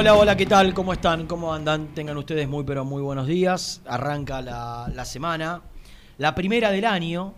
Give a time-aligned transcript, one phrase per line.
[0.00, 0.72] Hola, hola, ¿qué tal?
[0.72, 1.26] ¿Cómo están?
[1.26, 1.88] ¿Cómo andan?
[1.88, 3.82] Tengan ustedes muy, pero muy buenos días.
[3.84, 5.60] Arranca la, semana,
[6.16, 7.34] la primera del año.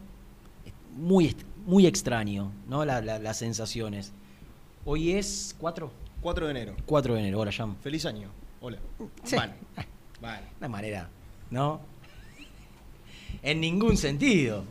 [0.95, 2.85] Muy, muy extraño, ¿no?
[2.85, 4.13] las sensaciones.
[4.85, 5.91] Hoy es 4.
[6.21, 6.77] 4 de enero.
[6.87, 7.77] 4 de enero, hola, Jan.
[7.79, 8.29] Feliz año.
[8.61, 8.79] Hola.
[9.25, 9.35] Sí.
[10.21, 10.47] Vale.
[10.61, 11.09] Una manera,
[11.51, 11.81] ¿no?
[13.43, 14.63] En ningún sentido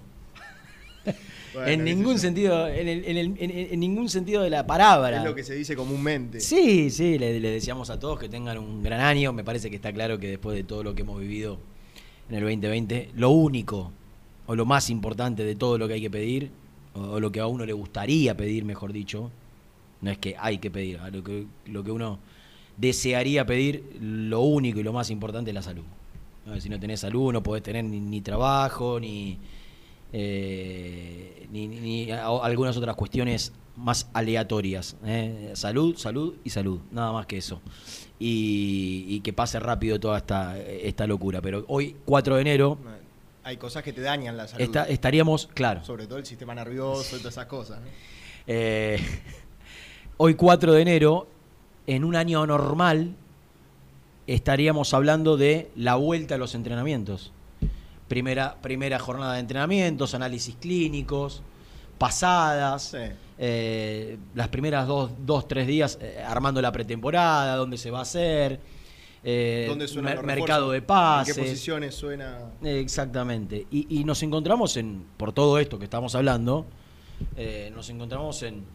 [1.65, 5.17] en ningún sentido, en, ningún sentido de la palabra.
[5.17, 6.39] Es lo que se dice comúnmente.
[6.39, 9.33] Sí, sí, le, deseamos a todos que tengan un gran año.
[9.33, 11.59] Me parece que está claro que después de todo lo que hemos vivido
[12.29, 13.91] en el 2020, lo único
[14.47, 16.51] o lo más importante de todo lo que hay que pedir,
[16.93, 19.31] o, lo que a uno le gustaría pedir, mejor dicho,
[20.01, 22.19] no es que hay que pedir, lo que, lo que uno
[22.77, 25.83] desearía pedir, lo único y lo más importante es la salud.
[26.59, 29.37] Si no tenés salud, no podés tener ni trabajo, ni,
[30.13, 34.95] eh, ni, algunas otras cuestiones más aleatorias.
[35.05, 35.51] ¿eh?
[35.55, 37.61] Salud, salud y salud, nada más que eso.
[38.19, 41.41] Y, que pase rápido toda esta, esta locura.
[41.41, 42.77] Pero hoy, 4 de enero...
[43.43, 44.77] Hay cosas que te dañan la salud.
[44.87, 45.83] estaríamos, claro.
[45.83, 47.79] Sobre todo el sistema nervioso y todas esas cosas.
[48.47, 48.97] Eh,
[50.17, 51.27] hoy, 4 de enero,
[51.85, 53.13] en un año normal,
[54.25, 57.31] estaríamos hablando de la vuelta a los entrenamientos
[58.11, 61.41] primera, primera jornada de entrenamientos, análisis clínicos,
[61.97, 62.93] pasadas,
[63.37, 68.01] eh, las primeras dos, dos tres días eh, armando la pretemporada, dónde se va a
[68.01, 68.59] hacer,
[69.23, 69.73] eh,
[70.25, 71.37] mercado de pases.
[71.37, 72.51] ¿En qué posiciones suena?
[72.61, 73.65] Exactamente.
[73.71, 76.65] Y, nos encontramos en, por todo esto que estamos hablando,
[77.73, 78.65] nos encontramos en,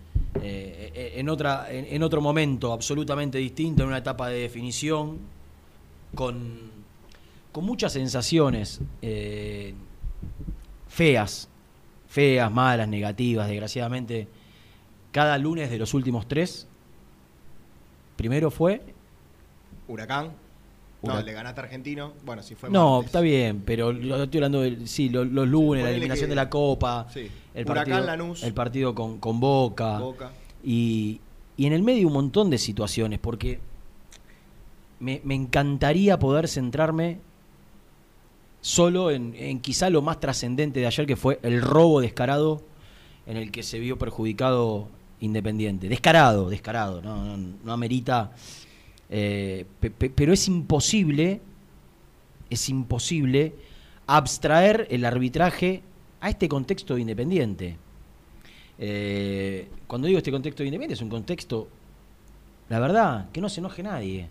[0.42, 5.18] en, otra, en otro momento absolutamente distinto, en una etapa de definición,
[6.14, 6.85] con
[7.56, 9.72] con muchas sensaciones eh,
[10.88, 11.48] feas,
[12.06, 14.28] feas, malas, negativas, desgraciadamente.
[15.10, 16.68] Cada lunes de los últimos tres,
[18.14, 18.82] primero fue...
[19.88, 20.32] Huracán.
[21.00, 22.12] No, le ganaste a Argentino.
[22.26, 25.92] Bueno, si fue No, está bien, pero lo estoy hablando de, sí, los, lunes, la
[25.92, 27.06] eliminación de la Copa,
[27.54, 30.02] el, partido, Lanús, el partido con, con Boca.
[30.62, 31.22] Y,
[31.56, 33.60] y, en el medio un montón de situaciones, porque
[35.00, 37.24] me, me encantaría poder centrarme
[38.66, 42.64] solo en, quizá lo más trascendente de ayer, que fue el robo descarado
[43.24, 44.88] en el que se vio perjudicado
[45.20, 45.88] Independiente.
[45.88, 48.32] Descarado, descarado, no, no, amerita.
[49.08, 49.66] Eh,
[50.16, 51.40] pero es imposible,
[52.50, 53.54] es imposible
[54.08, 55.82] abstraer el arbitraje
[56.20, 57.76] a este contexto de Independiente.
[58.80, 61.68] Eh, cuando digo este contexto de Independiente, es un contexto,
[62.68, 64.28] la verdad, que no se enoje nadie.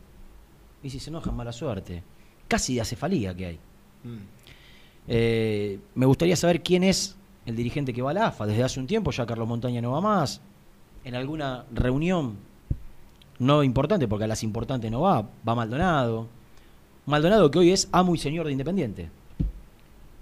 [0.83, 2.04] Y si se enoja, mala suerte.
[2.50, 3.60] Casi de acefalía que hay.
[4.06, 4.18] Mm.
[5.07, 7.16] Eh, me gustaría saber quién es
[7.46, 8.46] el dirigente que va a la AFA.
[8.46, 10.42] Desde hace un tiempo ya Carlos Montaña no va más.
[11.04, 12.38] En alguna reunión
[13.40, 16.28] no importante, porque a las importantes no va, va Maldonado.
[17.06, 19.10] Maldonado que hoy es amo y señor de Independiente.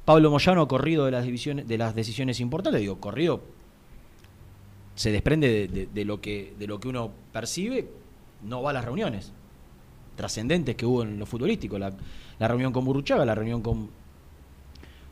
[0.04, 3.42] Pablo Moyano corrido de las, divisiones, de las decisiones importantes, digo, corrido
[4.96, 7.90] se desprende de, lo que, de lo que uno percibe,
[8.44, 9.32] no va a las reuniones.
[10.16, 11.78] Trascendentes que hubo en lo futbolístico.
[11.78, 11.92] La,
[12.40, 13.90] reunión con Burruchaga, la reunión con,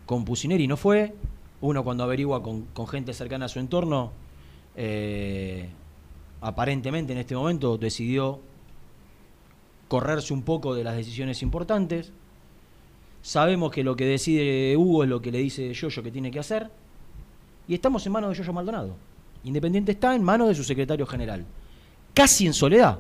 [0.06, 1.14] con Pusineri no fue.
[1.62, 4.12] Uno cuando averigua con, gente cercana a su entorno,
[4.76, 5.70] eh,
[6.42, 8.40] aparentemente en este momento decidió
[9.88, 12.12] correrse un poco de las decisiones importantes.
[13.22, 16.40] Sabemos que lo que decide Hugo es lo que le dice Yoyo que tiene que
[16.40, 16.72] hacer.
[17.68, 18.96] Y estamos en manos de Yoyo Maldonado.
[19.44, 21.46] Independiente está en manos de su secretario general.
[22.14, 23.00] Casi en soledad.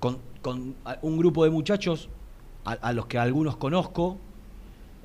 [0.00, 0.18] Con,
[0.50, 2.08] un grupo de muchachos
[2.64, 4.18] a, los que algunos conozco.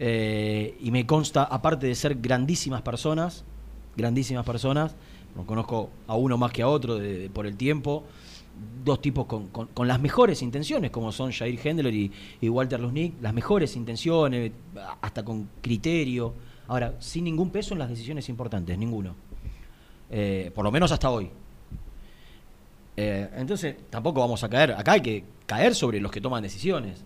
[0.02, 3.44] Eh, y me consta, aparte de ser grandísimas personas,
[3.98, 4.96] grandísimas personas,
[5.36, 6.98] no conozco a uno más que a otro
[7.34, 8.06] por el tiempo,
[8.84, 12.12] dos tipos con, las mejores intenciones, como son Jair Hendler y,
[12.50, 14.52] Walter Lusnik, las mejores intenciones,
[15.02, 16.34] hasta con criterio.
[16.68, 19.16] Ahora, sin ningún peso en las decisiones importantes, ninguno.
[20.10, 21.30] Eh, por lo menos hasta hoy.
[23.02, 24.74] Eh, entonces, tampoco vamos a caer.
[24.74, 27.06] Acá hay que caer sobre los que toman decisiones.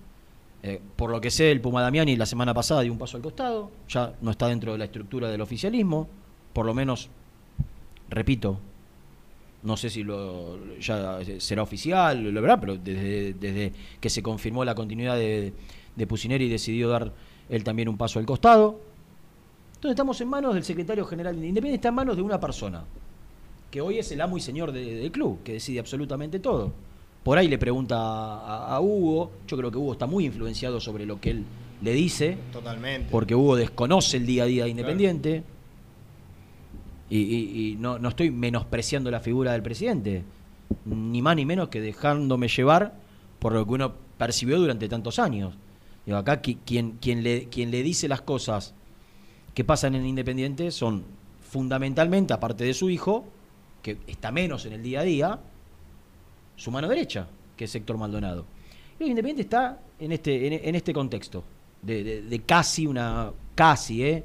[0.63, 3.21] Eh, por lo que sé, el Puma Damiani la semana pasada dio un paso al
[3.21, 6.07] costado, ya no está dentro de la estructura del oficialismo,
[6.51, 7.09] por lo menos,
[8.09, 8.57] repito,
[9.61, 14.73] no sé si lo, ya será oficial, lo verdad, pero desde, que se confirmó la
[14.73, 15.53] continuidad de,
[15.95, 17.11] de Pusineri decidió dar
[17.49, 18.79] él también un paso al costado.
[19.75, 22.83] Entonces estamos en manos del secretario general de Independiente, está en manos de una persona,
[23.73, 26.71] que hoy es el amo y señor del club, que decide absolutamente todo.
[27.23, 31.07] Por ahí le pregunta a, a, Hugo, yo creo que Hugo está muy influenciado sobre
[31.07, 31.43] lo que él
[31.81, 32.37] le dice.
[32.51, 33.07] Totalmente.
[33.09, 35.43] Porque Hugo desconoce el día a día de Independiente.
[37.09, 40.21] Y, no, no, estoy menospreciando la figura del presidente,
[40.85, 42.93] ni más ni menos que dejándome llevar
[43.39, 45.55] por lo que uno percibió durante tantos años.
[46.05, 48.75] Digo, acá quien, quien, le, quien le dice las cosas
[49.55, 51.05] que pasan en Independiente son
[51.41, 53.25] fundamentalmente, aparte de su hijo,
[53.83, 55.39] que está menos en el día a día,
[56.55, 58.45] su mano derecha, que es Héctor Maldonado.
[58.99, 61.43] Y Independiente está en este, en, este contexto,
[61.81, 64.23] de, casi una, casi, ¿eh?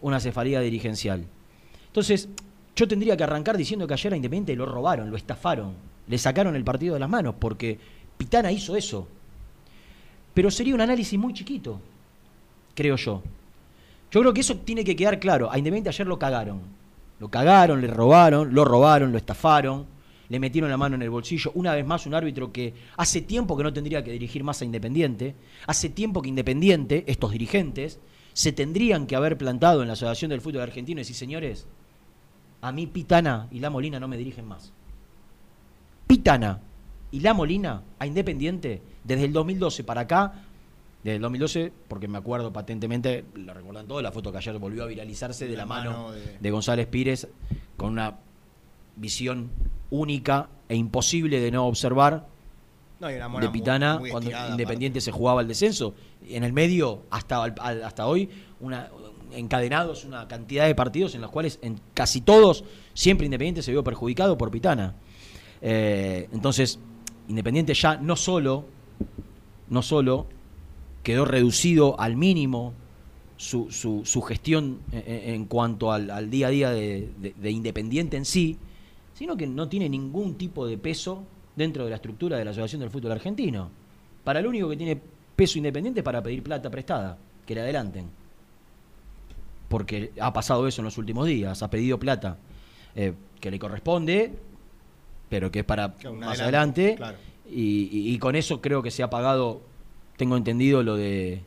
[0.00, 1.24] una cefalía dirigencial.
[1.88, 2.28] Entonces,
[2.76, 5.74] yo tendría que arrancar diciendo que ayer a Independiente lo robaron, lo estafaron,
[6.06, 7.78] le sacaron el partido de las manos, porque
[8.16, 9.08] Pitana hizo eso.
[10.34, 11.80] Pero sería un análisis muy chiquito,
[12.76, 13.22] creo yo.
[14.12, 15.50] Yo creo que eso tiene que quedar claro.
[15.50, 16.77] A Independiente ayer lo cagaron.
[17.20, 19.86] Lo cagaron, le robaron, lo robaron, lo estafaron,
[20.28, 21.50] le metieron la mano en el bolsillo.
[21.54, 24.64] Una vez más, un árbitro que hace tiempo que no tendría que dirigir más a
[24.64, 25.34] Independiente.
[25.66, 27.98] Hace tiempo que Independiente, estos dirigentes,
[28.32, 31.66] se tendrían que haber plantado en la Asociación del Fútbol Argentino y decir, señores,
[32.60, 34.72] a mí Pitana y La Molina no me dirigen más.
[36.06, 36.60] Pitana
[37.10, 40.47] y La Molina a Independiente, desde el 2012 para acá,
[41.02, 44.82] desde el 2012, porque me acuerdo patentemente, lo recuerdan todos, la foto que ayer volvió
[44.84, 46.10] a viralizarse de la, mano,
[46.40, 46.50] de...
[46.50, 47.28] González Pires,
[47.76, 48.16] con una
[48.96, 49.50] visión
[49.90, 52.26] única e imposible de no observar
[53.00, 55.94] de Pitana cuando Independiente se jugaba el descenso.
[56.28, 58.28] En el medio, hasta, hasta hoy,
[58.60, 58.90] una,
[59.32, 63.84] encadenados una cantidad de partidos en los cuales en casi todos siempre Independiente se vio
[63.84, 64.94] perjudicado por Pitana.
[65.60, 66.80] Eh, entonces,
[67.28, 68.64] Independiente ya no solo,
[69.68, 70.26] no solo
[71.02, 72.74] quedó reducido al mínimo
[73.36, 78.58] su, su, gestión en, cuanto al, día a día de, Independiente en sí,
[79.14, 81.22] sino que no tiene ningún tipo de peso
[81.54, 83.70] dentro de la estructura de la Asociación del Fútbol Argentino.
[84.24, 85.00] Para lo único que tiene
[85.36, 88.06] peso Independiente es para pedir plata prestada, que le adelanten
[89.68, 92.38] porque ha pasado eso en los últimos días, ha pedido plata
[92.94, 94.32] eh, que le corresponde,
[95.28, 96.98] pero que es para más adelante,
[97.50, 99.60] y, con eso creo que se ha pagado,
[100.18, 101.42] tengo entendido lo de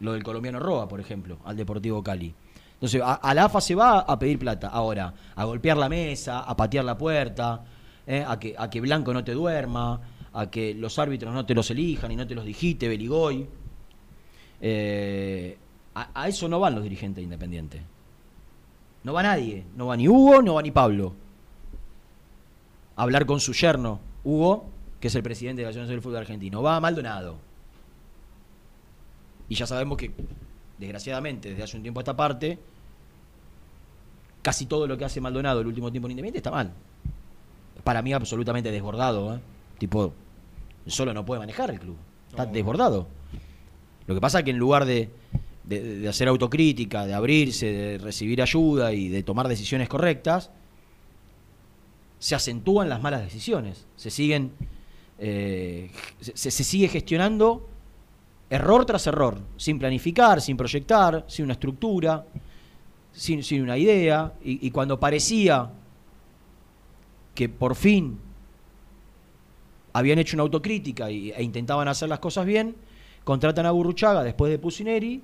[0.00, 2.34] lo del colombiano Roa, por ejemplo, al Deportivo Cali.
[2.74, 6.56] Entonces, a, la AFA se va a pedir plata, ahora, a golpear la mesa, a
[6.56, 7.64] patear la puerta,
[8.06, 10.00] eh, a, que, a que Blanco no te duerma,
[10.32, 13.46] a que los árbitros no te los elijan y no te los dijiste, Beligoy.
[14.60, 15.56] Eh,
[15.94, 17.80] a, eso no van los dirigentes independientes.
[19.04, 19.64] No va nadie.
[19.76, 21.14] No va ni Hugo, no va ni Pablo.
[22.96, 24.66] hablar con su yerno, Hugo,
[25.00, 26.62] que es el presidente de la Asociación del Fútbol Argentino.
[26.62, 27.43] Va Maldonado.
[29.48, 30.10] Y ya sabemos que,
[30.78, 32.58] desgraciadamente, desde hace un tiempo a esta parte,
[34.42, 36.72] casi todo lo que hace Maldonado el último tiempo en Independiente está mal.
[37.82, 39.34] Para mí absolutamente desbordado.
[39.34, 39.40] ¿eh?
[39.78, 40.12] Tipo,
[40.86, 41.96] solo no puede manejar el club.
[42.30, 43.06] Está desbordado.
[44.06, 45.10] Lo que pasa es que en lugar de,
[45.64, 50.50] de, hacer autocrítica, de abrirse, de recibir ayuda y de tomar decisiones correctas,
[52.18, 53.86] se acentúan las malas decisiones.
[53.96, 54.52] Se siguen.
[55.18, 57.68] Eh, se, sigue gestionando
[58.54, 62.24] error tras error, sin planificar, sin proyectar, sin una estructura,
[63.12, 64.32] sin, una idea.
[64.42, 65.70] Y, y cuando parecía
[67.34, 68.18] que por fin
[69.92, 72.76] habían hecho una autocrítica y, e intentaban hacer las cosas bien,
[73.22, 75.22] contratan a Burruchaga después de Pusineri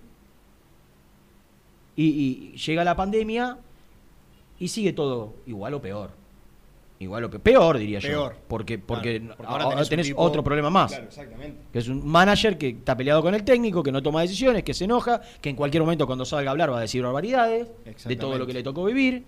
[1.97, 3.59] y, llega la pandemia
[4.59, 6.20] y sigue todo igual o peor.
[7.01, 8.31] Igual o peor, diría yo.
[8.47, 10.91] Porque, porque, ahora tenés, otro problema más.
[10.91, 11.63] Claro, exactamente.
[11.73, 14.75] Que es un manager que está peleado con el técnico, que no toma decisiones, que
[14.75, 17.69] se enoja, que en cualquier momento cuando salga a hablar va a decir barbaridades
[18.05, 19.25] de todo lo que le tocó vivir.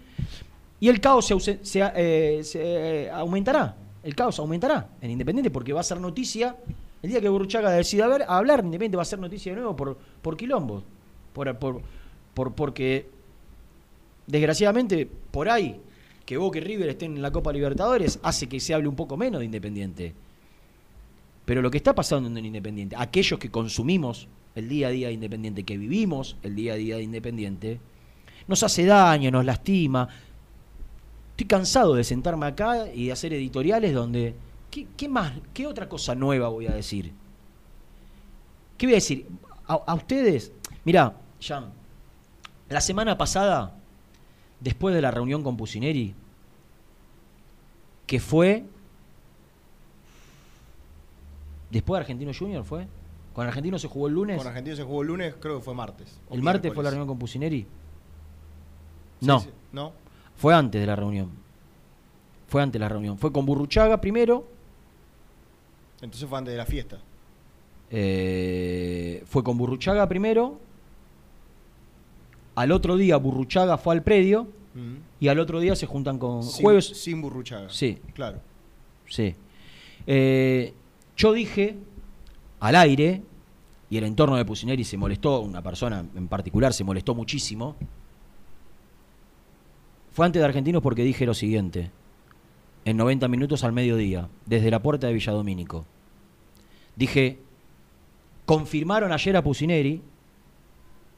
[0.80, 3.74] Y el caos se, eh, eh, aumentará.
[4.02, 6.54] El caos aumentará en Independiente porque va a ser noticia.
[7.02, 10.36] El día que Burruchaga decida hablar, Independiente va a ser noticia de nuevo por, por
[10.36, 10.84] quilombo.
[11.32, 13.08] Por, por, porque,
[14.26, 15.80] desgraciadamente, por ahí,
[16.24, 19.16] que Boca y River estén en la Copa Libertadores hace que se hable un poco
[19.16, 20.14] menos de Independiente.
[21.44, 25.14] Pero lo que está pasando en Independiente, aquellos que consumimos el día a día de
[25.14, 27.80] Independiente, que vivimos el día a día de Independiente,
[28.46, 30.08] nos hace daño, nos lastima,
[31.32, 34.34] Estoy cansado de sentarme acá y de hacer editoriales donde.
[34.70, 35.32] ¿Qué, más?
[35.52, 37.12] ¿Qué otra cosa nueva voy a decir?
[38.78, 39.26] ¿Qué voy a decir?
[39.66, 40.52] A, ustedes.
[40.84, 41.72] Mirá, Jan,
[42.68, 43.74] la semana pasada,
[44.62, 46.14] después de la reunión con Pusineri,
[48.06, 48.64] que fue.
[51.70, 52.86] Después de Argentino Junior fue.
[53.32, 54.36] ¿Con Argentino se jugó el lunes?
[54.36, 56.20] Con Argentino se jugó el lunes, creo que fue martes.
[56.30, 57.66] ¿El martes fue la reunión con Pusineri?
[59.20, 59.44] no.
[59.72, 59.92] ¿No?
[60.36, 61.30] Fue antes de la reunión.
[62.48, 63.16] Fue antes de la reunión.
[63.16, 64.46] Fue con Burruchaga primero.
[66.02, 66.98] Entonces fue antes de la fiesta.
[67.90, 70.58] Eh, fue con Burruchaga primero.
[72.54, 74.48] Al otro día Burruchaga fue al predio.
[75.20, 76.86] Y al otro día se juntan con sin, jueves.
[76.86, 77.68] Sin Burruchaga.
[77.68, 77.98] Sí.
[78.14, 78.40] Claro.
[79.06, 79.34] Sí.
[80.06, 80.72] Eh,
[81.16, 81.76] yo dije
[82.58, 83.22] al aire,
[83.90, 87.76] y el entorno de Pusineri se molestó, una persona en particular se molestó muchísimo
[90.12, 91.90] fue antes de Argentinos porque dije lo siguiente.
[92.84, 95.86] En 90 minutos al mediodía, desde la puerta de Villadomínico.
[96.96, 97.38] Dije,
[98.44, 100.02] confirmaron ayer a Pusineri,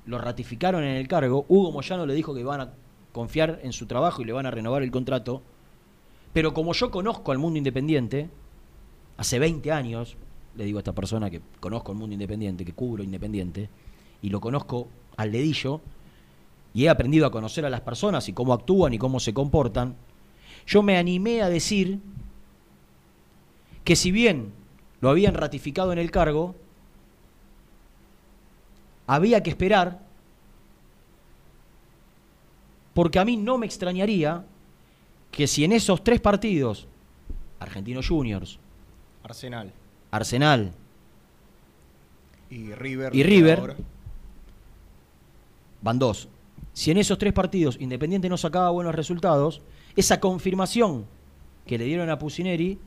[0.06, 2.72] lo ratificaron en el cargo, Hugo Moyano le dijo que van a
[3.12, 5.42] confiar en su trabajo y le van a renovar el contrato,
[6.32, 8.28] pero como yo conozco al mundo independiente,
[9.16, 10.16] hace 20 años,
[10.56, 13.68] le digo a esta persona que conozco el mundo independiente, que cubro independiente,
[14.20, 15.80] y lo conozco al dedillo,
[16.74, 19.94] y he aprendido a conocer a las personas y cómo actúan y cómo se comportan,
[20.66, 22.00] yo me animé a decir
[23.84, 24.52] que si bien
[25.00, 26.56] lo habían ratificado en el cargo,
[29.06, 30.00] había que esperar,
[32.94, 34.44] porque a mí no me extrañaría
[35.30, 36.86] que si en esos tres partidos,
[37.58, 38.58] Argentinos Juniors,
[39.22, 39.72] Arsenal,
[40.10, 40.72] Arsenal
[42.50, 43.76] y River, y River
[45.82, 46.28] van dos,
[46.72, 49.60] si en esos tres partidos Independiente no sacaba buenos resultados,
[49.96, 51.06] esa confirmación
[51.66, 52.78] que le dieron a Pusineri,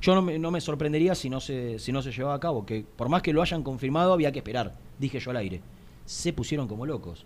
[0.00, 3.08] yo no me, sorprendería si no, se, si no se llevaba a cabo, que por
[3.08, 5.60] más que lo hayan confirmado había que esperar, dije yo al aire.
[6.04, 7.24] Se pusieron como locos.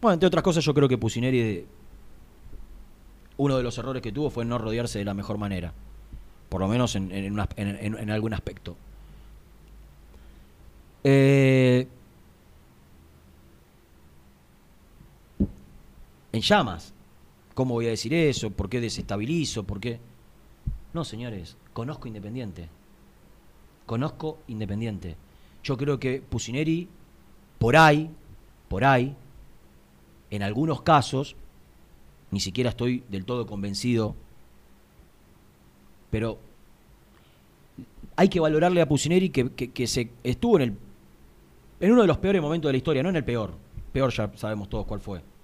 [0.00, 1.66] Bueno, entre otras cosas yo creo que Pusineri,
[3.38, 5.72] uno de los errores que tuvo fue no rodearse de la mejor manera,
[6.48, 8.76] por lo menos en, en algún aspecto.
[11.08, 11.86] Eh,
[16.32, 16.92] en llamas.
[17.56, 18.50] ¿Cómo voy a decir eso?
[18.50, 19.64] ¿Por qué desestabilizo?
[19.64, 19.98] ¿Por qué?
[20.92, 22.68] No, señores, conozco Independiente.
[23.86, 25.16] Conozco Independiente.
[25.64, 26.86] Yo creo que Pusineri,
[27.58, 28.10] por ahí,
[28.68, 29.16] por ahí,
[30.30, 31.34] en algunos casos,
[32.30, 34.14] ni siquiera estoy del todo convencido,
[36.10, 36.38] pero
[38.16, 40.76] hay que valorarle a Pusineri que, que, se estuvo en, el,
[41.80, 43.54] en uno de los peores momentos de la historia, no en el peor.
[43.94, 45.35] Peor ya sabemos todos cuál fue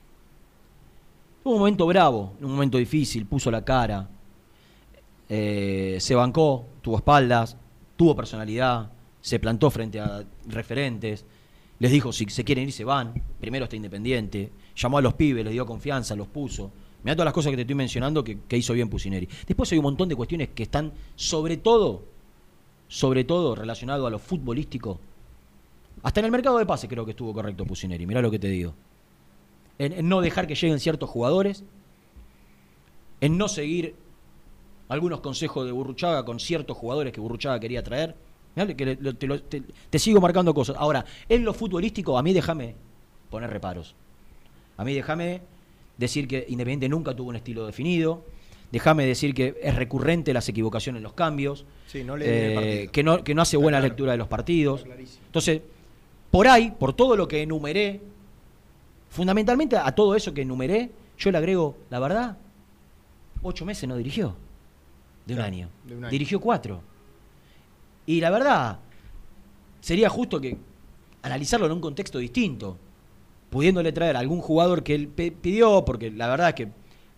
[1.42, 4.08] Tuvo un momento bravo, un momento difícil, puso la cara,
[5.28, 7.56] eh, se bancó, tuvo espaldas,
[7.96, 11.25] tuvo personalidad, se plantó frente a referentes,
[11.80, 15.44] les dijo si se quieren ir se van, primero está independiente, llamó a los pibes,
[15.44, 16.70] les dio confianza, los puso.
[17.02, 19.28] Mira todas las cosas que te estoy mencionando que, hizo bien Pusineri.
[19.44, 22.04] Después hay un montón de cuestiones que están sobre todo,
[22.87, 25.00] sobre todo relacionado a lo futbolístico.
[26.04, 28.46] Hasta en el mercado de pase creo que estuvo correcto Pusineri, mirá lo que te
[28.46, 28.75] digo
[29.79, 31.64] en, no dejar que lleguen ciertos jugadores,
[33.21, 33.95] en no seguir
[34.88, 38.14] algunos consejos de Burruchaga con ciertos jugadores que Burruchaga quería traer.
[38.55, 38.97] Que
[39.88, 40.76] te, sigo marcando cosas.
[40.79, 42.75] Ahora, en lo futbolístico, a mí déjame
[43.31, 43.95] poner reparos.
[44.76, 45.41] A mí déjame
[45.97, 48.25] decir que Independiente nunca tuvo un estilo definido.
[48.71, 51.64] Déjame decir que es recurrente las equivocaciones en los cambios.
[51.95, 54.85] Eh, que, no, que no hace buena lectura de los partidos.
[55.26, 55.62] Entonces,
[56.31, 58.00] por ahí, por todo lo que enumeré
[59.12, 62.38] Fundamentalmente a todo eso que enumeré, yo le agrego la verdad.
[63.42, 64.35] ocho meses no dirigió.
[65.26, 65.69] De, un año.
[66.11, 66.81] Dirigió cuatro.
[68.07, 68.78] Y la verdad,
[69.83, 70.57] sería justo que
[71.21, 72.78] analizarlo en un contexto distinto,
[73.50, 76.69] pudiéndole traer a algún jugador que él pidió, porque la verdad es que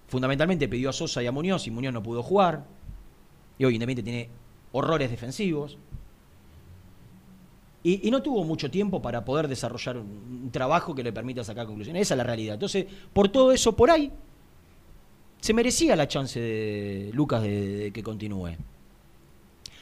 [0.09, 2.65] fundamentalmente pidió a Sosa y a Muñoz y Muñoz no pudo jugar.
[3.57, 4.31] Y hoy Independiente tiene
[4.73, 5.79] horrores defensivos.
[7.87, 12.03] Y, no tuvo mucho tiempo para poder desarrollar un, trabajo que le permita sacar conclusiones.
[12.03, 12.55] Esa es la realidad.
[12.55, 14.11] Entonces, por todo eso, por ahí,
[15.38, 18.57] se merecía la chance de Lucas de, que continúe.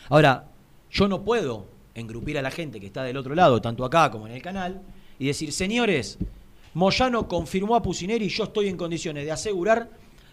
[0.08, 0.48] Ahora,
[0.90, 4.26] yo no puedo engrupir a la gente que está del otro lado, tanto acá como
[4.26, 4.82] en el canal,
[5.20, 6.18] y decir, señores,
[6.74, 9.88] Moyano confirmó a Pusineri y yo estoy en condiciones de asegurar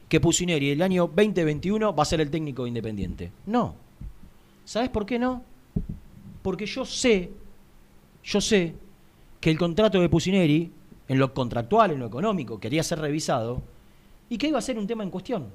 [0.08, 3.32] que Pusineri el año 2021 va a ser el técnico independiente.
[3.46, 3.76] No.
[4.66, 5.44] ¿Sabes por qué no?
[6.42, 7.30] Porque yo sé
[8.24, 8.76] yo sé
[9.40, 10.72] que el contrato de Pusineri,
[11.08, 13.62] en lo contractual, en lo económico, quería ser revisado
[14.30, 15.48] y que iba a ser un tema en cuestión.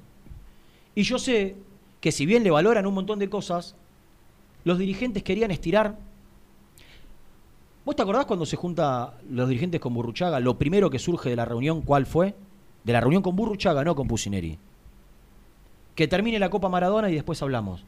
[0.94, 1.56] Y yo sé
[2.00, 3.76] que si bien le valoran un montón de cosas,
[4.64, 5.98] los dirigentes querían estirar.
[7.84, 10.40] ¿Vos te acordás cuando se junta los dirigentes con Burruchaga?
[10.40, 12.34] Lo primero que surge de la reunión, ¿cuál fue?
[12.82, 14.58] De la reunión con Burruchaga, no con Pusineri.
[15.94, 17.84] Que termine la Copa Maradona y después hablamos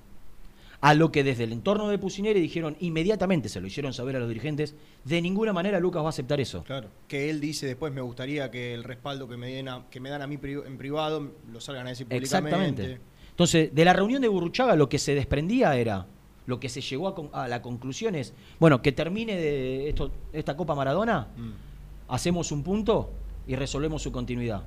[0.81, 4.19] a lo que desde el entorno de Pusineri dijeron inmediatamente, se lo hicieron saber a
[4.19, 6.65] los dirigentes, de ninguna manera Lucas va a aceptar eso.
[6.65, 10.11] Claro, que él dice después, me gustaría que el respaldo que me, den que me
[10.11, 12.51] dan a mí en privado lo salgan a decir públicamente.
[12.55, 13.01] Exactamente.
[13.31, 16.07] Entonces, de la reunión de Burruchaga lo que se desprendía era,
[16.47, 20.75] lo que se llegó a, la conclusión es, bueno, que termine de esto, esta Copa
[20.75, 22.13] Maradona, mm.
[22.13, 23.11] hacemos un punto
[23.47, 24.63] y resolvemos su continuidad.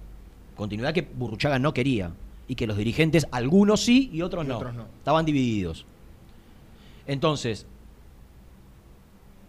[0.55, 2.11] Continuidad que Burruchaga no quería
[2.47, 4.85] y que los dirigentes, algunos sí y otros, otros no.
[4.97, 5.85] Estaban divididos.
[7.09, 7.65] Entonces,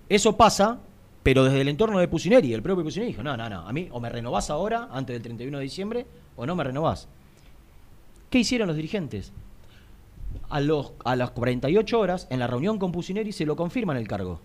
[0.09, 0.81] eso pasa,
[1.23, 2.55] pero desde el entorno de Pusineri.
[2.55, 5.23] El propio Pusineri dijo, no, no, no, a mí o me renovás ahora, antes del
[5.23, 7.07] 31 de diciembre, o no me renovás.
[8.31, 9.31] ¿Qué hicieron los dirigentes?
[10.49, 14.09] A, los, a las 48 horas, en la reunión con Pusineri, se lo confirman el
[14.09, 14.41] cargo.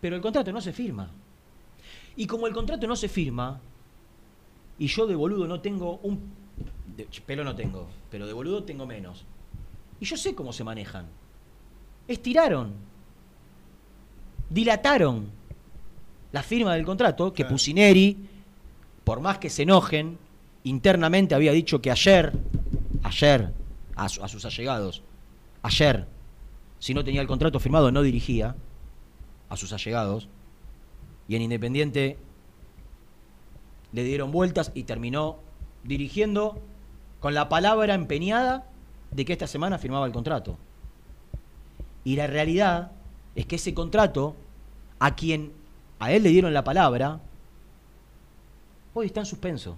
[0.00, 1.12] Pero el contrato no se firma.
[2.16, 3.60] Y como el contrato no se firma,
[4.80, 6.32] y yo de boludo no tengo un...
[7.24, 9.24] Pelo no tengo, pero de boludo tengo menos.
[10.00, 11.06] Y yo sé cómo se manejan.
[12.06, 12.72] Estiraron,
[14.48, 15.30] dilataron
[16.32, 18.16] la firma del contrato que Pusineri,
[19.04, 20.18] por más que se enojen,
[20.64, 22.32] internamente había dicho que ayer,
[23.02, 23.52] ayer,
[23.96, 25.02] a, a sus allegados,
[25.62, 26.06] ayer,
[26.78, 28.54] si no tenía el contrato firmado no dirigía
[29.48, 30.28] a sus allegados,
[31.26, 32.18] y en Independiente
[33.92, 35.38] le dieron vueltas y terminó
[35.84, 36.62] dirigiendo
[37.20, 38.66] con la palabra empeñada
[39.10, 40.58] de que esta semana firmaba el contrato.
[42.04, 42.92] Y la realidad
[43.34, 44.34] es que ese contrato,
[44.98, 45.52] a quien
[45.98, 47.20] a él le dieron la palabra,
[48.94, 49.76] hoy está en suspenso.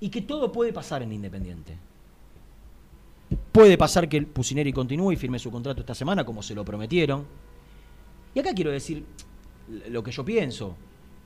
[0.00, 1.78] Y que todo puede pasar en Independiente.
[3.52, 6.64] Puede pasar que el Pusineri continúe y firme su contrato esta semana, como se lo
[6.64, 7.24] prometieron.
[8.34, 9.04] Y acá quiero decir
[9.88, 10.76] lo que yo pienso.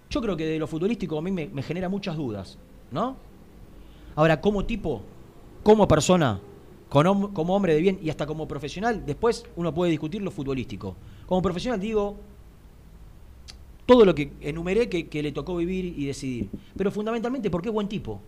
[0.09, 2.57] Yo creo que de lo futbolístico a mí me, me genera muchas dudas,
[2.91, 3.17] ¿no?
[4.15, 5.03] Ahora, como tipo
[5.63, 6.41] como persona,
[6.89, 10.97] como hombre de bien y hasta como profesional, después uno puede discutir lo futbolístico.
[11.27, 12.17] Como profesional digo
[13.91, 16.49] todo lo que enumeré que, le tocó vivir y decidir.
[16.77, 18.21] Pero fundamentalmente porque es buen tipo,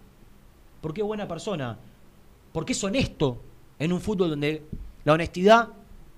[0.80, 1.78] porque es buena persona,
[2.52, 3.40] porque es honesto
[3.78, 4.64] en un fútbol donde
[5.04, 5.68] la honestidad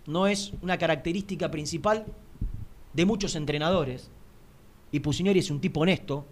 [0.07, 2.07] no es una característica principal
[2.94, 4.11] de muchos entrenadores.
[4.92, 6.24] Y Pusineri es un tipo honesto,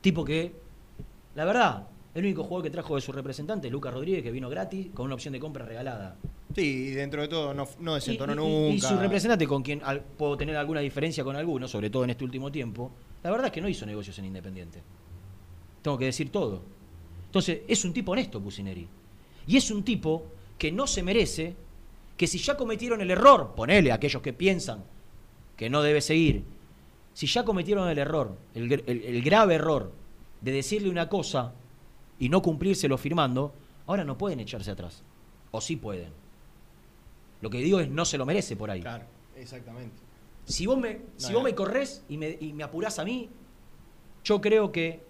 [0.00, 0.54] tipo que,
[1.36, 1.86] la verdad,
[2.18, 5.06] el único jugador que trajo de su representante es Lucas Rodríguez, que vino gratis con
[5.06, 6.16] una opción de compra regalada.
[6.54, 8.74] Sí, dentro de todo no, no desentonó nunca.
[8.74, 9.80] Y su representante, con quien
[10.16, 12.90] puedo tener alguna diferencia con alguno, sobre todo en este último tiempo,
[13.22, 14.82] la verdad es que no hizo negocios en Independiente.
[15.82, 16.62] Tengo que decir todo.
[17.26, 18.88] Entonces, es un tipo honesto, Pusineri.
[19.46, 20.26] Y es un tipo
[20.58, 21.54] que no se merece
[22.16, 24.82] que si ya cometieron el error, ponele a aquellos que piensan
[25.56, 26.42] que no debe seguir,
[27.14, 29.92] si ya cometieron el error, el grave error
[30.40, 31.52] de decirle una cosa
[32.18, 33.52] y no cumplírselo firmando,
[33.86, 35.02] ahora no pueden echarse atrás.
[35.50, 36.12] O sí pueden.
[37.40, 38.80] Lo que digo es no se lo merece por ahí.
[38.80, 39.04] Claro,
[39.36, 39.96] exactamente.
[40.44, 43.28] Si vos me, si vos me corres y me, y me apurás a mí,
[44.24, 45.06] yo creo que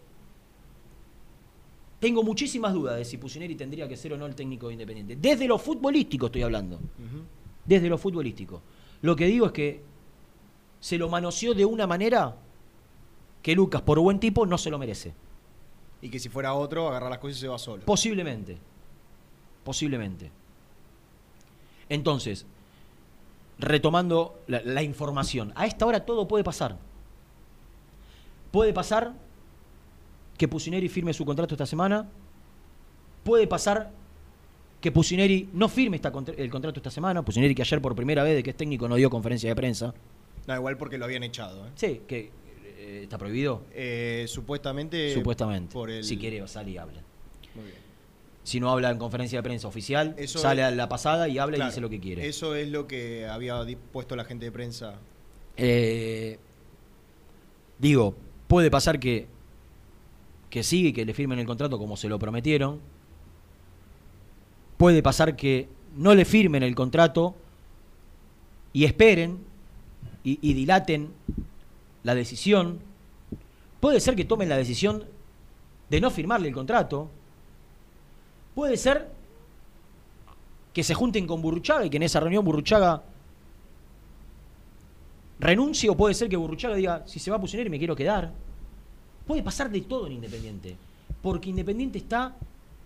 [2.01, 5.17] tengo muchísimas dudas de si Pusineri tendría que ser o no el técnico independiente.
[5.17, 6.79] Desde lo futbolístico estoy hablando.
[7.65, 8.63] Desde lo futbolístico.
[9.03, 9.83] Lo que digo es que
[10.81, 12.37] se lo manoseó de una manera
[13.43, 15.13] que Lucas, por buen tipo, no se lo merece.
[16.01, 17.85] Y que si fuera otro, agarra las cosas y se va solo.
[17.85, 18.59] Posiblemente.
[19.65, 20.31] Posiblemente.
[21.89, 22.47] Entonces,
[23.59, 26.79] retomando la, información, a esta hora todo puede pasar.
[28.51, 29.15] Puede pasar
[30.37, 32.09] que Pusineri firme su contrato esta semana
[33.25, 33.91] puede pasar
[34.81, 37.23] que Pusineri no firme esta, el contrato esta semana.
[37.23, 39.93] Pusineri que ayer por primera vez de que es técnico no dio conferencia de prensa.
[40.47, 41.67] No, igual porque lo habían echado.
[41.67, 41.71] ¿eh?
[41.75, 42.31] Sí, que
[42.89, 43.63] eh, está prohibido.
[43.73, 45.15] Eh, supuestamente.
[45.15, 46.03] Supuestamente.
[46.03, 47.03] Si quiere, sale y habla.
[47.55, 47.77] Muy bien.
[48.43, 51.63] Si no habla en conferencia de prensa oficial, sale a la pasada y habla y
[51.67, 52.27] dice lo que quiere.
[52.27, 54.95] Eso es lo que había puesto la gente de prensa.
[57.79, 58.15] digo,
[58.47, 59.27] puede pasar que,
[60.49, 62.81] que y que le firmen el contrato como se lo prometieron
[64.79, 67.35] puede pasar que no le firmen el contrato
[68.73, 69.39] y esperen
[70.25, 71.09] y, dilaten
[72.09, 72.79] la decisión.
[73.81, 75.05] Puede ser que tomen la decisión
[75.91, 77.11] de no firmarle el contrato.
[78.55, 79.11] Puede ser
[80.73, 83.03] que se junten con Burruchaga y que en esa reunión Burruchaga
[85.39, 88.33] renuncie o puede ser que Burruchaga diga, si se va a y me quiero quedar.
[89.27, 90.77] Puede pasar de todo en Independiente,
[91.21, 92.35] porque Independiente está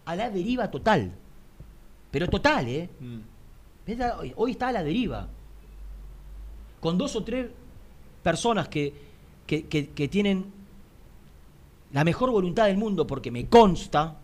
[0.05, 1.13] a la deriva total.
[2.11, 2.91] Pero total, ¿eh?
[2.99, 3.21] Mm.
[4.35, 5.29] Hoy está a la deriva.
[6.81, 7.49] Con dos o tres
[8.25, 9.12] personas que,
[9.61, 10.47] que, tienen
[11.93, 14.17] la mejor voluntad del mundo, porque me consta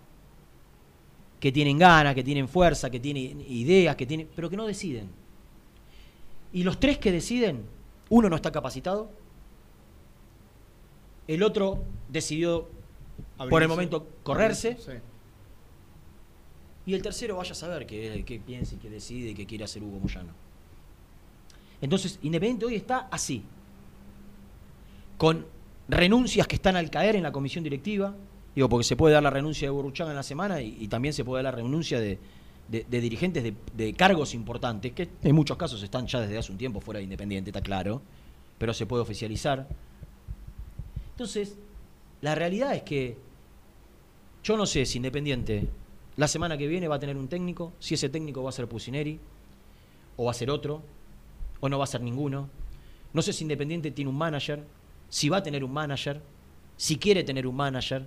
[1.38, 5.08] que tienen ganas, que tienen fuerza, que tienen ideas, que tienen, pero que no deciden.
[6.52, 7.64] Y los tres que deciden,
[8.08, 9.10] uno no está capacitado,
[11.26, 12.68] el otro decidió
[13.36, 14.78] por el momento correrse.
[16.86, 19.64] Y el tercero vaya a saber qué, qué piensa y qué decide y qué quiere
[19.64, 20.32] hacer Hugo Moyano.
[21.82, 23.44] Entonces, Independiente hoy está así,
[25.18, 25.44] con
[25.88, 28.14] renuncias que están al caer en la comisión directiva,
[28.54, 31.24] digo, porque se puede dar la renuncia de Burruchaga en la semana y, también se
[31.24, 32.18] puede dar la renuncia de,
[32.68, 36.98] dirigentes de, cargos importantes, que en muchos casos están ya desde hace un tiempo fuera
[36.98, 38.00] de Independiente, está claro,
[38.57, 39.66] pero se puede oficializar.
[41.11, 41.59] Entonces,
[42.20, 43.18] la realidad es que
[44.44, 45.68] yo no sé si Independiente
[46.16, 48.68] la semana que viene va a tener un técnico, si ese técnico va a ser
[48.68, 49.18] Pusineri,
[50.16, 50.83] o va a ser otro,
[51.61, 52.50] o no va a ser ninguno.
[53.12, 54.64] No sé si Independiente tiene un manager,
[55.08, 56.20] si va a tener un manager,
[56.76, 58.06] si quiere tener un manager,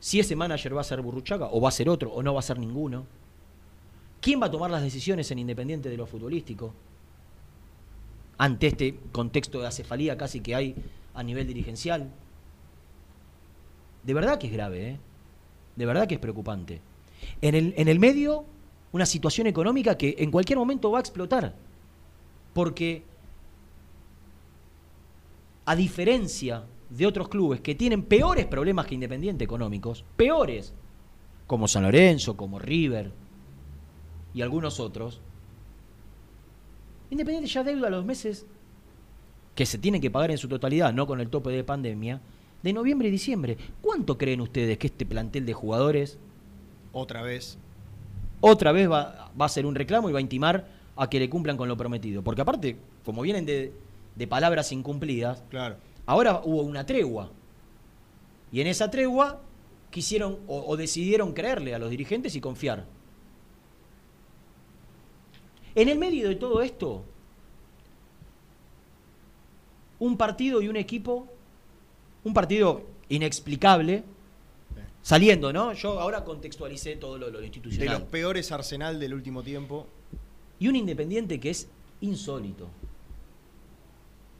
[0.00, 2.40] si ese manager va a ser Burruchaga, o va a ser otro, o no va
[2.40, 3.06] a ser ninguno.
[4.20, 6.74] ¿Quién va a tomar las decisiones en Independiente de lo futbolístico?
[8.38, 10.74] Ante este contexto de acefalía casi que hay
[11.14, 12.10] a nivel dirigencial.
[14.02, 14.98] De verdad que es grave, ¿eh?
[15.76, 16.80] De verdad que es preocupante.
[17.40, 18.44] En el, en el medio,
[18.92, 21.54] una situación económica que en cualquier momento va a explotar.
[22.52, 23.04] Porque,
[25.64, 30.74] a diferencia de otros clubes que tienen peores problemas que Independiente económicos, peores,
[31.46, 33.12] como San Lorenzo, como River
[34.34, 35.20] y algunos otros,
[37.12, 38.46] Independiente ya deuda a los meses
[39.54, 42.22] que se tienen que pagar en su totalidad, no con el tope de pandemia,
[42.62, 43.58] de noviembre y diciembre.
[43.82, 46.18] ¿Cuánto creen ustedes que este plantel de jugadores...
[46.90, 47.58] Otra vez.
[48.40, 51.58] Otra vez va, a ser un reclamo y va a intimar a que le cumplan
[51.58, 52.22] con lo prometido.
[52.22, 53.74] Porque aparte, como vienen de,
[54.26, 55.76] palabras incumplidas, claro.
[56.06, 57.30] ahora hubo una tregua.
[58.50, 59.40] Y en esa tregua
[59.90, 62.86] quisieron o, decidieron creerle a los dirigentes y confiar.
[65.74, 67.04] En el medio de todo esto,
[69.98, 71.28] un partido y un equipo
[72.24, 74.04] un partido inexplicable,
[75.02, 75.72] saliendo, ¿no?
[75.72, 77.88] Yo ahora contextualicé todo lo, institucional.
[77.88, 79.86] De los peores Arsenal del último tiempo.
[80.58, 81.68] Y un Independiente que es
[82.00, 82.68] insólito.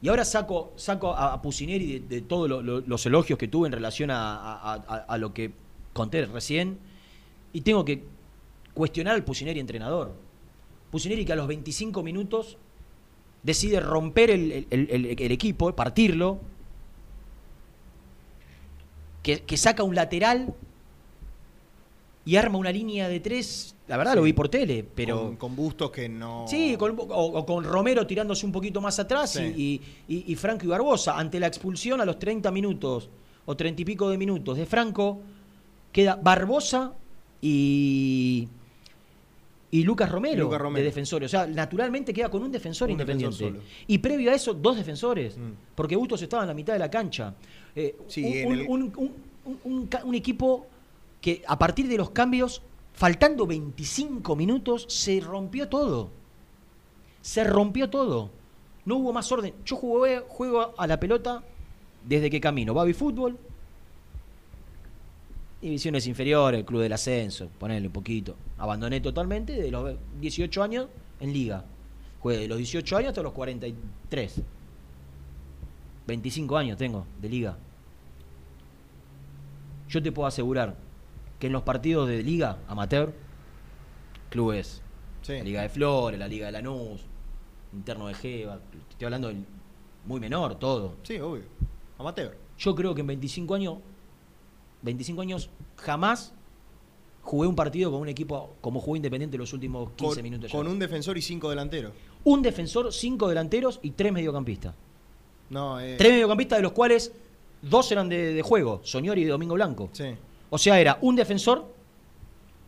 [0.03, 5.17] Y ahora saco, saco a, Pusineri de, todos los elogios que tuve en relación a,
[5.17, 5.51] lo que
[5.93, 6.77] conté recién.
[7.53, 8.03] Y tengo que
[8.75, 10.13] cuestionar al Pusineri entrenador.
[10.91, 12.57] Pusineri que a los 25 minutos
[13.41, 16.39] decide romper el equipo, partirlo,
[19.23, 20.53] que, saca un lateral
[22.25, 23.72] y arma una línea de tres.
[23.87, 25.35] La verdad lo vi por tele, pero.
[25.37, 26.45] Con, bustos que no.
[26.47, 31.17] Sí, o, con Romero tirándose un poquito más atrás y, y, Franco y Barbosa.
[31.17, 33.09] Ante la expulsión a los 30 minutos
[33.45, 35.19] o 30 y pico de minutos de Franco,
[35.91, 36.93] queda Barbosa
[37.41, 38.47] y.
[39.71, 41.25] Y Lucas Romero, de defensores.
[41.25, 43.53] O sea, naturalmente queda con un defensor independiente.
[43.87, 45.35] y previo a eso, dos defensores.
[45.35, 45.51] Mm.
[45.73, 47.33] Porque Bustos estaba en la mitad de la cancha.
[47.75, 47.95] Eh,
[48.67, 50.67] un, equipo
[51.19, 52.61] que a partir de los cambios,
[53.03, 56.09] faltando 25 minutos, se rompió todo.
[57.21, 58.31] Se rompió todo.
[58.85, 59.53] No hubo más orden.
[59.65, 61.43] Yo jugué, juego a la pelota
[62.05, 62.73] desde que camino.
[62.73, 63.37] Baby Fútbol,
[65.61, 68.37] divisiones inferiores, club del ascenso, ponerle un poquito.
[68.57, 70.87] Abandoné totalmente de los 18 años
[71.19, 71.65] en liga.
[72.21, 74.41] Jugué de los 18 años hasta los 43.
[76.07, 77.57] 25 años tengo de liga.
[79.89, 80.92] Yo te puedo asegurar
[81.43, 83.13] que en los partidos de liga amateur,
[84.29, 84.81] clubes,
[85.27, 87.01] la Liga de Flores, la Liga de Lanús,
[87.73, 89.43] interno de Jeva, estoy hablando del
[90.05, 90.95] muy menor, todo.
[91.03, 91.43] Sí, obvio.
[91.97, 92.37] Amateur.
[92.57, 93.79] Yo creo que en 25 años,
[94.83, 96.31] 25 años jamás
[97.23, 100.49] jugué un partido con un equipo como jugó Independiente los últimos 15 minutos.
[100.49, 101.91] Con un defensor y cinco delanteros.
[102.23, 104.75] Un defensor, cinco delanteros y tres mediocampistas.
[105.49, 105.95] No, eh...
[105.97, 107.11] Tres mediocampistas de los cuales
[107.61, 109.89] dos eran de, juego, Soñor y Domingo Blanco.
[109.91, 110.15] Sí.
[110.53, 111.65] O sea, era un defensor,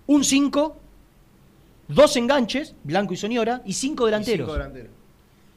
[0.07, 0.75] un cinco,
[1.87, 4.47] dos enganches, Blanco y Soñora, y cinco delanteros.
[4.47, 4.89] cinco delanteros.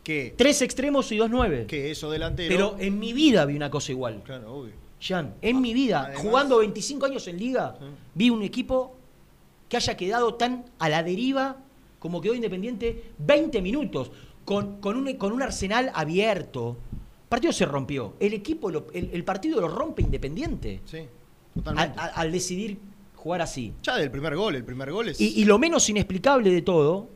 [0.04, 0.34] ¿Qué?
[0.36, 1.64] Tres extremos y dos nueve.
[1.66, 2.54] Que eso delantero.
[2.54, 4.20] Pero en mi vida vi una cosa igual.
[4.24, 4.74] Claro, obvio.
[5.00, 7.78] Jan, en mi vida, jugando 25 años en liga,
[8.14, 8.94] vi un equipo
[9.66, 11.56] que haya quedado tan a la deriva
[11.98, 14.10] como quedó Independiente 20 minutos,
[14.44, 16.76] con, con, un, con un arsenal abierto.
[17.22, 18.16] El partido se rompió.
[18.20, 20.82] El equipo, el, partido lo rompe Independiente.
[20.84, 21.06] Sí,
[21.62, 22.01] totalmente.
[22.14, 22.79] Al, decidir
[23.14, 23.75] jugar así.
[23.83, 25.21] Ya del primer gol, el primer gol es...
[25.21, 27.09] Y, lo menos inexplicable de todo,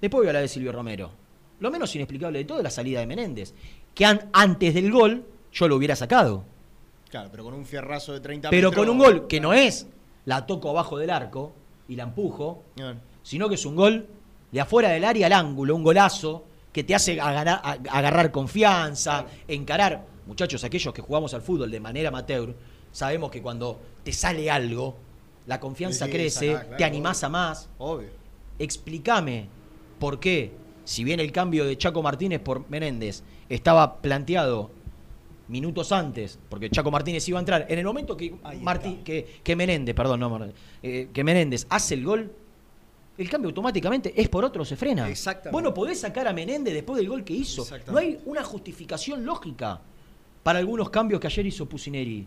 [0.00, 1.10] después voy a hablar de Silvio Romero,
[1.60, 3.54] lo menos inexplicable de todo es la salida de Menéndez,
[3.94, 6.44] que antes del gol yo lo hubiera sacado.
[7.10, 9.86] Claro, pero con un fierrazo de 30 Pero con un gol que no es
[10.26, 11.52] la toco abajo del arco
[11.88, 12.64] y la empujo,
[13.22, 14.06] sino que es un gol
[14.52, 20.04] de afuera del área al ángulo, un golazo que te hace agarrar, confianza, encarar.
[20.26, 22.54] Muchachos, aquellos que jugamos al fútbol de manera amateur,
[22.98, 24.96] sabemos que cuando te sale algo,
[25.46, 27.70] la confianza crece, te animás a más.
[27.78, 28.08] Obvio.
[28.58, 29.46] Explícame
[30.00, 30.50] por qué,
[30.84, 34.72] si bien el cambio de Chaco Martínez por Menéndez estaba planteado
[35.46, 38.34] minutos antes, porque Chaco Martínez iba a entrar, en el momento que,
[39.04, 40.48] que, que, Menéndez, perdón, no,
[40.82, 42.32] eh, que Menéndez hace el gol,
[43.16, 45.08] el cambio automáticamente es por otro, se frena.
[45.08, 45.52] Exactamente.
[45.52, 47.64] Bueno, podés sacar a Menéndez después del gol que hizo.
[47.86, 49.80] No hay una justificación lógica
[50.42, 52.26] para algunos cambios que ayer hizo Pusineri.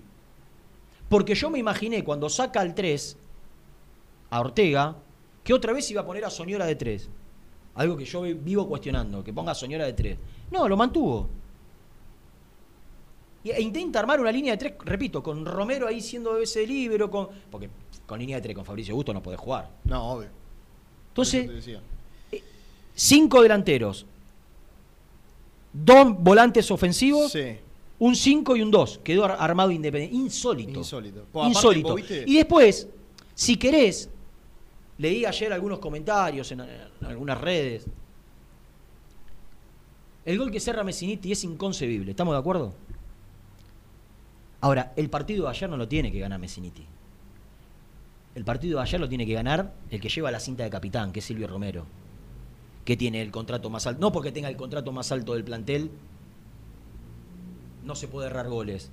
[1.11, 3.17] Porque yo me imaginé cuando saca al 3
[4.29, 4.95] a Ortega,
[5.43, 7.09] que otra vez iba a poner a Soñora de 3.
[7.75, 10.17] Algo que yo vivo cuestionando, que ponga a Soñora de 3.
[10.51, 11.27] No, lo mantuvo.
[13.43, 17.27] E intenta armar una línea de tres, repito, con Romero ahí siendo ese libro, con,
[17.49, 17.69] porque
[18.05, 19.69] con línea de tres con Fabricio Gusto no podés jugar.
[19.83, 20.29] No, obvio.
[21.09, 21.67] Entonces,
[22.31, 22.41] eh,
[22.95, 24.05] cinco delanteros,
[25.73, 27.35] dos volantes ofensivos,
[28.01, 28.99] un cinco y un dos.
[29.03, 30.17] Quedó armado independiente.
[30.17, 30.79] Insólito.
[30.79, 31.27] Insólito.
[31.35, 31.95] Insólito.
[31.99, 32.87] y después,
[33.35, 34.09] si querés,
[34.97, 37.85] leí ayer algunos comentarios en, en algunas redes.
[40.25, 42.73] El gol que cerra Messiniti es inconcebible, ¿estamos de acuerdo?
[44.61, 46.85] Ahora, el partido de ayer no lo tiene que ganar Messiniti.
[48.33, 51.11] El partido de ayer lo tiene que ganar el que lleva la cinta de capitán,
[51.11, 51.85] que es Silvio Romero,
[52.83, 54.01] que tiene el contrato más alto.
[54.01, 55.91] No porque tenga el contrato más alto del plantel,
[57.83, 58.91] no se puede errar goles.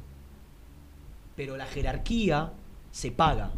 [1.36, 2.52] Pero la jerarquía
[2.90, 3.52] se paga.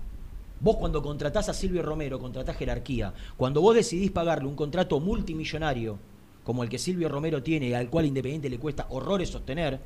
[0.60, 3.14] Vos cuando contratás a Silvio Romero, contratás jerarquía.
[3.36, 5.98] Cuando vos decidís pagarle un contrato multimillonario,
[6.44, 9.80] como el que Silvio Romero tiene y al cual Independiente le cuesta horrores sostener,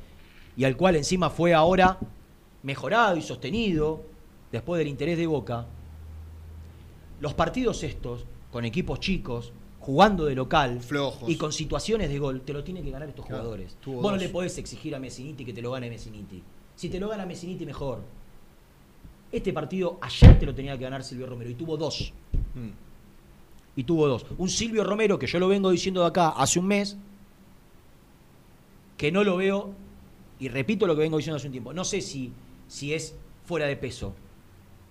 [0.57, 1.97] y al cual encima fue ahora
[2.63, 4.03] mejorado y sostenido
[4.51, 5.67] después del interés de Boca,
[7.19, 9.53] los partidos estos, con equipos chicos,
[9.85, 10.79] jugando de local
[11.27, 13.77] y con situaciones de gol, te lo tienen que ganar estos jugadores.
[13.85, 16.41] Vos no le podés exigir a Messiniti que te lo gane Messiniti.
[16.75, 18.01] Si te lo gana Messiniti, mejor.
[19.31, 22.11] Este partido ayer te lo tenía que ganar Silvio Romero y tuvo dos.
[22.55, 22.69] Mm.
[23.75, 24.25] Y tuvo dos.
[24.39, 26.97] Un Silvio Romero que yo lo vengo diciendo de acá hace un mes,
[28.97, 29.71] que no lo veo
[30.39, 32.31] y repito lo que vengo diciendo hace un tiempo, no sé si,
[32.67, 34.15] si es fuera de peso.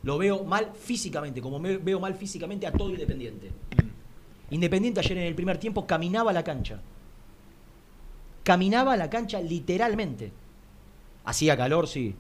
[0.04, 3.48] Lo veo mal físicamente, como me veo mal físicamente a todo Independiente.
[3.48, 3.93] Mm.
[4.50, 6.80] Independiente ayer en el primer tiempo caminaba la cancha.
[8.42, 10.33] Caminaba la cancha literalmente.
[11.24, 12.14] Hacía calor, sí.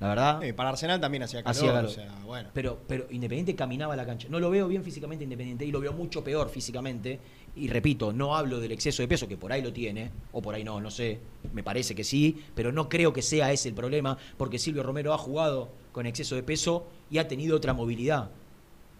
[0.00, 0.42] La verdad.
[0.42, 1.88] Eh, para Arsenal también hacía calor.
[2.26, 2.50] bueno.
[2.52, 4.28] pero, pero Independiente caminaba la cancha.
[4.30, 7.18] No lo veo bien físicamente Independiente y lo veo mucho peor físicamente
[7.56, 10.54] y repito, no hablo del exceso de peso, que por ahí lo tiene, o por
[10.54, 11.18] ahí no, no sé,
[11.54, 15.14] me parece que sí, pero no creo que sea ese el problema, porque Silvio Romero
[15.14, 18.28] ha jugado con exceso de peso y ha tenido otra movilidad.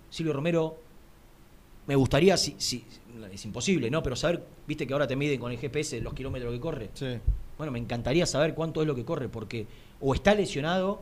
[0.08, 0.78] Silvio Romero,
[1.86, 2.84] me gustaría, si, si,
[3.32, 4.02] es imposible, ¿no?
[4.02, 6.90] Pero saber, viste que ahora te miden con el GPS los kilómetros que corre.
[6.94, 7.18] Sí.
[7.56, 9.66] Bueno, me encantaría saber cuánto es lo que corre, porque
[10.00, 11.00] o está lesionado,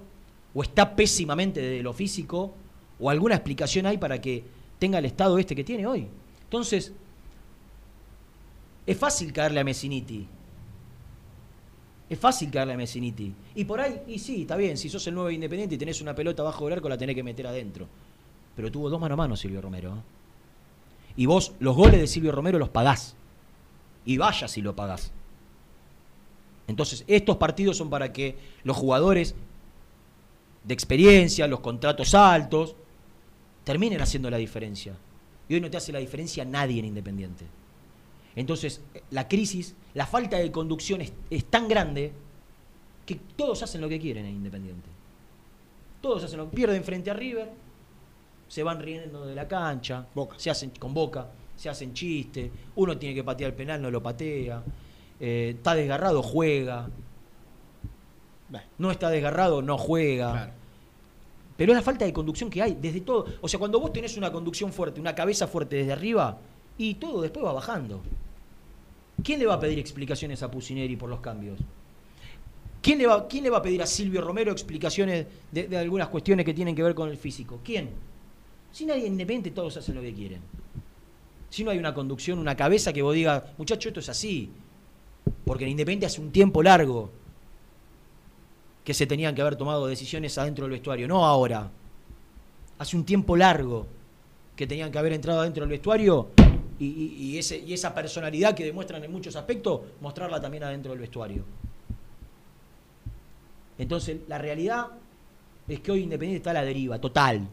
[0.55, 2.55] o está pésimamente de lo físico,
[3.01, 4.44] o alguna explicación hay para que
[4.79, 6.07] tenga el estado este que tiene hoy.
[6.44, 6.92] Entonces,
[8.87, 10.27] es fácil caerle a Messiniti.
[12.09, 13.35] Es fácil caerle a Messiniti.
[13.55, 16.14] Y por ahí, y sí, está bien, si sos el nuevo Independiente y tenés una
[16.14, 17.88] pelota bajo del arco, la tenés que meter adentro.
[18.55, 19.97] Pero tuvo dos mano a mano Silvio Romero.
[19.97, 20.24] ¿eh?
[21.16, 23.16] Y vos los goles de Silvio Romero los pagás.
[24.05, 25.12] Y vaya si lo pagás.
[26.66, 29.35] Entonces, estos partidos son para que los jugadores
[30.64, 32.74] de experiencia, los contratos altos,
[33.64, 34.96] terminen haciendo la diferencia.
[35.48, 37.44] Y hoy no te hace la diferencia nadie en Independiente.
[38.37, 41.12] Entonces, la crisis, la falta de conducción es,
[41.46, 42.12] tan grande
[43.07, 44.88] que todos hacen lo que quieren en Independiente.
[46.00, 47.50] Todos hacen lo que pierden frente a River,
[48.55, 53.12] se van riendo de la cancha, se hacen con boca, se hacen chistes, uno tiene
[53.12, 54.62] que patear el penal, no lo patea,
[55.19, 56.88] eh, está desgarrado, juega.
[58.79, 60.53] No está desgarrado, no juega.
[61.57, 63.27] Pero es la falta de conducción que hay desde todo.
[63.40, 66.38] O sea, cuando vos tenés una conducción fuerte, una cabeza fuerte desde arriba,
[66.79, 68.03] y todo después va bajando.
[69.25, 71.59] ¿Quién le va a pedir explicaciones a Pusineri por los cambios?
[72.81, 76.47] ¿Quién le va, quién le va a pedir a Silvio Romero explicaciones de, algunas cuestiones
[76.47, 77.59] que tienen que ver con el físico?
[77.64, 78.13] ¿Quién?
[78.75, 80.41] Si nadie independiente, todos hacen lo que quieren.
[81.49, 84.51] Si no hay una conducción, una cabeza que vos digas, muchacho, esto es así.
[85.45, 87.13] Porque en Independiente hace un tiempo largo
[88.83, 91.71] que se tenían que haber tomado decisiones adentro del vestuario, no ahora.
[92.77, 93.87] Hace un tiempo largo
[94.57, 96.31] que tenían que haber entrado adentro del vestuario
[96.81, 101.45] y, y esa personalidad que demuestran en muchos aspectos, mostrarla también adentro del vestuario.
[103.79, 104.89] Entonces, la realidad
[105.69, 107.49] es que hoy Independiente está a la deriva, total,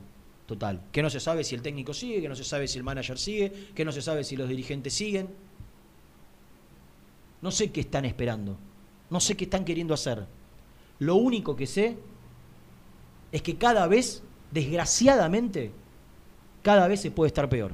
[0.52, 0.82] total.
[0.92, 3.18] Que no se sabe si el técnico sigue, que no se sabe si el manager
[3.18, 5.30] sigue, que no se sabe si los dirigentes siguen.
[7.42, 8.58] No sé qué están esperando,
[9.10, 10.26] no sé qué están queriendo hacer.
[11.00, 11.98] Lo único que sé
[13.32, 15.72] es que cada vez, desgraciadamente,
[16.62, 17.74] cada vez se puede estar peor.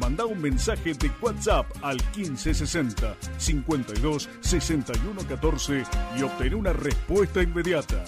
[0.00, 5.82] Manda un mensaje de WhatsApp al 1560 52 61 14
[6.16, 8.04] y obtén una respuesta inmediata.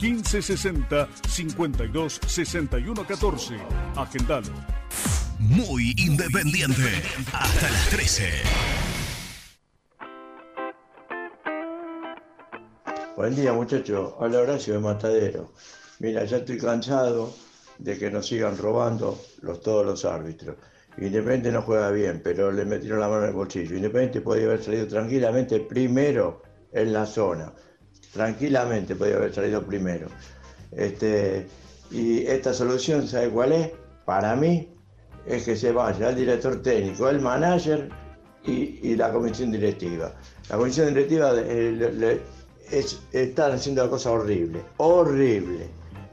[0.00, 3.56] 1560 52 61 14.
[3.96, 4.52] Agendalo.
[5.38, 7.02] Muy independiente.
[7.32, 8.24] Hasta las 13.
[13.16, 15.52] Buen día muchachos, habla Horacio de Matadero.
[15.98, 17.34] Mira, ya estoy cansado
[17.78, 20.56] de que nos sigan robando los, todos los árbitros.
[20.98, 23.76] Independiente no juega bien, pero le metieron la mano en el bolsillo.
[23.76, 26.42] Independiente podía haber salido tranquilamente primero
[26.72, 27.52] en la zona.
[28.12, 30.08] Tranquilamente podía haber salido primero.
[30.72, 31.46] Este,
[31.90, 33.70] y esta solución, ¿sabe cuál es?
[34.04, 34.72] Para mí,
[35.26, 37.88] es que se vaya el director técnico, el manager
[38.44, 40.14] y, la comisión directiva.
[40.48, 42.20] La comisión directiva eh, le- le-
[42.70, 45.66] es- están haciendo una cosa horrible, horrible.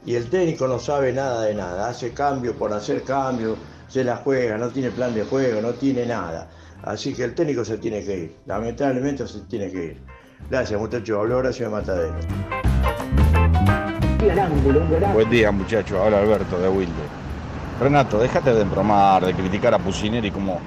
[0.04, 3.56] Y el técnico no sabe nada de nada, hace cambio por hacer cambio,
[3.94, 6.48] se la juega, no tiene plan de juego, no tiene nada.
[6.82, 10.00] Así que el técnico se tiene que ir, lamentablemente se tiene que ir.
[10.50, 12.14] Gracias muchachos, habló Horacio de Matadero.
[15.12, 16.92] Buen día muchachos, habla Alberto de Wilde.
[17.80, 20.58] Renato, déjate de embromar, de criticar a Pusineri como,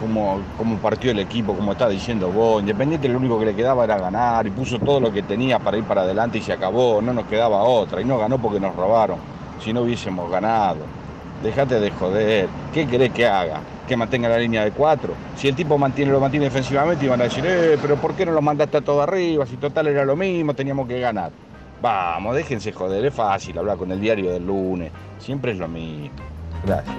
[0.00, 2.62] como, como partió el equipo, como está diciendo vos.
[2.62, 5.76] Independiente lo único que le quedaba era ganar y puso todo lo que tenía para
[5.76, 8.00] ir para adelante y se acabó, no nos quedaba otra.
[8.00, 9.18] Y no ganó porque nos robaron,
[9.62, 11.01] si no hubiésemos ganado.
[11.42, 13.60] Déjate de joder, ¿qué querés que haga?
[13.88, 15.14] ¿Que mantenga la línea de cuatro?
[15.36, 18.30] Si el tipo mantiene, lo mantiene defensivamente iban a decir, eh, pero ¿por qué no
[18.30, 19.44] lo mandaste a todo arriba?
[19.44, 21.32] Si total era lo mismo, teníamos que ganar.
[21.80, 24.92] Vamos, déjense joder, es fácil hablar con el diario del lunes.
[25.18, 26.16] Siempre es lo mismo.
[26.64, 26.94] Gracias.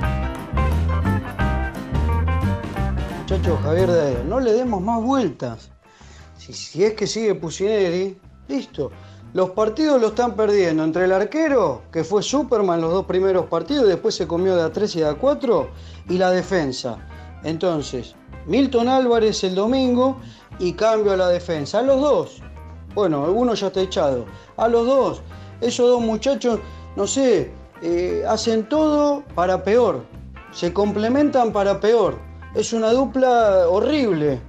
[3.21, 5.71] Muchachos, Javier de no le demos más vueltas.
[6.37, 8.17] Si, si es que sigue Pusineri,
[8.49, 8.91] listo.
[9.33, 13.87] Los partidos lo están perdiendo entre el arquero, que fue Superman los dos primeros partidos,
[13.87, 15.69] después se comió de a 3 y de a 4,
[16.09, 16.99] y la defensa.
[17.43, 18.15] Entonces,
[18.45, 20.17] Milton Álvarez el domingo
[20.59, 21.79] y cambio a la defensa.
[21.79, 22.41] A los dos.
[22.93, 24.25] Bueno, alguno ya está echado.
[24.55, 25.21] A los dos.
[25.61, 26.59] Esos dos muchachos,
[26.95, 30.03] no sé, eh, hacen todo para peor.
[30.51, 32.19] Se complementan para peor.
[32.53, 34.39] Es una dupla horrible,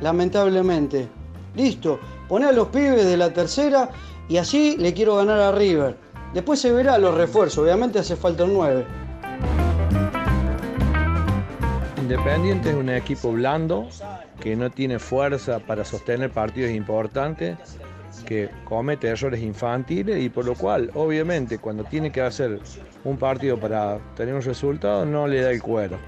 [0.00, 1.08] lamentablemente.
[1.54, 2.00] Listo.
[2.28, 3.90] Poné a los pibes de la tercera
[4.28, 5.96] y así le quiero ganar a River.
[6.32, 8.84] Después se verá los refuerzos, obviamente hace falta un 9.
[11.98, 13.88] Independiente es un equipo blando
[14.40, 17.56] que no tiene fuerza para sostener partidos importantes,
[18.26, 22.60] que comete errores infantiles y por lo cual, obviamente, cuando tiene que hacer
[23.04, 25.98] un partido para tener un resultado, no le da el cuero.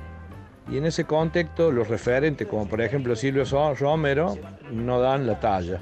[0.71, 3.45] Y en ese contexto, los referentes, como por ejemplo Silvio
[3.75, 4.37] Romero,
[4.73, 5.81] no dan la talla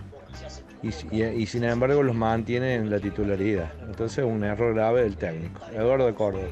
[1.13, 3.73] y, sin embargo los mantiene en la titularidad.
[3.87, 5.61] Entonces un error grave del técnico.
[5.73, 6.49] Eduardo Córdoba.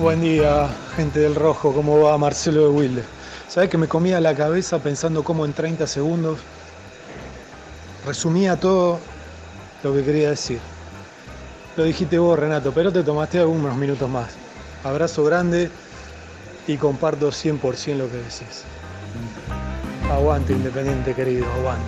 [0.00, 3.02] Buen día, gente del Rojo, ¿cómo va Marcelo de Wilde?
[3.48, 6.38] Sabes que me comía la cabeza pensando cómo en 30 segundos
[8.06, 8.98] resumía todo
[9.82, 10.60] lo que quería decir.
[11.76, 14.30] Lo dijiste vos, Renato, pero te tomaste algunos minutos más.
[14.84, 15.70] Abrazo grande
[16.66, 18.64] y comparto 100% lo que decís.
[20.10, 21.84] Aguante, Independiente querido, aguante.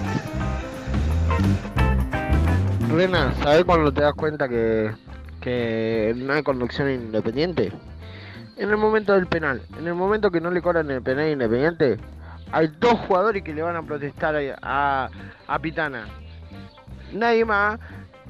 [2.95, 7.73] Rena, ¿sabes cuando te das cuenta que, no hay conducción independiente?
[8.57, 9.62] En el momento del penal.
[9.77, 11.99] En el momento que no le cobran el penal independiente,
[12.53, 15.11] hay dos jugadores que le van a protestar a,
[15.61, 16.07] Pitana.
[17.12, 17.81] Nadie más.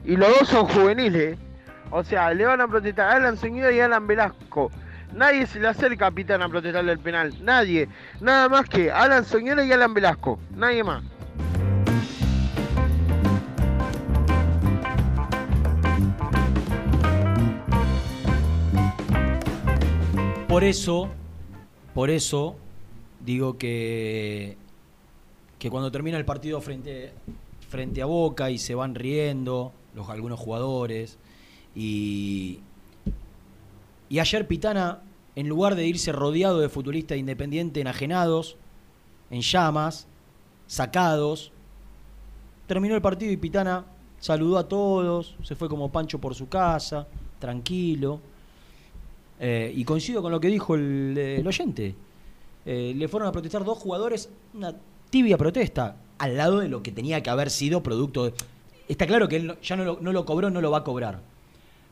[0.05, 1.39] Y los dos son juveniles.
[1.91, 4.71] O sea, le van a protestar a Alan Señor y Alan Velasco.
[5.15, 7.35] Nadie se le acerca a Pitana a protestarle el penal.
[7.43, 7.89] Nadie.
[8.21, 10.39] Nada más que Alan Soñola y Alan Velasco.
[10.57, 11.03] Nadie más.
[20.49, 21.09] Por eso,
[21.95, 22.57] por eso
[23.21, 24.59] digo que,
[25.59, 27.15] que cuando termina el partido frente,
[27.71, 31.19] frente a Boca y se van riendo los, algunos jugadores
[31.75, 32.61] y,
[34.13, 35.01] y ayer Pitana,
[35.35, 38.59] en lugar de irse rodeado de futbolistas independientes enajenados,
[39.31, 40.07] en llamas,
[40.67, 41.51] sacados,
[42.67, 43.87] terminó el partido y Pitana
[44.21, 47.09] saludó a todos, se fue como Pancho por su casa,
[47.39, 48.21] tranquilo.
[49.41, 51.95] Eh, y coincido con lo que dijo el, oyente.
[52.67, 54.75] Eh, le fueron a protestar dos jugadores, una
[55.09, 58.35] tibia protesta, al lado de lo que tenía que haber sido producto de...
[58.89, 61.32] Está claro que él ya no no lo cobró, no lo va a cobrar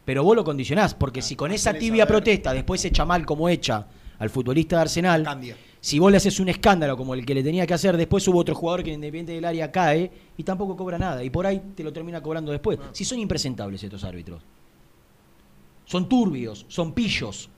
[0.05, 3.87] pero vos lo condicionás, porque si con esa tibia protesta después echa mal como echa
[4.19, 5.41] al futbolista de Arsenal,
[5.81, 8.39] si vos le haces un escándalo como el que le tenía que hacer, después hubo
[8.39, 11.83] otro jugador que independiente del área cae y tampoco cobra nada, y por ahí te
[11.83, 12.79] lo termina cobrando después.
[12.93, 14.43] Si son impresentables estos árbitros.
[15.87, 17.49] Son turbios, son pillos.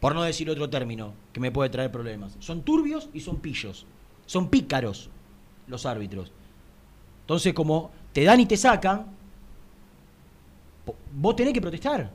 [0.00, 2.36] Por no decir otro término que me puede traer problemas.
[2.40, 3.86] Son turbios y son pillos.
[4.26, 5.10] Son pícaros
[5.66, 6.32] los árbitros.
[7.22, 9.06] Entonces, como te dan y te sacan,
[11.14, 12.10] vos tenés que protestar.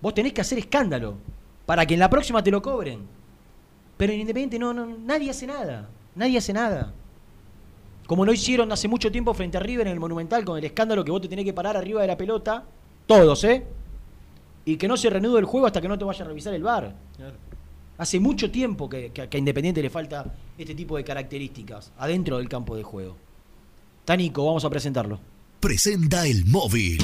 [0.00, 1.16] Vos tenés que hacer escándalo
[1.64, 3.00] para que en la próxima te lo cobren.
[3.96, 5.88] Pero en Independiente no, no, nadie hace nada.
[6.14, 6.92] Nadie hace nada.
[8.06, 11.04] Como lo hicieron hace mucho tiempo frente a River en el Monumental con el escándalo
[11.04, 12.64] que vos te tenés que parar arriba de la pelota.
[13.06, 13.66] Todos, ¿eh?
[14.64, 16.62] Y que no se reanude el juego hasta que no te vaya a revisar el
[16.62, 16.94] bar.
[17.98, 22.48] Hace mucho tiempo que, que, a Independiente le falta este tipo de características adentro del
[22.48, 23.16] campo de juego.
[24.04, 25.18] Tánico, vamos a presentarlo.
[25.60, 26.98] Presenta el móvil.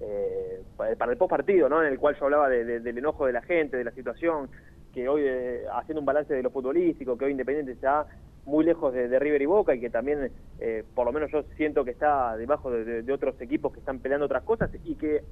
[0.00, 0.62] eh,
[0.98, 1.82] para el post partido, ¿no?
[1.82, 4.50] en el cual yo hablaba del enojo de la gente, de la situación,
[4.92, 8.06] que hoy, eh, haciendo un balance de lo futbolístico, que hoy Independiente está
[8.46, 11.44] muy lejos de, de River y Boca y que también, eh, por lo menos yo
[11.56, 14.96] siento que está debajo de, de- de otros equipos que están peleando otras cosas y
[14.96, 15.22] que,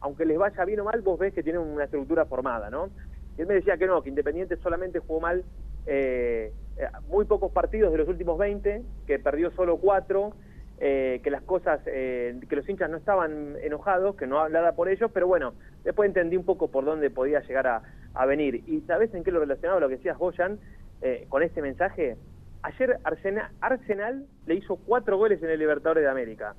[0.00, 2.90] aunque les vaya bien o mal, vos ves que tienen una estructura formada, ¿no?
[3.36, 5.44] Y él me decía que no, que Independiente solamente jugó mal
[5.86, 10.32] eh, eh, muy pocos partidos de los últimos 20, que perdió solo cuatro,
[10.78, 14.88] eh, que las cosas, eh, que los hinchas no estaban enojados, que no hablaba por
[14.88, 15.54] ellos, pero bueno,
[15.84, 18.62] después entendí un poco por dónde podía llegar a, venir.
[18.68, 20.58] ¿Y sabés en qué lo relacionaba lo que decías vos, Jan,
[21.02, 22.16] eh, con este mensaje?
[22.62, 26.54] Ayer Arsenal, Arsenal le hizo cuatro goles en el Libertadores de América.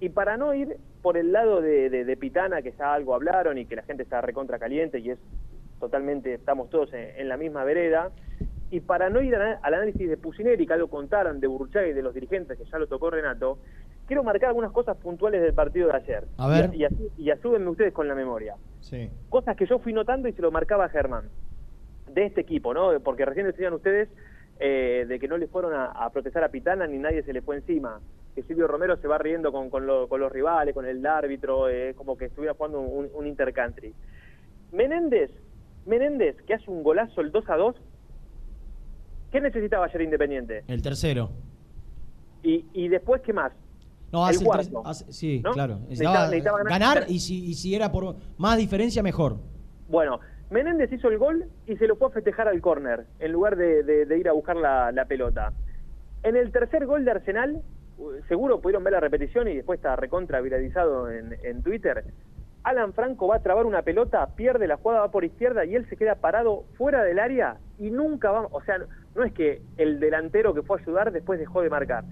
[0.00, 3.66] Y para no ir por el lado de- de Pitana, que ya algo hablaron y
[3.66, 5.18] que la gente está recontra caliente y es
[5.80, 8.10] totalmente, estamos todos en, en la misma vereda,
[8.70, 11.92] y para no ir al al análisis de Pusineri, que algo contaron de Burchay y
[11.92, 13.58] de los dirigentes, que ya lo tocó Renato,
[14.06, 16.24] quiero marcar algunas cosas puntuales del partido de ayer.
[16.38, 16.70] A ver.
[16.74, 16.84] Y,
[17.18, 18.56] y, ayúdenme ustedes con la memoria.
[18.80, 19.08] Sí.
[19.28, 21.28] Cosas que yo fui notando y se lo marcaba Germán,
[22.12, 22.98] de este equipo, ¿no?
[23.00, 24.08] Porque recién decían ustedes
[24.60, 27.42] eh, de que no le fueron a, a protestar a Pitana ni nadie se le
[27.42, 28.00] fue encima.
[28.34, 31.68] Que Silvio Romero se va riendo con, con, lo- con los rivales, con el árbitro,
[31.68, 33.94] eh, como que estuviera jugando un, un intercountry.
[34.72, 35.30] Menéndez,
[35.86, 37.76] Menéndez, que hace un golazo el 2 a 2,
[39.32, 40.64] ¿qué necesitaba ayer Independiente?
[40.68, 41.30] El tercero.
[42.42, 43.52] Y, y después, ¿qué más?
[44.12, 44.88] No, hace el tres- cuarto.
[44.88, 45.52] hace- sí, ¿No?
[45.52, 45.78] claro.
[45.88, 49.38] Necesitaba- ganar- ganar y si, y si era por más diferencia, mejor.
[49.88, 50.20] Bueno,
[50.50, 53.82] Menéndez hizo el gol y se lo fue a festejar al córner, en lugar de,
[53.82, 55.52] de- de ir a buscar la, la pelota.
[56.22, 57.62] En el tercer gol de Arsenal,
[58.28, 62.04] seguro pudieron ver la repetición y después está recontra viralizado en, en Twitter.
[62.64, 65.86] Alan Franco va a trabar una pelota, pierde la jugada, va por izquierda y él
[65.88, 68.78] se queda parado fuera del área y nunca va, o sea,
[69.14, 72.04] no es que el delantero que fue a ayudar después dejó de marcar.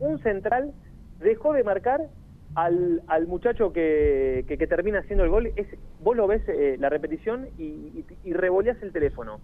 [0.00, 0.72] Un central
[1.20, 2.00] dejó de marcar
[2.54, 5.66] al, al muchacho que, que, termina haciendo el gol, es,
[6.00, 8.04] vos lo ves eh, la repetición y, y,
[8.82, 9.40] el teléfono.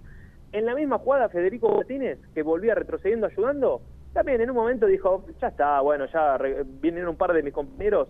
[0.53, 3.83] En la misma jugada, Federico Martínez, que volvía retrocediendo, ayudando,
[4.15, 7.53] también en un momento dijo, ya está, bueno, ya re- vienen un par de mis
[7.53, 8.09] compañeros,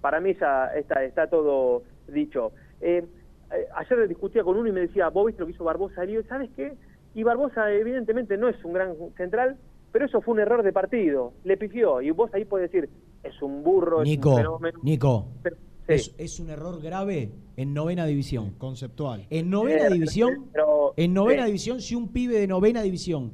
[0.00, 1.82] para mí ya está, está todo
[2.12, 2.52] dicho.
[2.80, 3.04] Eh,
[3.52, 6.08] eh, ayer discutía con uno y me decía, vos viste lo que hizo Barbosa, y
[6.08, 6.74] digo, ¿sabes qué?
[7.14, 9.56] Y Barbosa evidentemente no es un gran central,
[9.92, 12.90] pero eso fue un error de partido, le pifió, y vos ahí podés decir,
[13.22, 14.78] es un burro, es un Nico, fenómeno.
[14.82, 18.54] Nico, Pero- es, es un error grave en novena división.
[18.58, 19.26] Conceptual.
[19.30, 23.32] En novena Eh, división, pero- en novena división, si un pibe de novena división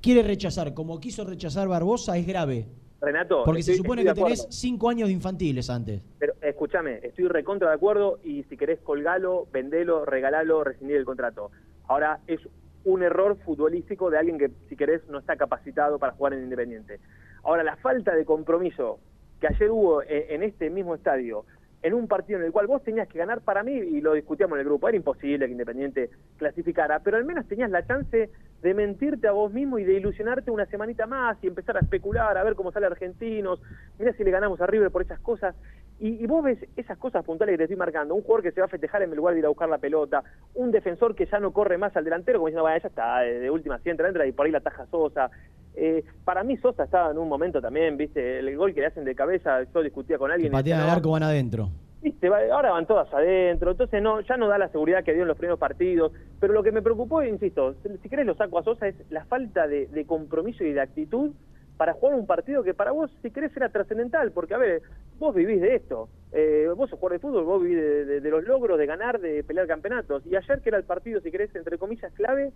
[0.00, 2.66] quiere rechazar como quiso rechazar Barbosa, es grave.
[3.02, 6.00] Renato, Porque se supone que tenés cinco años de infantiles antes.
[6.20, 11.50] Pero escúchame, estoy recontra de acuerdo y si querés colgalo, vendelo, regalalo, rescindir el contrato.
[11.88, 12.40] Ahora es
[12.84, 17.00] un error futbolístico de alguien que, si querés, no está capacitado para jugar en Independiente.
[17.42, 19.00] Ahora, la falta de compromiso
[19.40, 21.44] que ayer hubo en, en este mismo estadio,
[21.82, 24.54] en un partido en el cual vos tenías que ganar para mí, y lo discutíamos
[24.56, 28.30] en el grupo, era imposible que Independiente clasificara, pero al menos tenías la chance
[28.62, 32.38] de mentirte a vos mismo y de ilusionarte una semanita más y empezar a especular,
[32.38, 33.60] a ver cómo sale Argentinos,
[33.98, 35.54] mira si le ganamos a River por esas cosas.
[35.98, 38.60] Y, y vos ves esas cosas puntuales que te estoy marcando, un jugador que se
[38.60, 40.22] va a festejar en lugar de ir a buscar la pelota,
[40.54, 43.50] un defensor que ya no corre más al delantero, como diciendo, vaya, ya está, de,
[43.50, 45.30] última, si entra, entra y por ahí la taja Sosa.
[45.74, 49.04] Eh, para mí Sosa estaba en un momento también, viste, el gol que le hacen
[49.04, 50.52] de cabeza, yo discutía con alguien.
[50.52, 51.68] patean al "No, arco, van adentro.
[52.02, 55.28] Viste, ahora van todas adentro, entonces no, ya no da la seguridad que dio en
[55.28, 56.10] los primeros partidos.
[56.40, 59.68] Pero lo que me preocupó, insisto, si querés lo saco a Sosa, es la falta
[59.68, 61.32] de, de compromiso y de actitud
[61.76, 64.32] para jugar un partido que para vos, si querés, era trascendental.
[64.32, 64.82] Porque, a ver,
[65.20, 66.10] vos vivís de esto.
[66.32, 69.20] Eh, vos sos jugador de fútbol, vos vivís de, de- de los logros, de ganar,
[69.20, 70.24] de pelear campeonatos.
[70.26, 72.52] Y ayer, que era el partido, si querés, entre comillas, clave,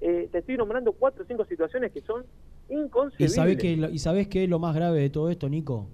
[0.00, 2.24] eh, te estoy nombrando cuatro o cinco situaciones que son
[2.68, 3.34] ¿Y inconcebibles.
[3.34, 5.90] sabés, qué, es lo- ¿Y sabés qué es lo más grave de todo esto, Nico?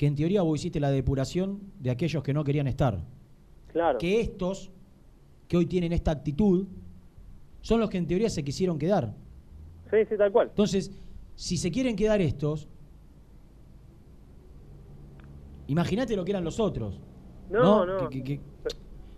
[0.00, 3.04] Que en teoría vos hiciste la depuración de aquellos que no querían estar.
[3.70, 3.98] Claro.
[3.98, 4.70] Que estos,
[5.46, 6.66] que hoy tienen esta actitud,
[7.60, 9.14] son los que en teoría se quisieron quedar.
[9.90, 10.46] Sí, sí, tal cual.
[10.48, 10.90] Entonces,
[11.34, 12.66] si se quieren quedar estos,
[15.66, 16.98] imagínate lo que eran los otros.
[17.50, 18.08] No, no.
[18.08, 18.40] Que- que- que-
[18.70, 18.76] Sí,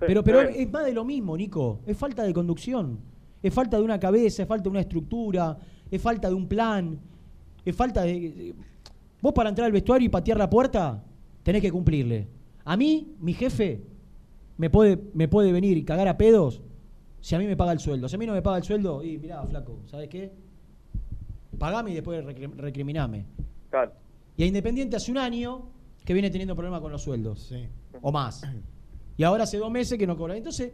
[0.09, 1.79] pero pero es más de lo mismo, Nico.
[1.87, 2.99] Es falta de conducción.
[3.41, 5.57] Es falta de una cabeza, es falta de una estructura,
[5.89, 6.99] es falta de un plan,
[7.65, 8.53] es falta de...
[9.23, 11.03] Vos para entrar al vestuario y patear la puerta,
[11.43, 12.29] tenés que cumplirle.
[12.65, 13.81] A mí, mi jefe,
[14.59, 16.61] me puede, me puede venir y cagar a pedos
[17.21, 18.09] si a mí me paga el sueldo.
[18.09, 20.33] Si a mí no me paga el sueldo, y mirá, flaco, ¿sabes qué?
[21.59, 23.25] Pagame y después recri- recriminame.
[23.71, 23.93] Claro.
[24.37, 25.67] Y a Independiente hace un año
[26.05, 27.47] que viene teniendo problemas con los sueldos.
[27.49, 27.69] Sí.
[28.01, 28.43] O más.
[29.17, 30.37] Y ahora hace dos meses que no cobra.
[30.37, 30.73] Entonces,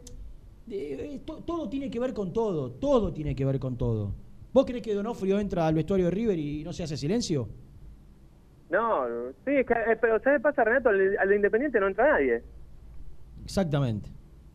[0.69, 2.71] eh, eh, to- todo tiene que ver con todo.
[2.71, 4.13] Todo tiene que ver con todo.
[4.51, 7.47] ¿Vos crees que Donofrio entra al vestuario de River y no se hace silencio?
[8.69, 9.05] No,
[9.45, 10.89] sí, es que, eh, pero ¿sabes qué pasa, Renato?
[10.89, 12.43] Al, al de Independiente no entra nadie.
[13.43, 14.09] Exactamente.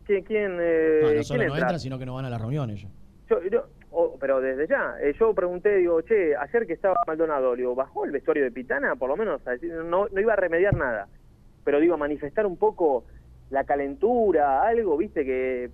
[0.05, 1.79] ¿Quién, quién, eh, no ¿quién solo no entra?
[1.79, 2.81] sino que no van a las reuniones.
[2.83, 2.89] ya.
[3.29, 7.55] Yo- yo- o- pero desde ya, eh, yo pregunté, digo, che, ayer que estaba Maldonado,
[7.55, 8.95] digo, ¿bajó el vestuario de Pitana?
[8.95, 9.41] Por lo menos,
[9.85, 11.07] no, no iba a remediar nada,
[11.63, 13.05] pero digo, manifestar un poco
[13.49, 15.71] la calentura, algo, viste, que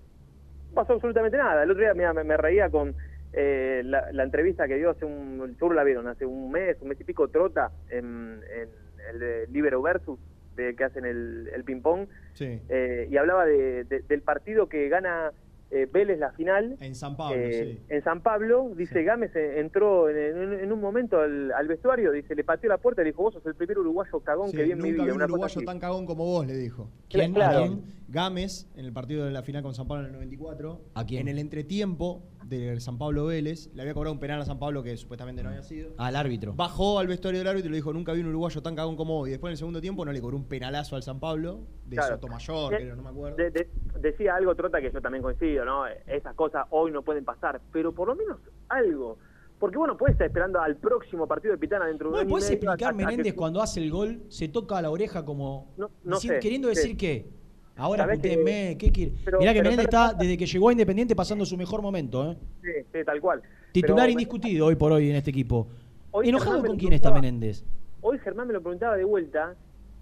[0.69, 1.63] no pasó absolutamente nada.
[1.63, 2.95] El otro día me, me reía con
[3.33, 6.89] eh, la, la entrevista que dio hace un, seguro la vieron, hace un mes, un
[6.89, 8.69] mes y pico, Trota, en, en
[9.13, 10.19] el de Libero Versus,
[10.55, 12.59] de, que hacen el, el ping-pong, Sí.
[12.69, 15.31] eh, y hablaba de- de- del partido que gana
[15.73, 17.85] eh, Vélez la final En San Pablo, eh, sí.
[17.87, 22.11] en San Pablo, dice Gámez eh, entró en, en- en un momento al, al vestuario,
[22.11, 24.57] dice, le pateó la puerta y le dijo, vos sos el primer uruguayo cagón Sí,
[24.57, 25.13] que vi en mi nunca vida.
[25.13, 26.89] vi un uruguayo tan cagón como vos, le dijo.
[27.09, 27.33] ¿Quién?
[27.33, 27.57] Claro.
[27.59, 27.81] ¿A quién?
[28.11, 30.81] Gámez, en el partido de la final con San Pablo en el 94.
[30.95, 31.21] ¿A quién?
[31.21, 34.83] En el entretiempo de San Pablo Vélez, le había cobrado un penal a San Pablo
[34.83, 35.91] que supuestamente no había sido.
[35.97, 36.53] Al árbitro.
[36.53, 39.13] Bajó al vestuario del árbitro y le dijo, nunca vi un uruguayo tan cagón como
[39.19, 39.27] vos.
[39.27, 41.95] Y después en el segundo tiempo no le cobró un penalazo al San Pablo, de
[41.95, 42.15] Claro.
[42.15, 43.37] Sotomayor, creo, no me acuerdo.
[43.37, 43.69] de- de-
[44.01, 45.85] decía algo Trota que yo también coincido, ¿no?
[46.07, 48.37] Esas cosas hoy no pueden pasar, pero por lo menos
[48.67, 49.17] algo.
[49.57, 52.21] Porque bueno, puedes estar esperando al próximo partido de Pitana dentro de ¿No un me
[52.21, 55.71] año y puedes explicar, que- Menéndez, cuando hace el gol, se toca la oreja como.
[55.77, 56.75] no dici- sé, queriendo sí.
[56.75, 57.40] decir qué?
[57.81, 59.13] Ahora putéenme, ¿qué quiere?
[59.25, 61.81] pero- Mirá que pero Menéndez ¿sabés está, desde que llegó a Independiente, pasando su mejor
[61.81, 62.37] momento, ¿eh?
[62.61, 63.41] Sí, sí, tal cual.
[63.71, 65.67] Titular Pero- indiscutido hoy por hoy en este equipo.
[66.11, 67.11] Hoy ¿Enojado Germán con quién está.
[67.11, 67.63] Menéndez?
[68.01, 69.55] Hoy Germán me lo preguntaba de vuelta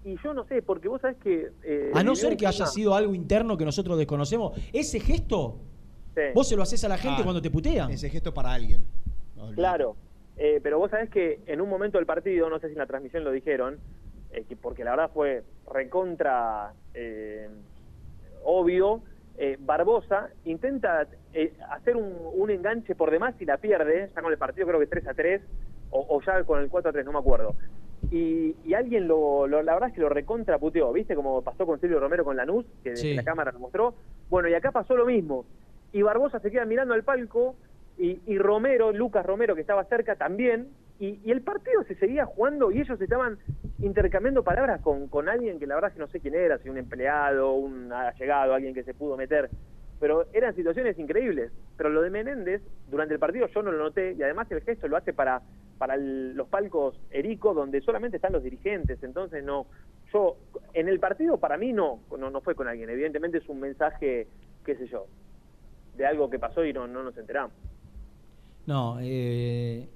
[0.04, 1.50] y yo no sé, porque vos sabés que...
[1.62, 4.52] eh, A no ser que haya sido algo interno que nosotros desconocemos.
[4.72, 5.56] Ese gesto,
[6.14, 6.22] Sí.
[6.34, 7.90] vos se lo haces a la gente Ah, cuando te putean.
[7.90, 8.82] Ese gesto para alguien.
[9.36, 9.52] No.
[9.52, 9.96] Claro,
[10.36, 12.86] eh, pero vos sabés que en un momento del partido, no sé si en la
[12.86, 13.78] transmisión lo dijeron,
[14.32, 17.48] eh, que porque la verdad fue recontra eh,
[18.44, 19.02] obvio,
[19.38, 24.32] eh, Barbosa intenta eh, hacer un, un enganche por demás y la pierde, ya con
[24.32, 25.42] el partido creo que 3 a 3,
[25.90, 27.54] o, o ya con el 4 a 3, no me acuerdo.
[28.10, 31.14] Y, y alguien lo, lo- la verdad es que lo recontra puteó, ¿viste?
[31.14, 33.14] Como pasó con Silvio Romero con Lanús, que Sí.
[33.14, 33.94] la cámara lo mostró.
[34.28, 35.44] Bueno, y acá pasó lo mismo.
[35.92, 37.56] Y Barbosa se queda mirando al palco
[37.98, 40.68] y, y Romero, Lucas Romero, que estaba cerca también,
[41.00, 43.38] y, y el partido se seguía jugando y ellos estaban
[43.80, 46.76] intercambiando palabras con, con alguien que la verdad que no sé quién era, si un
[46.76, 49.48] empleado, un allegado, alguien que se pudo meter,
[49.98, 51.52] pero eran situaciones increíbles.
[51.78, 54.88] Pero lo de Menéndez, durante el partido yo no lo noté, y además el gesto
[54.88, 55.40] lo hace para,
[55.78, 59.66] para los palcos Erico, donde solamente están los dirigentes, entonces no,
[60.12, 60.36] yo,
[60.74, 64.26] en el partido para mí no, no, no fue con alguien, evidentemente es un mensaje,
[64.66, 65.06] qué sé yo,
[65.96, 67.54] de algo que pasó y no, no nos enteramos.
[68.66, 69.88] No, eh,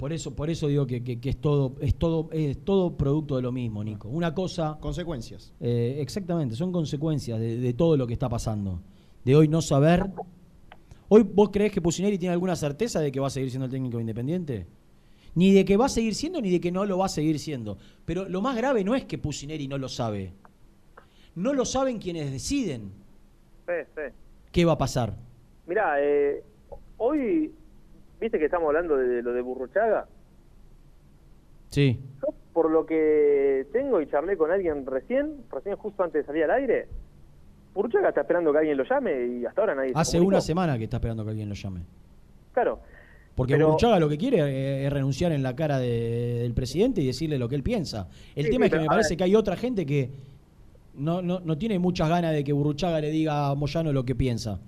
[0.00, 3.36] por eso, por eso digo que, que- que es todo, es todo, es todo producto
[3.36, 4.08] de lo mismo, Nico.
[4.08, 4.78] Una cosa.
[4.80, 5.52] Consecuencias.
[5.60, 8.80] eh, exactamente, son consecuencias de, de todo lo que está pasando.
[9.26, 10.06] De hoy no saber.
[11.08, 13.70] ¿Hoy vos creés que Pusineri tiene alguna certeza de que va a seguir siendo el
[13.70, 14.66] técnico independiente?
[15.34, 17.38] Ni de que va a seguir siendo, ni de que no lo va a seguir
[17.38, 17.76] siendo.
[18.06, 20.32] Pero lo más grave no es que Pusineri no lo sabe.
[21.34, 22.90] No lo saben quienes deciden
[23.66, 24.02] Sí, sí.
[24.50, 25.14] qué va a pasar.
[25.66, 26.42] Mirá, eh,
[26.96, 27.52] hoy,
[28.20, 30.06] viste que estamos hablando de lo de Burruchaga.
[31.68, 31.98] Sí.
[32.20, 36.44] Yo, por lo que tengo y charlé con alguien recién, recién justo antes de salir
[36.44, 36.88] al aire,
[37.74, 40.84] Burruchaga está esperando que alguien lo llame y hasta ahora nadie Hace una semana que
[40.84, 41.80] está esperando que alguien lo llame.
[42.52, 42.80] Claro.
[43.36, 47.00] Porque Pero- Burruchaga lo que quiere eh, es renunciar en la cara de- del presidente
[47.00, 48.08] y decirle lo que él piensa.
[48.34, 50.10] El Sí, tema sí, es que me parece que hay otra gente que
[50.94, 54.16] no, no, no tiene muchas ganas de que Burruchaga le diga a Moyano lo que
[54.16, 54.58] piensa.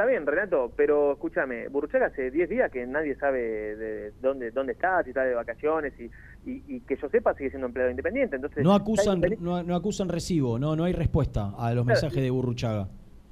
[0.00, 4.72] Está bien, Renato, pero escúchame, Burruchaga hace 10 días que nadie sabe de dónde dónde
[4.72, 6.04] está, si está de vacaciones y,
[6.50, 8.36] y, y que yo sepa sigue siendo empleado independiente.
[8.36, 12.22] Entonces No acusan, no, no acusan recibo, no, no hay respuesta a los Claro, mensajes
[12.22, 12.88] de Burruchaga.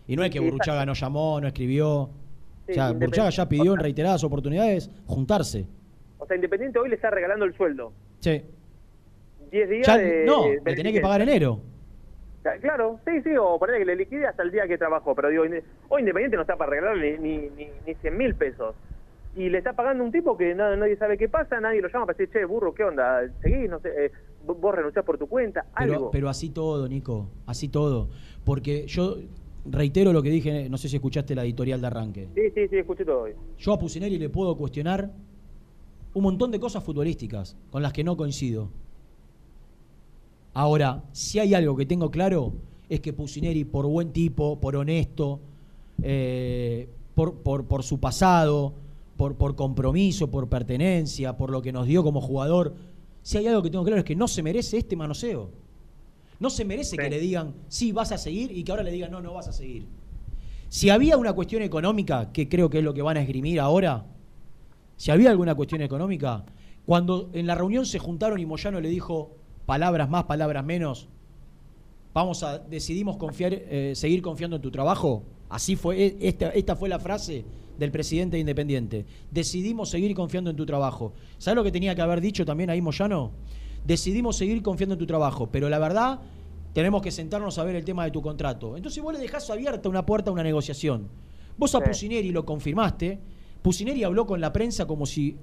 [0.07, 2.11] Y no es que Burruchaga no llamó, no escribió.
[2.67, 5.67] Sí, o sea, Burruchaga ya pidió en reiteradas oportunidades juntarse.
[6.19, 7.95] O sea, Independiente hoy le está regalando el sueldo.
[8.21, 8.43] Sí.
[9.51, 11.63] 10 días Ya, de no, de le tenés que pagar enero.
[12.61, 15.43] Claro, sí, sí, o ponerle que le liquide hasta el día que trabajó, pero digo,
[15.89, 18.75] hoy Independiente no está para regalarle ni, ni, ni 100 mil pesos.
[19.37, 22.07] Y le está pagando un tipo que na- nadie sabe qué pasa, nadie lo llama
[22.07, 23.21] para decir, che, burro, ¿qué onda?
[23.43, 23.69] ¿Seguís?
[23.69, 24.13] No sé, eh,
[24.47, 26.11] vos renunciás por tu cuenta, Pero, algo.
[26.11, 28.09] pero así todo, Nico, así todo.
[28.45, 29.17] Porque yo
[29.67, 32.29] reitero lo que dije, no sé si escuchaste la editorial de arranque.
[32.35, 33.35] Sí, sí, sí, escuché todo hoy.
[33.59, 35.11] Yo a Pusineri le puedo cuestionar
[36.15, 38.71] un montón de cosas futbolísticas con las que no coincido.
[40.59, 42.53] Ahora, si hay algo que tengo claro,
[42.89, 45.39] es que Pusineri, por buen tipo, por honesto,
[46.03, 48.75] eh, por, por, por su pasado,
[49.17, 52.75] por, por compromiso, por pertenencia, por lo que nos dio como jugador,
[53.23, 55.49] si hay algo que tengo claro es que no se merece este manoseo.
[56.41, 59.13] No se merece que le digan, sí, vas a seguir, y que ahora le digan,
[59.13, 59.87] no, no vas a seguir.
[60.71, 64.07] Si había una cuestión económica, que creo que es lo que van a esgrimir ahora,
[64.97, 66.45] si había alguna cuestión económica,
[66.85, 69.38] cuando en la reunión se juntaron y Moyano le dijo
[69.69, 71.11] palabras más, palabras menos,
[72.15, 76.75] vamos a, decidimos confiar, eh, seguir confiando en tu trabajo, así fue, e- esta, esta
[76.75, 77.45] fue la frase
[77.79, 79.05] del presidente de Independiente.
[79.31, 81.13] Decidimos seguir confiando en tu trabajo.
[81.37, 83.33] ¿Sabes lo que tenía que haber dicho también ahí Moyano?
[83.85, 86.19] Decidimos seguir confiando en tu trabajo, pero la verdad
[86.73, 88.75] tenemos que sentarnos a ver el tema de tu contrato.
[88.75, 91.09] Entonces vos le dejás abierta una puerta a una negociación.
[91.59, 93.21] Vos a Pusineri lo confirmaste.
[93.61, 95.37] Pusineri habló con la prensa como si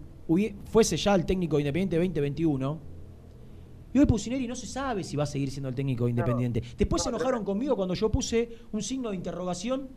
[0.66, 2.95] fuese ya el técnico de Independiente 2021.
[3.96, 6.62] Y hoy Pusineri no se sabe si va a seguir siendo el técnico de Independiente.
[6.78, 9.88] Después se enojaron conmigo cuando yo puse un signo de interrogación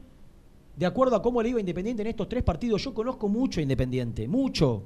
[0.76, 2.84] de acuerdo a cómo le iba Independiente en estos tres partidos.
[2.84, 4.84] Yo conozco mucho a Independiente, mucho.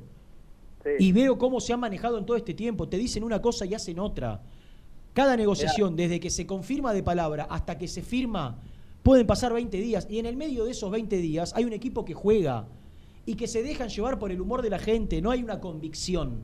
[0.98, 2.88] Y veo cómo se ha manejado en todo este tiempo.
[2.88, 4.40] Te dicen una cosa y hacen otra.
[5.12, 8.60] Cada negociación, desde que se confirma de palabra hasta que se firma,
[9.02, 10.06] pueden pasar 20 días.
[10.08, 12.66] Y en el medio de esos 20 días hay un equipo que juega
[13.26, 15.20] y que se dejan llevar por el humor de la gente.
[15.20, 16.38] No hay una convicción.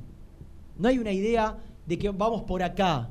[0.77, 1.57] No hay una idea
[1.89, 3.09] de que vamos por acá.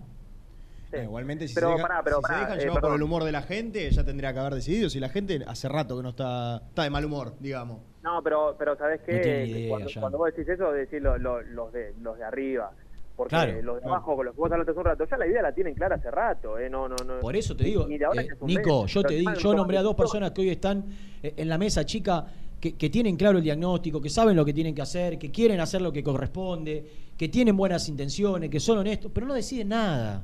[0.93, 4.53] igualmente, si, se, dejan llevar por el humor de la gente, ya tendría que haber
[4.53, 4.89] decidido.
[4.89, 7.79] Si la gente hace rato que no está, está de mal humor, digamos.
[8.03, 9.67] No, pero, pero ¿sabes qué?
[9.99, 12.71] cuando, vos decís eso, decís los, de, los de arriba.
[13.15, 15.41] Porque los de abajo, con los que vos hablaste hace un rato, ya la idea
[15.41, 16.59] la tienen clara hace rato.
[16.59, 16.69] ¿eh?
[16.69, 19.81] No, no, no, Por eso te digo, eh, Nico, yo te digo, yo nombré a
[19.81, 20.85] dos personas que hoy están
[21.23, 22.27] eh, en la mesa chica
[22.59, 25.81] que, tienen claro el diagnóstico, que saben lo que tienen que hacer, que quieren hacer
[25.81, 26.85] lo que corresponde,
[27.15, 30.23] que tienen buenas intenciones, que son honestos, pero no deciden nada.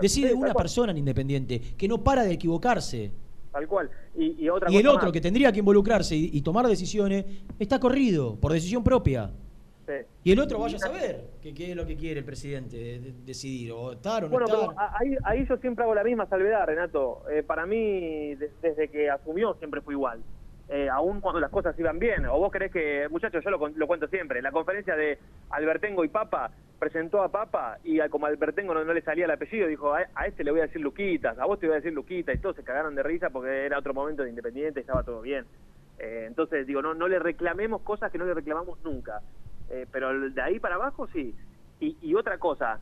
[0.00, 3.10] Decide una persona en Independiente, que no para de equivocarse.
[3.50, 3.90] Tal cual.
[4.16, 7.24] Y, otra y el otro que tendría que involucrarse y, tomar decisiones
[7.58, 9.30] está corrido por decisión propia.
[10.24, 13.92] Y el otro vaya a saber qué, es lo que quiere el presidente decidir, o
[13.92, 14.70] estar o no estar.
[14.98, 17.24] Ahí, ahí, yo siempre hago la misma salvedad, Renato.
[17.30, 20.20] Eh, para mí, desde que asumió, siempre fue igual.
[20.74, 22.24] Eh, aún cuando las cosas iban bien.
[22.24, 25.18] O vos querés que, muchachos, yo lo, lo, cuento siempre, la conferencia de
[25.50, 29.92] Albertengo y Papa presentó a Papa y como Albertengo no, le salía el apellido, dijo,
[29.92, 32.38] a, este le voy a decir Luquitas, a vos te voy a decir Luquitas, y
[32.38, 35.44] todos se cagaron de risa porque era otro momento de Independiente y estaba todo bien.
[35.98, 39.20] Eh, entonces, digo, no, no le reclamemos cosas que no le reclamamos nunca.
[39.68, 41.34] Eh, pero de ahí para abajo sí.
[41.80, 42.80] Y, otra cosa,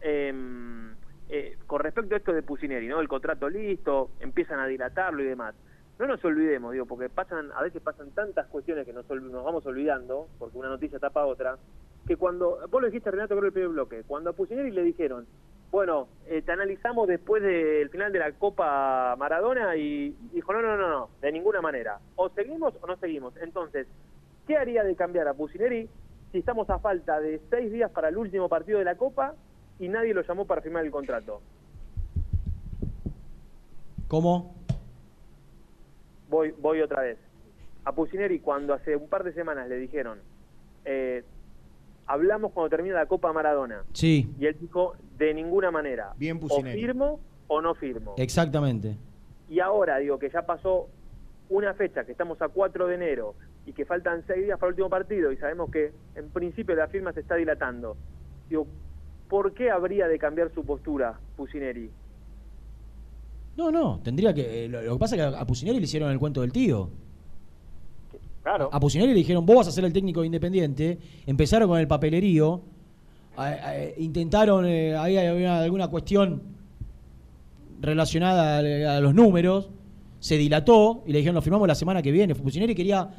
[0.00, 0.94] em,
[1.28, 3.00] eh, con respecto a esto de Pusineri, ¿no?
[3.00, 5.54] El contrato listo, empiezan a dilatarlo y demás.
[6.00, 10.28] No nos olvidemos, digo, porque pasan, a veces pasan tantas cuestiones que nos, vamos olvidando,
[10.38, 11.58] porque una noticia tapa otra,
[12.06, 15.26] que cuando, vos lo dijiste Renato, creo el primer bloque, cuando a Pusineri le dijeron,
[15.70, 20.78] bueno, eh, te analizamos después del final de la Copa Maradona y dijo, no, no,
[20.78, 21.98] no, no, de ninguna manera.
[22.16, 23.36] O seguimos o no seguimos.
[23.36, 23.86] Entonces,
[24.46, 25.86] ¿qué haría de cambiar a Pusineri
[26.32, 29.34] si estamos a falta de seis días para el último partido de la Copa
[29.78, 31.40] y nadie lo llamó para firmar el contrato.
[34.08, 34.59] ¿Cómo?
[36.30, 37.18] Voy, voy otra vez.
[37.84, 40.18] A Pusineri cuando hace un par de semanas le dijeron,
[40.84, 41.22] eh,
[42.06, 43.84] hablamos cuando termina la Copa Maradona.
[43.92, 44.32] Sí.
[44.38, 46.14] Y él dijo, de ninguna manera.
[46.16, 48.14] Bien O firmo o no firmo.
[48.16, 48.96] Exactamente.
[49.48, 50.88] Y ahora digo que ya pasó
[51.48, 53.34] una fecha, que estamos a 4 de enero,
[53.66, 56.88] y que faltan seis días para el último partido y sabemos que en principio la
[56.88, 57.96] firma se está dilatando.
[58.48, 58.66] Digo,
[59.28, 61.90] ¿por qué habría de cambiar su postura Pusineri?
[63.56, 64.64] No, no, tendría que.
[64.64, 66.90] Eh, lo, que pasa es que a Pusineri le hicieron el cuento del tío.
[68.42, 68.70] Claro.
[68.72, 70.98] A Pusineri le dijeron, vos vas a ser el técnico independiente.
[71.26, 72.62] Empezaron con el papelerío.
[73.98, 76.42] intentaron, eh, ahí había alguna cuestión
[77.80, 79.70] relacionada a, a, los números.
[80.20, 82.34] Se dilató y le dijeron, lo firmamos la semana que viene.
[82.34, 83.10] Pusineri quería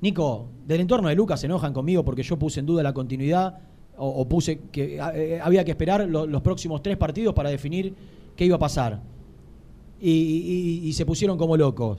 [0.00, 3.58] Nico, del entorno de Lucas se enojan conmigo porque yo puse en duda la continuidad
[3.96, 7.94] o, puse que eh, había que esperar los próximos tres partidos para definir
[8.36, 9.00] qué iba a pasar.
[10.00, 11.98] Y, se pusieron como locos.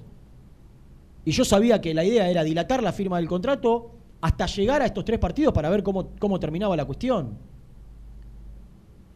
[1.25, 3.91] Y yo sabía que la idea era dilatar la firma del contrato
[4.21, 7.37] hasta llegar a estos tres partidos para ver cómo, cómo terminaba la cuestión.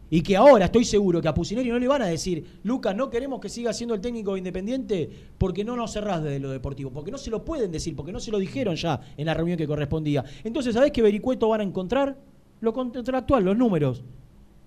[0.10, 3.10] Y que ahora estoy seguro que a Pusineri no le van a decir, Lucas, no
[3.10, 5.10] queremos que siga siendo el técnico independiente
[5.40, 8.20] porque no nos cerrás de lo deportivo, porque no se lo pueden decir, porque no
[8.20, 10.24] se lo dijeron ya en la reunión que correspondía.
[10.44, 12.16] Entonces, ¿sabés qué Vericueto van a encontrar?
[12.62, 14.04] Lo contractual, los números.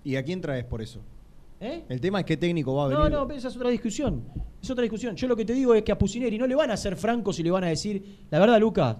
[0.03, 0.99] ¿Y a quién traes por eso?
[1.59, 1.83] ¿Eh?
[1.89, 3.11] El tema es qué técnico va a venir.
[3.11, 4.23] No, no, esa es otra discusión.
[4.61, 5.15] Es otra discusión.
[5.15, 7.39] Yo lo que te digo es que a Pusineri no le van a ser francos
[7.39, 8.97] y le van a decir, la verdad, Lucas,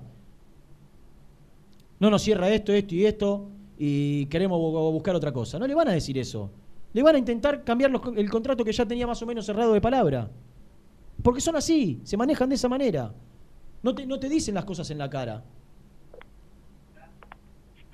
[2.00, 5.60] no nos cierra esto, esto y esto y queremos buscar otra cosa.
[5.60, 6.52] No le van a decir eso.
[6.94, 9.82] Le van a intentar cambiar el contrato que ya tenía más o menos cerrado de
[9.82, 10.30] palabra.
[11.24, 13.14] Porque son así, se manejan de esa manera.
[13.84, 15.44] No te, no te dicen las cosas en la cara.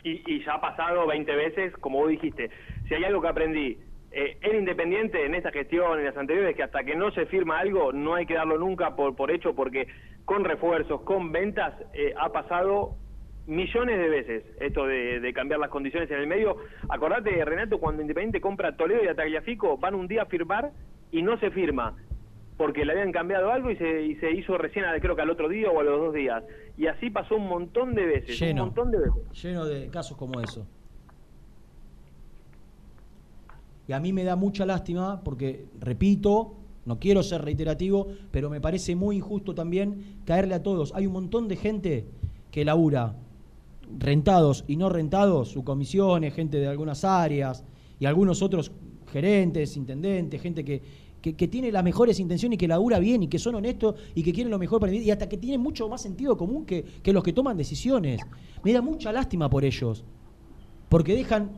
[0.03, 2.49] Y, ya ha pasado 20 veces, como vos dijiste.
[2.87, 3.77] Si hay algo que aprendí
[4.15, 7.57] eh, en Independiente, en esta gestión, en las anteriores, que hasta que no se firma
[7.57, 9.87] algo, no hay que darlo nunca por, por hecho, porque
[10.23, 12.95] con refuerzos, con ventas, eh, ha pasado
[13.47, 16.57] millones de veces esto de, cambiar las condiciones en el medio.
[16.89, 20.71] Acordate, Renato, cuando Independiente compra Toledo y a Tagliafico, van un día a firmar
[21.11, 21.95] y no se firma.
[22.55, 25.49] porque le habían cambiado algo y se, y se hizo recién, creo que al otro
[25.49, 26.43] día o a los dos días.
[26.77, 29.43] Y así pasó un montón de veces, un montón de veces.
[29.43, 30.67] Lleno de casos como eso.
[33.87, 36.55] Y a mí me da mucha lástima porque, repito,
[36.85, 40.93] no quiero ser reiterativo, pero me parece muy injusto también caerle a todos.
[40.95, 42.05] Hay un montón de gente
[42.51, 43.15] que labura,
[43.99, 47.63] rentados y no rentados, sus comisiones, gente de algunas áreas
[47.99, 48.71] y algunos otros
[49.11, 50.81] gerentes, intendentes, gente que,
[51.21, 54.33] que, tiene las mejores intenciones y que labura bien y que son honestos y que
[54.33, 57.13] quieren lo mejor para mí y hasta que tienen mucho más sentido común que, que
[57.13, 58.21] los que toman decisiones.
[58.63, 60.03] Me da mucha lástima por ellos,
[60.89, 61.51] porque dejan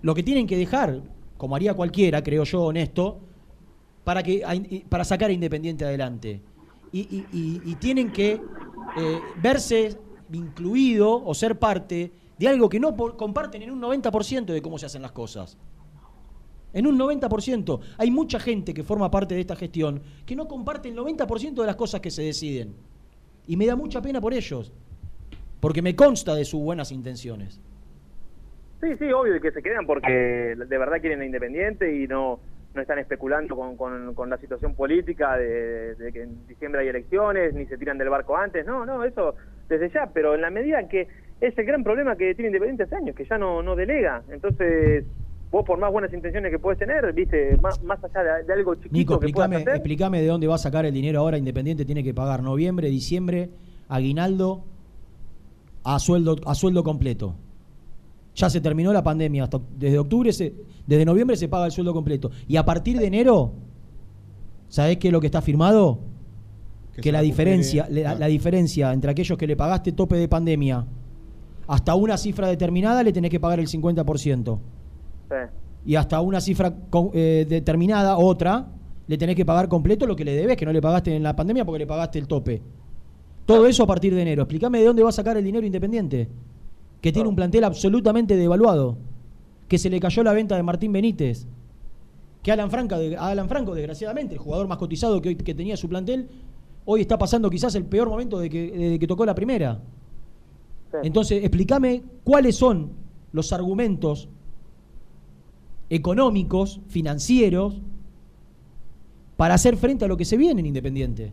[0.00, 1.02] lo que tienen que dejar,
[1.38, 3.20] como haría cualquiera, creo yo, honesto,
[4.04, 6.42] para, que, para sacar a Independiente adelante.
[6.92, 9.96] Y, tienen que eh, verse
[10.32, 14.86] incluido o ser parte de algo que no comparten en un 90% de cómo se
[14.86, 15.56] hacen las cosas.
[16.72, 17.80] En un 90%.
[17.96, 21.66] Hay mucha gente que forma parte de esta gestión que no comparte el 90% de
[21.66, 22.74] las cosas que se deciden.
[23.46, 24.72] Y me da mucha pena por ellos.
[25.60, 27.60] Porque me consta de sus buenas intenciones.
[28.80, 32.38] Sí, sí, obvio que se quedan porque de verdad quieren a Independiente y no,
[32.74, 37.66] no están especulando con, con, la situación política de, que en diciembre hay elecciones, ni
[37.66, 38.64] se tiran del barco antes.
[38.64, 39.34] No, no, eso
[39.68, 40.10] desde ya.
[40.12, 41.08] Pero en la medida en que
[41.40, 44.22] es el gran problema que tiene Independiente hace años, que ya no, no delega.
[44.30, 45.04] Entonces
[45.50, 48.94] vos por más buenas intenciones que puedes tener, viste, más, más allá de, algo chiquito
[48.94, 52.88] Nico, explícame, de dónde va a sacar el dinero ahora Independiente tiene que pagar noviembre,
[52.88, 53.48] diciembre,
[53.88, 54.64] aguinaldo
[55.84, 57.34] a sueldo a sueldo completo.
[58.38, 62.56] Ya se terminó la pandemia, desde octubre desde noviembre se paga el sueldo completo y
[62.56, 63.52] a partir de enero
[64.68, 65.98] ¿sabés qué es lo que está firmado?
[67.02, 70.86] Que, la diferencia, la, la diferencia entre aquellos que le pagaste tope de pandemia
[71.68, 74.58] hasta una cifra determinada le tenés que pagar el 50%.
[75.84, 76.74] Y hasta una cifra
[77.12, 78.66] eh, determinada, otra,
[79.06, 81.36] le tenés que pagar completo lo que le debes, que no le pagaste en la
[81.36, 82.62] pandemia porque le pagaste el tope.
[83.44, 84.42] Todo eso a partir de enero.
[84.42, 86.28] Explícame de dónde va a sacar el dinero Independiente,
[87.00, 88.96] que tiene un plantel absolutamente devaluado,
[89.68, 91.46] que se le cayó la venta de Martín Benítez,
[92.42, 96.28] que Alan, Franco, Alan Franco, desgraciadamente, el jugador más cotizado que, que tenía su plantel,
[96.84, 99.80] hoy está pasando quizás el peor momento de que, de que tocó la primera.
[101.02, 102.92] Entonces, explícame cuáles son
[103.32, 104.28] los argumentos
[105.90, 107.80] económicos, financieros,
[109.36, 111.32] para hacer frente a lo que se viene en Independiente.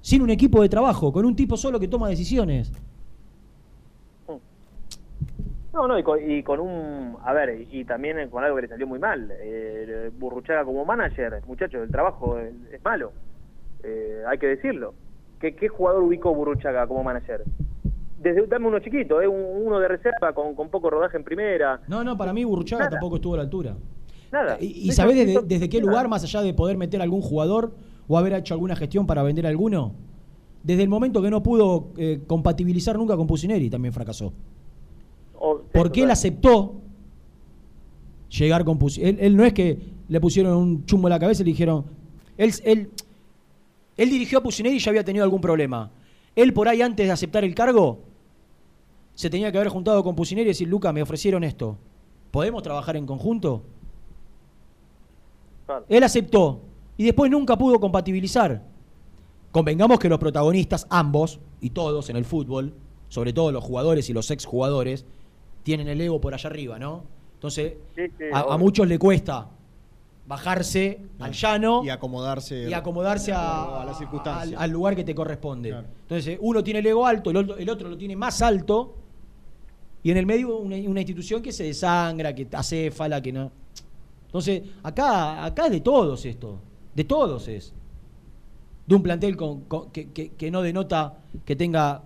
[0.00, 2.70] Sin un equipo de trabajo, con un tipo solo que toma decisiones.
[5.72, 7.16] No, no, y con, un.
[7.22, 9.30] A ver, y también con algo que le salió muy mal.
[9.40, 13.12] Eh, Burruchaga como manager, muchachos, el trabajo es, malo.
[13.82, 14.94] Eh, hay que decirlo.
[15.40, 17.44] ¿Qué, ¿Qué jugador ubicó Burruchaga como manager?
[18.20, 19.28] desde dame uno chiquito, ¿eh?
[19.28, 21.80] uno de reserva con, poco rodaje en primera.
[21.88, 23.76] No, no, para mí Burruchaga tampoco estuvo a la altura.
[24.32, 24.58] Nada.
[24.60, 27.72] ¿Y, sabés desde, qué lugar, más allá de poder meter algún jugador
[28.06, 29.94] o haber hecho alguna gestión para vender alguno?
[30.62, 34.32] Desde el momento que no pudo eh, compatibilizar nunca con Pusineri, también fracasó.
[35.72, 36.74] Porque él aceptó
[38.28, 39.18] llegar con Pusineri.
[39.20, 39.78] Él, no es que
[40.08, 41.84] le pusieron un chumbo en la cabeza y le dijeron.
[42.36, 42.90] Él, él,
[43.96, 45.90] él dirigió a Pusineri y ya había tenido algún problema.
[46.36, 48.00] Él por ahí antes de aceptar el cargo
[49.14, 51.76] se tenía que haber juntado con Pusineri y decir, Luca, me ofrecieron esto.
[52.30, 53.62] ¿Podemos trabajar en conjunto?
[55.88, 56.60] Él aceptó
[56.96, 58.62] y después nunca pudo compatibilizar.
[59.50, 62.74] Convengamos que los protagonistas, ambos y todos en el fútbol,
[63.08, 65.04] sobre todo los jugadores y los exjugadores,
[65.62, 67.04] tienen el ego por allá arriba, ¿no?
[67.34, 67.74] Entonces,
[68.32, 69.48] a, muchos le cuesta
[70.26, 75.70] bajarse al llano y acomodarse y acomodarse a, al, lugar que te corresponde.
[76.02, 78.94] Entonces, uno tiene el ego alto, el otro, el otro lo tiene más alto
[80.02, 83.50] y en el medio una, institución que se desangra, que acéfala, que no.
[84.26, 86.58] Entonces, acá, acá es de todos esto.
[86.94, 87.72] De todos es.
[88.86, 92.04] De un plantel con, que, no denota que tenga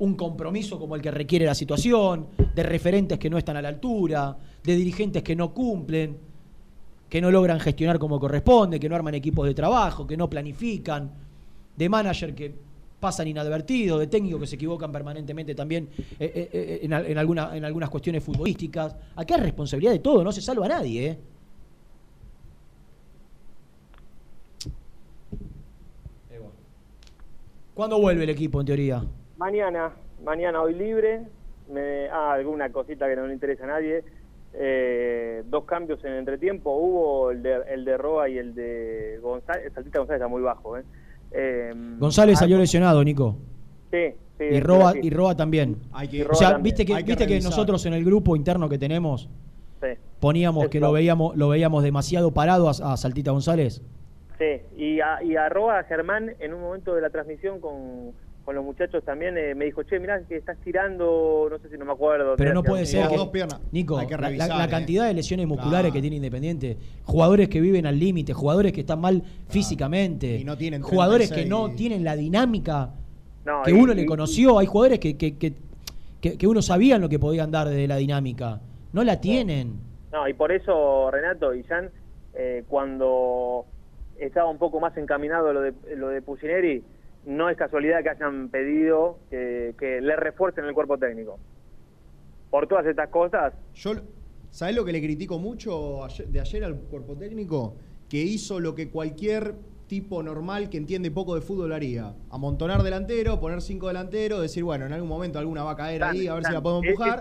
[0.00, 3.68] un compromiso como el que requiere la situación, de referentes que no están a la
[3.68, 6.16] altura, de dirigentes que no cumplen,
[7.08, 11.10] que no logran gestionar como corresponde, que no arman equipos de trabajo, que no planifican,
[11.76, 12.54] de manager que
[13.00, 15.88] pasan inadvertidos, de técnicos que se equivocan permanentemente también
[16.18, 17.18] eh, eh, eh, en, en,
[17.64, 18.94] algunas cuestiones futbolísticas.
[19.16, 21.06] Acá es responsabilidad de todo, no se salva a nadie.
[21.06, 21.18] ¿eh?
[27.74, 29.04] ¿Cuándo vuelve el equipo en teoría?
[29.38, 31.22] Mañana, mañana hoy libre.
[31.72, 34.04] Me, ah, alguna cosita que no le interesa a nadie.
[35.46, 36.76] dos cambios en entretiempo.
[36.76, 39.72] Hubo el de, el de Roa y el de González.
[39.72, 40.76] Saltita González está muy bajo.
[40.76, 40.82] ¿eh?
[41.30, 43.36] Em, González salió lesionado, Nico.
[43.90, 44.44] Sí, sí.
[44.44, 45.76] Y Roa, y Roa también.
[46.28, 49.30] o sea, viste que, viste que nosotros en el grupo interno que tenemos
[50.20, 53.82] Poníamos que lo veíamos, lo veíamos demasiado parado a, Saltita González.
[54.38, 55.48] Sí, y, a, y a
[55.88, 58.12] Germán en un momento de la transmisión con,
[58.48, 61.76] con los muchachos también eh, me dijo, che, mirá que estás tirando, no sé si
[61.76, 62.34] no me acuerdo.
[62.38, 63.60] Pero no puede ser que, dos piernas.
[63.72, 64.68] Nico, la, eh.
[64.70, 69.02] cantidad de lesiones musculares que tiene Independiente, jugadores que viven al límite, jugadores que están
[69.02, 70.42] mal físicamente,
[70.80, 72.94] jugadores que no tienen la dinámica
[73.66, 77.68] que uno le conoció, hay jugadores que, que, que, uno sabía lo que podían dar
[77.68, 78.62] desde la dinámica,
[78.94, 79.74] no la tienen.
[80.10, 81.90] No, y por eso Renato y Jan,
[82.32, 83.66] eh, cuando
[84.18, 86.82] estaba un poco más encaminado lo de, lo de Pusineri,
[87.28, 91.38] no es casualidad que hayan pedido que, le refuercen el cuerpo técnico.
[92.50, 93.52] Por todas estas cosas.
[93.74, 93.92] Yo,
[94.50, 97.76] ¿Sabes lo que le critico mucho de ayer al cuerpo técnico?
[98.08, 99.54] Que hizo lo que cualquier
[99.88, 102.14] tipo normal que entiende poco de fútbol haría.
[102.30, 106.28] Amontonar delantero, poner cinco delanteros, decir, bueno, en algún momento alguna va a caer ahí,
[106.28, 107.20] a ver si la podemos empujar.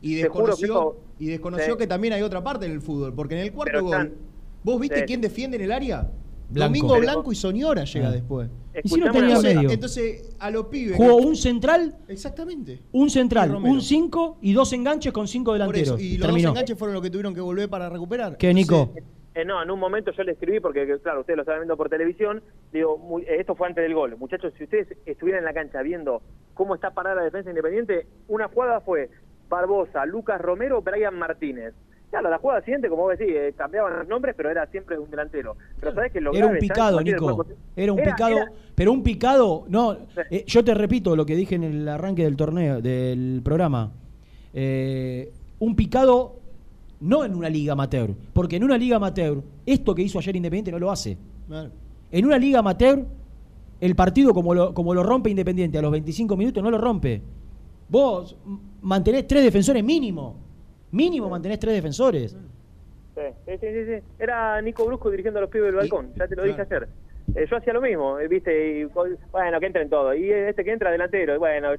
[0.00, 3.52] y desconoció, y desconoció que también hay otra parte en el fútbol, porque en el
[3.52, 4.14] cuarto gol,
[4.64, 6.10] ¿vos viste quién defiende en el área?
[6.50, 8.12] Domingo Blanco y Soñora llega ah.
[8.12, 8.48] después.
[8.82, 9.70] Y si no tenía medio.
[9.70, 10.96] Entonces, a los pibes.
[10.96, 11.96] Jugó un central.
[12.08, 12.80] Exactamente.
[12.92, 16.00] Un central, un 5 y dos enganches con cinco delanteros.
[16.00, 18.36] y los dos enganches fueron los que tuvieron que volver para recuperar.
[18.36, 18.92] ¿Qué, Nico?
[19.34, 21.88] Eh, no, en un momento yo le escribí, porque claro, ustedes lo estaban viendo por
[21.88, 22.40] televisión,
[22.72, 24.16] digo, eh, esto fue antes del gol.
[24.16, 26.22] Muchachos, si ustedes estuvieran en la cancha viendo
[26.54, 29.10] cómo está parada la defensa independiente, una jugada fue
[29.48, 31.74] Barbosa, Lucas Romero, Brian Martínez.
[32.14, 35.10] Claro, la jugada siguiente, como vos decís, eh, cambiaban los nombres, pero era siempre un
[35.10, 35.56] delantero.
[35.80, 37.44] Pero sabés que lo Era un picado, Nico.
[37.74, 38.36] Era un picado,
[38.76, 39.96] pero un picado, no,
[40.30, 43.90] eh, yo te repito lo que dije en el arranque del torneo, del programa.
[44.52, 46.36] Eh, un picado
[47.00, 50.70] no en una liga amateur, porque en una liga amateur, esto que hizo ayer Independiente
[50.70, 51.18] no lo hace.
[52.12, 53.04] En una liga amateur,
[53.80, 57.20] el partido como lo, como lo rompe Independiente a los 25 minutos no lo rompe.
[57.88, 58.36] Vos
[58.82, 60.44] mantenés tres defensores mínimo.
[60.94, 62.36] Mínimo mantenés tres defensores.
[63.16, 64.06] Sí, sí, sí, sí.
[64.16, 66.86] Era Nico Brusco dirigiendo a los pibes del balcón, ya te lo dije ayer.
[67.34, 70.14] Eh, yo hacía lo mismo, eh, viste, y, bueno, que entren todos.
[70.14, 71.70] Y este que entra delantero, y bueno,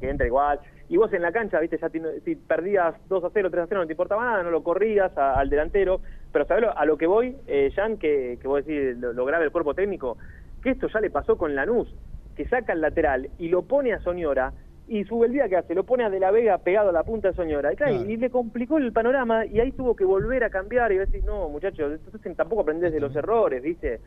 [0.00, 0.58] que entra igual.
[0.88, 1.88] Y vos en la cancha, viste, ya
[2.24, 5.16] si perdías 2 a 0, 3 a 0, no te importaba nada, no lo corrías
[5.16, 6.00] al delantero.
[6.32, 9.44] Pero sabes a lo que voy, eh, Jan, que, que vos decís, lo, lo grave
[9.44, 10.18] el cuerpo técnico,
[10.64, 11.94] que esto ya le pasó con Lanús,
[12.34, 14.52] que saca el lateral y lo pone a Soñora
[14.86, 17.04] y sube el día que hace, lo pone a De la Vega pegado a la
[17.04, 17.72] punta de Soñora.
[17.72, 21.24] Y, y le complicó el panorama y ahí tuvo que volver a cambiar y decir,
[21.24, 24.00] no, muchachos, entonces tampoco aprendés de los errores, ¿viste?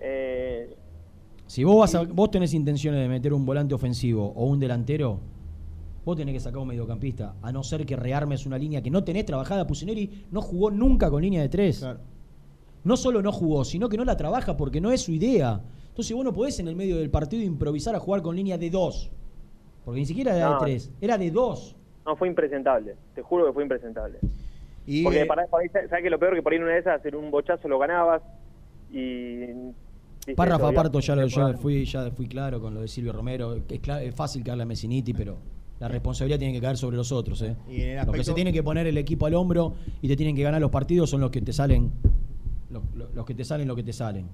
[0.00, 0.74] Eh,
[1.46, 5.20] si vos, vas a, vos tenés intenciones de meter un volante ofensivo o un delantero,
[6.04, 9.04] vos tenés que sacar un mediocampista, a no ser que rearmes una línea que no
[9.04, 9.66] tenés trabajada.
[9.66, 11.86] Pusineri no jugó nunca con línea de tres.
[12.82, 15.62] No solo no jugó, sino que no la trabaja porque no es su idea.
[15.88, 18.68] Entonces vos no podés en el medio del partido improvisar a jugar con línea de
[18.68, 19.10] dos.
[19.84, 21.76] Porque ni siquiera era de tres, era de dos.
[22.04, 22.96] No, fue impresentable.
[23.14, 24.18] Te juro que fue impresentable.
[25.02, 27.30] Porque para, ¿sabes que lo peor que por ahí en una de esas, en un
[27.30, 28.22] bochazo lo ganabas
[28.92, 29.46] y...
[30.36, 33.54] Párrafo aparto, ya, lo, ya, fui, ya fui claro con lo de Silvio Romero.
[33.54, 35.36] Es, es fácil que a Messiniti, pero
[35.80, 37.42] la responsabilidad tiene que caer sobre los otros.
[37.42, 37.54] ¿eh?
[38.06, 40.60] Los que se tiene que poner el equipo al hombro y te tienen que ganar
[40.60, 41.92] los partidos son los que te salen,
[43.14, 44.28] los que te salen, los que te salen.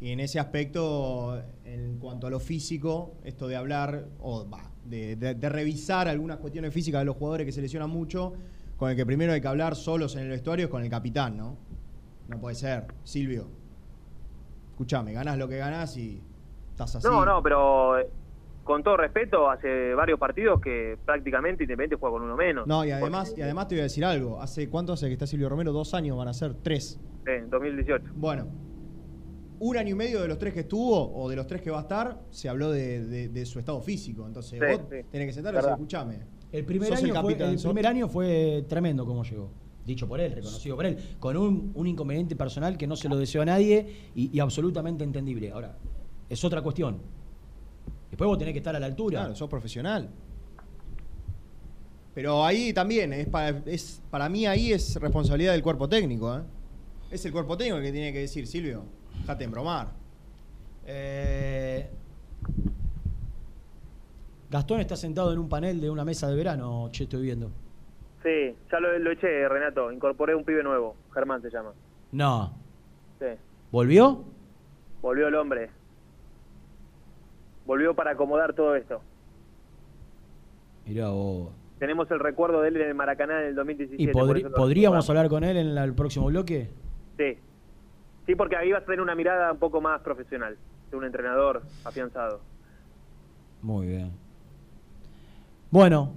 [0.00, 4.46] Y en ese aspecto, en cuanto a lo físico, esto de hablar, o
[4.84, 8.32] de, revisar algunas cuestiones físicas de los jugadores que se lesionan mucho,
[8.76, 11.36] con el que primero hay que hablar solos en el vestuario es con el capitán,
[11.36, 11.56] ¿no?
[12.28, 12.86] No puede ser.
[13.04, 13.48] Silvio,
[14.70, 16.22] escúchame, ganas lo que ganas y
[16.70, 17.06] estás así.
[17.06, 18.08] No, no, pero eh,
[18.64, 22.66] con todo respeto, hace varios partidos que prácticamente Independiente juega con uno menos.
[22.66, 24.40] No, y además, y además te voy a decir algo.
[24.40, 25.72] ¿Hace cuánto hace que está Silvio Romero?
[25.72, 27.00] Dos años van a ser, tres.
[27.24, 28.12] Sí, 2018.
[28.16, 28.46] Bueno,
[29.58, 31.78] un año y medio de los tres que estuvo, o de los tres que va
[31.78, 34.26] a estar, se habló de, su estado físico.
[34.26, 36.18] Entonces, vos tenés que sentar y decir, escuchame.
[36.52, 39.50] El primer, año fue, el primer año fue tremendo como llegó.
[39.84, 43.42] Dicho por él, reconocido por él, con un, inconveniente personal que no se lo deseó
[43.42, 45.52] a nadie y, absolutamente entendible.
[45.52, 45.76] Ahora,
[46.28, 46.98] es otra cuestión.
[48.10, 49.20] Después vos tenés que estar a la altura.
[49.20, 50.08] Claro, sos profesional.
[52.14, 56.34] Pero ahí también, es para, es, para mí ahí es responsabilidad del cuerpo técnico.
[56.36, 56.42] ¿eh?
[57.10, 58.84] Es el cuerpo técnico el que tiene que decir, Silvio,
[59.20, 59.88] Déjate embromar.
[60.86, 61.90] Eh,
[64.50, 67.50] Gastón está sentado en un panel de una mesa de verano, che, estoy viendo.
[68.22, 69.92] Sí, ya lo, eché, Renato.
[69.92, 70.96] Incorporé un pibe nuevo.
[71.12, 71.72] Germán se llama.
[72.12, 72.52] No.
[73.18, 73.26] Sí.
[73.70, 74.24] ¿Volvió?
[75.02, 75.70] Volvió el hombre.
[77.66, 79.00] Volvió para acomodar todo esto.
[80.86, 81.50] Mirá vos.
[81.78, 84.02] Tenemos el recuerdo de él en el Maracaná en el 2017.
[84.02, 86.70] ¿Y podríamos hablar con él en el próximo bloque?
[87.18, 87.36] Sí.
[88.26, 90.56] Sí, porque ahí vas a tener una mirada un poco más profesional,
[90.90, 92.40] de un entrenador afianzado.
[93.62, 94.10] Muy bien.
[95.70, 96.12] Bueno,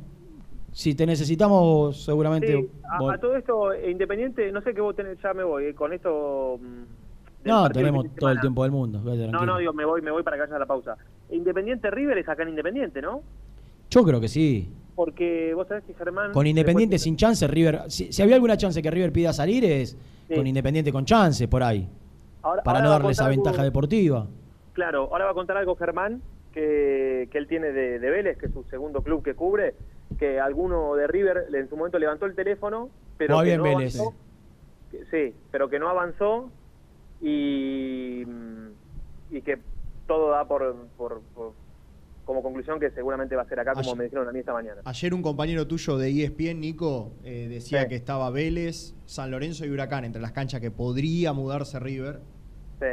[0.72, 2.48] Si te necesitamos, seguramente.
[2.48, 5.74] Sí, a, todo esto, eh, Independiente, no sé qué vos tenés, ya me voy, eh,
[5.76, 6.60] con esto...
[6.62, 9.02] mm, no, tenemos todo el tiempo del mundo.
[9.04, 10.96] vaya, No, no, digo, me voy, me voy para que haya la pausa.
[11.32, 13.22] Independiente River es acá en Independiente, ¿no?
[13.90, 14.70] Yo creo que sí.
[14.96, 16.32] Porque vos sabés que Germán...
[16.34, 17.84] Con Independiente sin chance, River.
[17.88, 20.36] Si, si había alguna chance que River pida salir, es Sí.
[20.36, 21.90] con Independiente con chance por ahí.
[22.42, 24.28] Ahora- para ahora no darle esa algo- ventaja deportiva.
[24.74, 26.22] Claro, ahora va a contar algo Germán
[26.54, 29.76] que, que él tiene de, de Vélez, que es su segundo club que cubre,
[30.18, 34.00] que alguno de River en su momento levantó el teléfono, pero que bien no Vélez.
[34.00, 34.16] avanzó.
[34.92, 36.50] Que- sí, pero que no avanzó
[37.22, 38.24] y,
[39.32, 39.60] y que
[40.08, 41.54] todo da por, por- por-
[42.30, 44.82] como conclusión que seguramente va a ser acá, como me dijeron a mí esta mañana.
[44.86, 47.88] Ayer un compañero tuyo de ESPN, Nico, eh, decía Sí.
[47.90, 52.20] que estaba Vélez, San Lorenzo y Huracán entre las canchas que podría mudarse River.
[52.80, 52.86] Sí.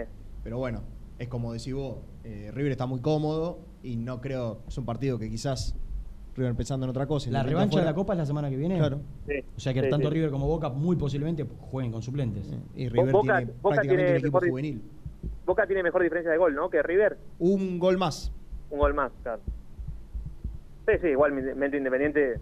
[0.42, 0.84] Pero bueno,
[1.18, 5.18] es como decís vos, eh, River está muy cómodo y no creo, es un partido
[5.18, 5.76] que quizás
[6.34, 7.30] River pensando en otra cosa.
[7.30, 8.78] La revancha de la Copa es la semana que viene.
[8.78, 9.00] Claro.
[9.28, 10.14] Sí, O sea que sí, tanto sí.
[10.14, 12.50] River como Boca muy posiblemente jueguen con suplentes.
[12.74, 14.82] Y River Boca- tiene Boca prácticamente tiene un equipo mejor- juvenil.
[15.44, 16.70] Boca tiene mejor diferencia de gol, ¿no?
[16.70, 18.32] Que River, Un gol más.
[18.70, 19.40] Un gol más, claro.
[20.86, 22.40] Sí, sí, igualmente Independiente,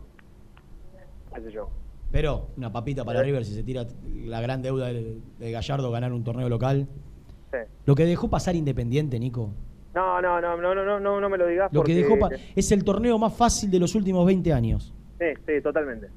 [1.35, 1.71] qué sé yo.
[2.13, 3.85] Pero una papita para River si se tira
[4.27, 6.87] la gran deuda de, de Gallardo ganar un torneo local.
[7.53, 7.59] Sí.
[7.87, 9.51] Lo que dejó pasar Independiente, Nico.
[9.95, 11.95] No, no, no, no, no, no, no me lo digas Lo porque...
[11.95, 14.93] que dejó pa- es el torneo más fácil de los últimos 20 años.
[15.19, 16.09] Sí, sí, totalmente.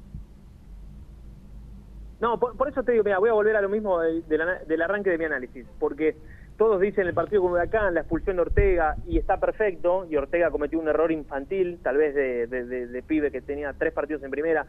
[2.20, 4.40] No, por, por eso te digo, mira, voy a volver a lo mismo del, del
[4.40, 6.16] ana- del arranque de mi análisis, porque
[6.58, 10.50] todos dicen el partido con Huracán, la expulsión de Ortega, y está perfecto, y Ortega
[10.50, 14.24] cometió un error infantil, tal vez de, de- de- de pibe que tenía tres partidos
[14.24, 14.66] en primera,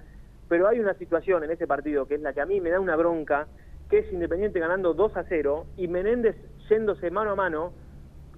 [0.47, 2.79] pero hay una situación en ese partido que es la que a mí me da
[2.79, 3.47] una bronca,
[3.89, 6.35] que es Independiente ganando 2 a 0, y Menéndez
[6.69, 7.73] yéndose mano a mano,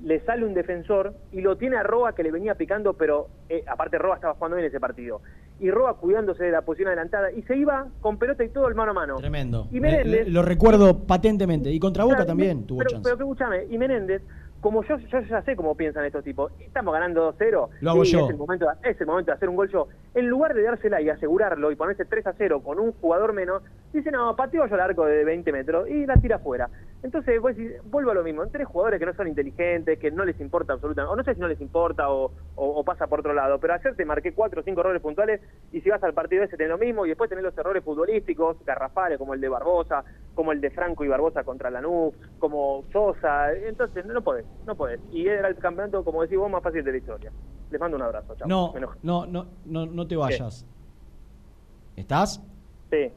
[0.03, 3.63] le sale un defensor y lo tiene a Roa que le venía picando, pero eh,
[3.67, 5.21] aparte Roa estaba jugando bien ese partido.
[5.59, 8.75] Y Roa cuidándose de la posición adelantada y se iba con pelota y todo el
[8.75, 9.17] mano a mano.
[9.17, 9.67] Tremendo.
[9.71, 11.69] Y Me- Menéndez- lo recuerdo patentemente.
[11.69, 13.03] Y contra Boca Claro, también tuvo pero, chance.
[13.03, 14.23] Pero que escúchame, y Menéndez,
[14.59, 17.69] como yo, yo ya sé cómo piensan estos tipos, estamos ganando 2-0.
[17.81, 18.25] Lo hago sí, yo.
[18.25, 19.87] Es el, momento, de- es el momento de hacer un gol yo.
[20.15, 23.61] En lugar de dársela y asegurarlo y ponerse 3-0 con un jugador menos,
[23.93, 26.69] dice, no, pateo yo al arco de 20 metros y la tira afuera.
[27.03, 28.43] Entonces, vos decís, vuelvo a lo mismo.
[28.43, 31.33] En tres jugadores que no son inteligentes, que no les importa absolutamente, o no sé
[31.33, 32.25] si no les importa o,
[32.55, 35.41] o- o pasa por otro lado, pero ayer te marqué cuatro o cinco errores puntuales
[35.71, 38.57] y si vas al partido ese tenés lo mismo y después tenés los errores futbolísticos,
[38.65, 40.03] garrafales, como el de Barbosa,
[40.33, 43.51] como el de Franco y Barbosa contra Lanús, como Sosa.
[43.53, 45.01] Entonces, no podés, no podés.
[45.11, 47.31] Y era el campeonato, como decís vos, más fácil de la historia.
[47.71, 48.47] Les mando un abrazo, chao.
[48.47, 50.65] No, no, no, no, no te vayas.
[51.95, 52.41] ¿Estás?
[52.91, 53.11] Sí.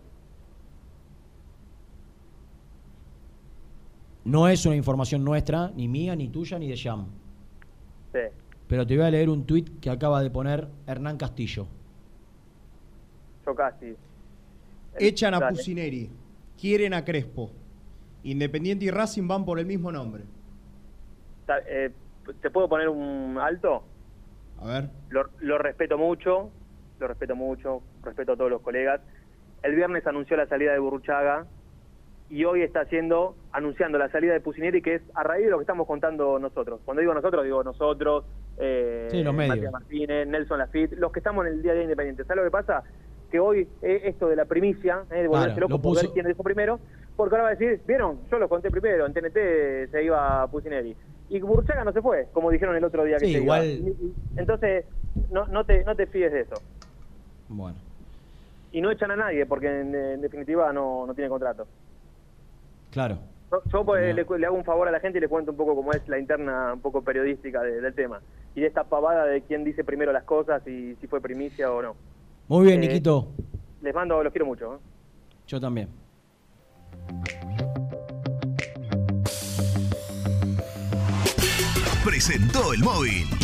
[4.25, 7.07] No es una información nuestra, ni mía, ni tuya, ni de Jam.
[8.13, 8.21] Sí.
[8.67, 11.67] Pero te voy a leer un tuit que acaba de poner Hernán Castillo.
[13.45, 13.95] Yo casi.
[14.99, 15.57] Echan a Dale.
[15.57, 16.11] Pusineri,
[16.59, 17.51] quieren a Crespo.
[18.23, 20.25] Independiente y Racing van por el mismo nombre.
[21.67, 21.91] Eh,
[22.41, 23.85] ¿Te puedo poner un alto?
[24.61, 24.91] A ver.
[25.11, 26.51] Lo, lo respeto mucho,
[26.99, 29.03] lo respeto mucho, respeto a todos los colegas.
[29.63, 31.47] El viernes anunció la salida de Burruchaga
[32.35, 35.59] y hoy está haciendo, anunciando la salida de Pusineri, que es a raíz de lo
[35.59, 36.81] que estamos contando nosotros.
[36.85, 38.25] Cuando digo nosotros, digo nosotros,
[38.59, 39.55] eh, Sí, los medios.
[39.57, 42.25] Matías Martínez, Nelson Lafitte, los que estamos en el día a día independiente.
[42.25, 42.83] ¿Sabes lo que pasa?
[43.31, 46.11] Que hoy eh, esto de la primicia, eh, de volverse Claro, loco lo por ver
[46.13, 46.81] quién dijo primero,
[47.15, 50.97] porque ahora va a decir, vieron, yo lo conté primero, en TNT se iba Pusineri.
[51.29, 53.91] Y Burruchaga no se fue, como dijeron el otro día que Sí, se igual- iba.
[54.39, 54.87] Entonces,
[55.31, 56.57] no, no, te, no te fíes de eso.
[57.49, 57.77] Bueno.
[58.73, 61.69] Y no echan a nadie, porque en, en definitiva no, no tiene contrato.
[62.95, 63.19] Claro.
[63.51, 65.57] Yo, yo, pues, le, le hago un favor a la gente y le cuento un
[65.57, 68.21] poco cómo es la interna un poco periodística de- del tema.
[68.55, 71.83] Y de esta pavada de quién dice primero las cosas y si fue primicia o
[71.83, 71.97] no.
[72.47, 73.29] Muy bien, Eh, Niquito.
[73.83, 74.75] Les mando, los quiero mucho.
[74.77, 74.79] ¿eh?
[75.49, 75.89] Yo también.
[82.05, 83.44] Presentó el móvil.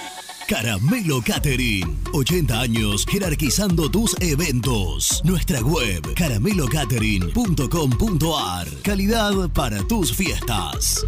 [0.47, 1.99] Caramelo Catering.
[2.13, 5.21] 80 años jerarquizando tus eventos.
[5.23, 8.67] Nuestra web caramelocatering.com.ar.
[8.83, 11.05] Calidad para tus fiestas.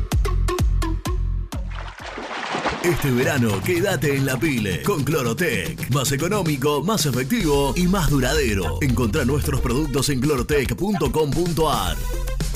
[2.84, 5.90] Este verano quédate en la pile con Clorotec.
[5.92, 8.78] Más económico, más efectivo y más duradero.
[8.82, 11.96] Encontrá nuestros productos en clorotec.com.ar.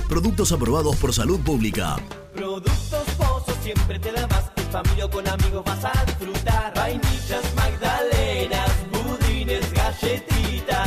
[0.10, 1.96] Productos aprobados por salud pública.
[2.34, 2.76] Productos
[3.18, 4.28] Pozo siempre te da.
[4.72, 6.74] Familia o con amigos vas a disfrutar.
[6.76, 10.87] Vainillas, magdalenas, budines, galletitas.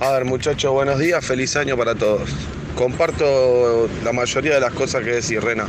[0.00, 2.30] A ver muchachos, buenos días, feliz año para todos.
[2.74, 5.66] Comparto la mayoría de las cosas que decís, Rena.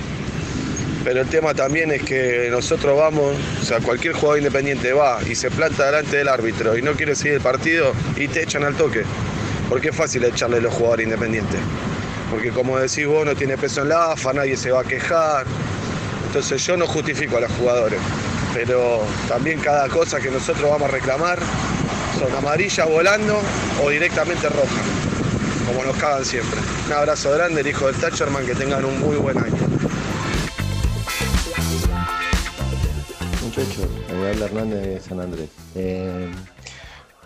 [1.03, 5.33] Pero el tema también es que nosotros vamos, o sea, cualquier jugador independiente va y
[5.33, 8.75] se planta delante del árbitro y no quiere seguir el partido y te echan al
[8.75, 9.03] toque.
[9.67, 11.59] Porque es fácil echarle a los jugadores independientes.
[12.29, 15.45] Porque como decís vos, no tiene peso en la AFA, nadie se va a quejar.
[16.27, 17.99] Entonces yo no justifico a los jugadores.
[18.53, 21.39] Pero también cada cosa que nosotros vamos a reclamar
[22.19, 23.41] son amarilla volando
[23.83, 24.81] o directamente roja.
[25.65, 26.59] Como nos cagan siempre.
[26.87, 29.60] Un abrazo grande, el hijo del Thatcherman, que tengan un muy buen año.
[33.53, 35.49] Muchachos, habla Hernández de San Andrés.
[35.75, 36.31] Eh,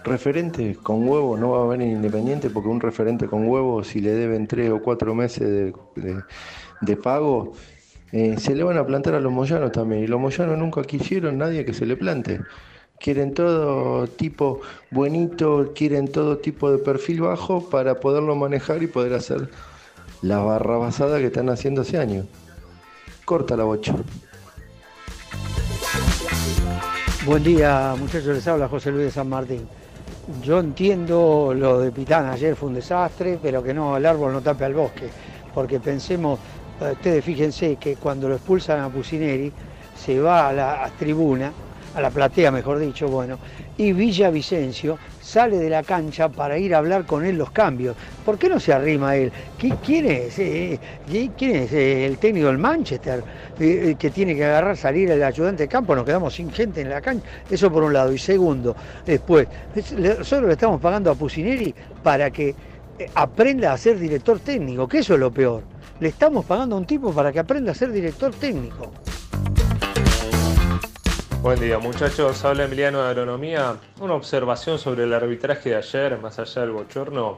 [0.03, 4.01] referente con huevo no va a haber en Independiente porque un referente con huevo, si
[4.01, 6.23] le deben tres o cuatro meses de, de-
[6.81, 7.53] de pago,
[8.11, 10.03] eh, se le van a plantar a los moyanos también.
[10.03, 12.41] Y los moyanos nunca quisieron nadie que se le plante.
[12.99, 19.13] Quieren todo tipo buenito, quieren todo tipo de perfil bajo para poderlo manejar y poder
[19.13, 19.51] hacer
[20.23, 22.25] la barrabasada que están haciendo hace años.
[23.25, 23.93] Corta la bocha.
[27.25, 28.35] Buen día, muchachos.
[28.35, 29.67] Les habla José Luis de San Martín.
[30.43, 34.41] Yo entiendo lo de Pitán ayer fue un desastre, pero que no, el árbol no
[34.41, 35.09] tape al bosque.
[35.51, 36.37] Porque pensemos,
[36.79, 39.51] eh, ustedes fíjense que cuando lo expulsan a Pusineri,
[39.95, 41.51] se va a la tribuna,
[41.95, 43.39] a la platea mejor dicho, bueno,
[43.77, 47.95] y Villavicencio sale de la cancha para ir a hablar con él los cambios.
[48.23, 49.31] ¿Por qué no se arrima él?
[49.59, 50.37] ¿Qui- ¿Quién es?
[50.39, 50.77] eh,
[51.09, 53.23] qui- ¿Quién es eh, el técnico del Manchester
[53.59, 55.95] eh, que tiene que agarrar, salir el ayudante de campo?
[55.95, 57.25] Nos quedamos sin gente en la cancha.
[57.49, 58.11] Eso por un lado.
[58.13, 59.47] Y segundo, después,
[59.97, 61.73] nosotros le estamos pagando a Pusineri
[62.03, 62.53] para que
[63.15, 65.63] aprenda a ser director técnico, que eso es lo peor.
[65.99, 68.91] Le estamos pagando a un tipo para que aprenda a ser director técnico.
[71.45, 73.77] Buen día muchachos, habla Emiliano de Agronomía.
[73.99, 77.37] Una observación sobre el arbitraje de ayer, más allá del bochorno.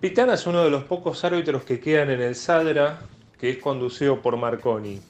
[0.00, 3.02] Pitana es uno de los pocos árbitros que quedan en el Sadra,
[3.38, 5.00] que es conducido por Marconi.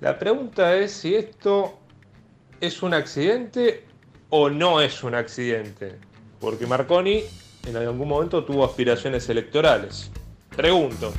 [0.00, 1.78] La pregunta es si esto
[2.58, 3.84] es un accidente
[4.30, 5.96] o no es un accidente.
[6.40, 7.24] Porque Marconi
[7.66, 10.10] en algún momento tuvo aspiraciones electorales.
[10.56, 11.12] Pregunto.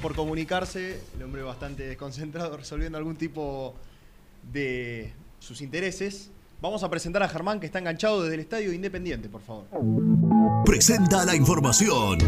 [0.00, 1.00] Por comunicarse.
[1.16, 3.74] El hombre bastante desconcentrado resolviendo algún tipo
[4.52, 6.30] de sus intereses.
[6.60, 9.66] Vamos a presentar a Germán que está enganchado desde el estadio Independiente, por favor.
[10.64, 12.18] Presenta la información.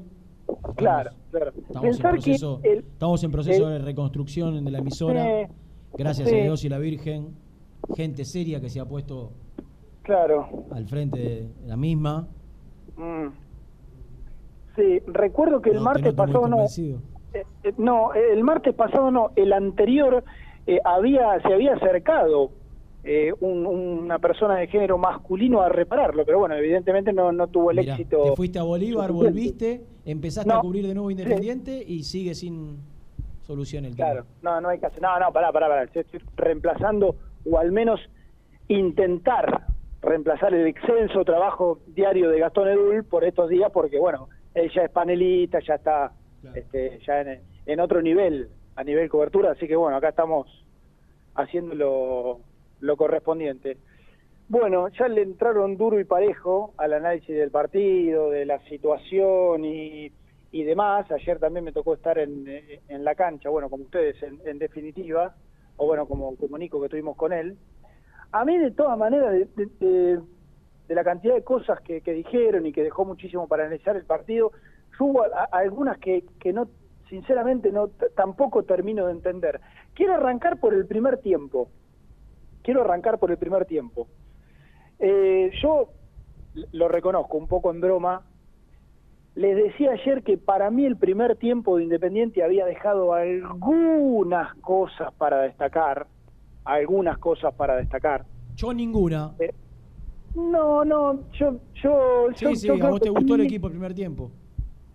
[0.77, 1.51] Claro, claro.
[1.57, 5.23] Estamos en Pensar proceso, el- estamos en proceso el- de reconstrucción de la emisora.
[5.25, 5.53] Sí,
[5.99, 6.35] Gracias sí.
[6.39, 7.35] a Dios y la Virgen.
[7.95, 9.33] Gente seria que se ha puesto
[10.03, 10.49] Claro.
[10.73, 12.27] al frente de la misma.
[12.97, 13.29] Mm.
[14.77, 16.63] Sí, recuerdo que el No, martes pasado no.
[16.65, 20.23] Eh, eh, no, el martes pasado no, el anterior
[20.67, 22.51] eh, había se había acercado
[23.09, 27.70] eh, un- una persona de género masculino a repararlo, pero bueno, evidentemente no, no tuvo
[27.70, 28.20] el Mirá, éxito.
[28.24, 31.12] te fuiste a Bolívar, volviste, empezaste No, a cubrir de nuevo sí.
[31.12, 32.78] Independiente y sigue sin
[33.43, 34.11] solución el tema.
[34.11, 35.01] Claro, no, no hay que hacer.
[35.01, 35.83] No, no, pará, pará, pará.
[35.85, 36.05] Estoy
[36.37, 37.15] reemplazando,
[37.49, 38.01] o al menos
[38.66, 39.66] intentar
[40.03, 44.83] reemplazar el extenso trabajo diario de Gastón Edul por estos días, porque bueno, él ya
[44.83, 46.12] es panelista, ya está
[46.55, 50.47] este, ya en, en otro nivel, a nivel cobertura, así que bueno, acá estamos
[51.35, 52.41] haciendo
[52.81, 53.78] lo, correspondiente.
[54.48, 60.12] Bueno, ya le entraron duro y parejo al análisis del partido, de la situación y,
[60.53, 61.11] demás.
[61.11, 62.47] Ayer también me tocó estar en,
[62.89, 65.35] la cancha, bueno, como ustedes en, en definitiva,
[65.77, 67.59] o bueno, como, como Nico que tuvimos con él.
[68.32, 69.48] A mí de todas maneras, de,
[69.81, 70.20] de-
[70.89, 74.53] la cantidad de cosas que, que dijeron y que dejó muchísimo para analizar el partido,
[75.01, 76.69] hubo algunas que, que no
[77.09, 79.61] sinceramente no tampoco termino de entender.
[79.94, 81.69] Quiero arrancar por el primer tiempo.
[82.67, 84.09] Quiero arrancar por el primer tiempo.
[84.99, 85.89] Eh, yo
[86.73, 88.27] lo reconozco un poco en broma.
[89.37, 95.13] Les decía ayer que para mí el primer tiempo de Independiente había dejado algunas cosas
[95.17, 96.09] para destacar,
[96.65, 98.25] algunas cosas para destacar.
[98.57, 99.33] Yo ninguna.
[99.39, 99.55] Eh,
[100.35, 101.53] No, no, yo,
[101.83, 104.33] yo, yo, Sí, sí, yo a vos te gustó el equipo el primer tiempo.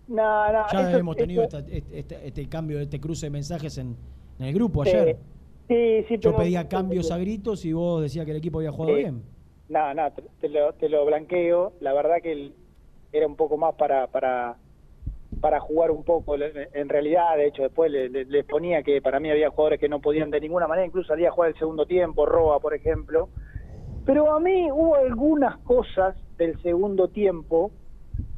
[0.08, 3.78] No, no, Ya eso- hemos tenido esta- este, este- este cambio, este cruce de mensajes
[3.78, 3.96] en,
[4.38, 5.16] en el grupo ayer.
[5.72, 8.72] Sí, sí, Yo pero- pedía cambios a gritos y vos decías que el equipo había
[8.72, 9.22] jugado bien.
[9.68, 11.72] No, no, te, te lo, te lo blanqueo.
[11.80, 12.54] La verdad que el-
[13.12, 14.56] era un poco más para, para,
[15.40, 16.34] para jugar un poco.
[16.36, 19.88] En realidad, de hecho, después le- le- les ponía que para mí había jugadores que
[19.88, 23.28] no podían de ninguna manera, incluso salía a jugar el segundo tiempo, Roa, por ejemplo.
[24.04, 27.70] Pero a mí hubo algunas cosas del segundo tiempo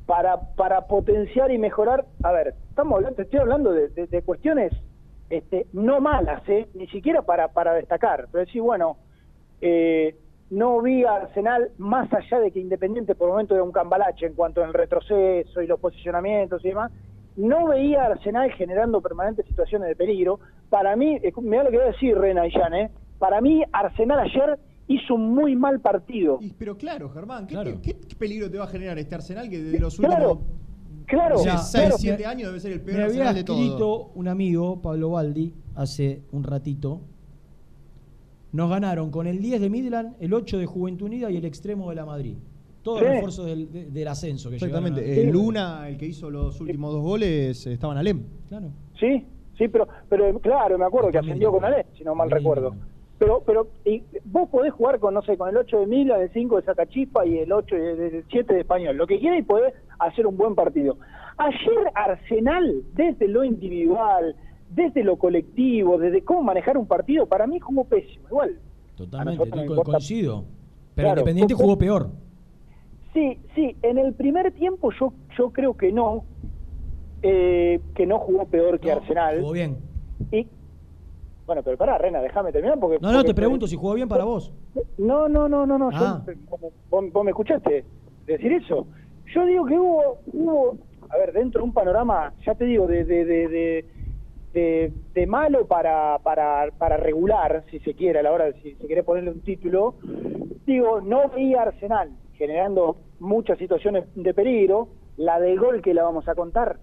[0.06, 2.04] para, para potenciar y mejorar.
[2.22, 4.72] A ver, estamos hablando, estoy hablando de, de- de cuestiones
[5.38, 6.68] este, no malas, ¿eh?
[6.74, 8.28] ni siquiera para, para destacar.
[8.30, 8.96] Pero decir, bueno,
[9.60, 10.16] eh,
[10.50, 14.34] no vi a Arsenal más allá de que Independiente por momento era un cambalache en
[14.34, 16.92] cuanto al retroceso y los posicionamientos y demás.
[17.36, 20.38] No veía a Arsenal generando permanentes situaciones de peligro.
[20.70, 22.90] Para mí, eh, mirá lo que voy a decir Rena y Jan, ¿eh?
[23.18, 26.38] para mí Arsenal ayer hizo un muy mal partido.
[26.58, 27.70] Pero claro, Germán, ¿qué, Claro.
[27.82, 30.63] qué- qué peligro te va a generar este Arsenal que de los Claro, últimos
[31.06, 31.96] claro, O sea, seis, claro.
[31.98, 33.56] siete años debe ser el peor Me había de todo?
[33.58, 37.00] escrito un amigo, Pablo Baldi, hace un ratito.
[38.52, 41.90] Nos ganaron con el 10 de Midland, el 8 de Juventud Unida y el extremo
[41.90, 42.36] de la Madrid.
[42.82, 43.04] Todos Sí.
[43.04, 45.00] los refuerzos del, de- del ascenso que Exactamente.
[45.00, 48.22] llegaron a- El Luna, el que hizo los últimos dos goles, estaba en Alem.
[48.48, 48.68] Claro.
[49.00, 49.24] Sí,
[49.58, 52.74] sí, pero, pero claro, me acuerdo que ascendió con Ale, si no mal recuerdo.
[53.18, 56.30] Pero, pero y vos podés jugar con, no sé, con el 8 de Mila, el
[56.32, 58.96] 5 de Sacachispa y el 8 de, el 7 de Español.
[58.96, 60.96] Lo que quieras y podés hacer un buen partido.
[61.36, 64.36] Ayer Arsenal, desde lo individual,
[64.70, 68.28] desde lo colectivo, desde cómo manejar un partido, para mí jugó pésimo.
[68.28, 68.58] Igual.
[68.96, 69.50] Totalmente,
[69.84, 70.44] coincido.
[70.94, 72.10] Pero Claro, Independiente jugó- peor.
[73.12, 76.24] Sí, sí, en el primer tiempo yo, yo creo que no,
[77.22, 79.40] eh, que no jugó peor que Arsenal.
[79.40, 79.76] Jugó bien.
[80.32, 80.46] Y,
[81.46, 82.98] bueno, pero pará, Rena, déjame terminar porque...
[83.00, 84.52] No, no, porque- te pregunto si jugó bien para vos.
[84.98, 85.90] No, no, no, no, no.
[85.90, 86.24] yo- Ah.
[86.90, 87.84] vos, vos me escuchaste
[88.26, 88.86] decir eso.
[89.34, 90.78] Yo digo que hubo, hubo,
[91.10, 93.48] a ver, dentro de un panorama, ya te digo, de, de, de,
[94.52, 98.74] de, de- malo para, para, para regular, si se quiere, a la hora de si
[98.76, 99.96] se quiere ponerle un título,
[100.66, 104.88] digo, no veía a Arsenal generando muchas situaciones de peligro.
[105.16, 106.78] La del gol que la vamos a contar,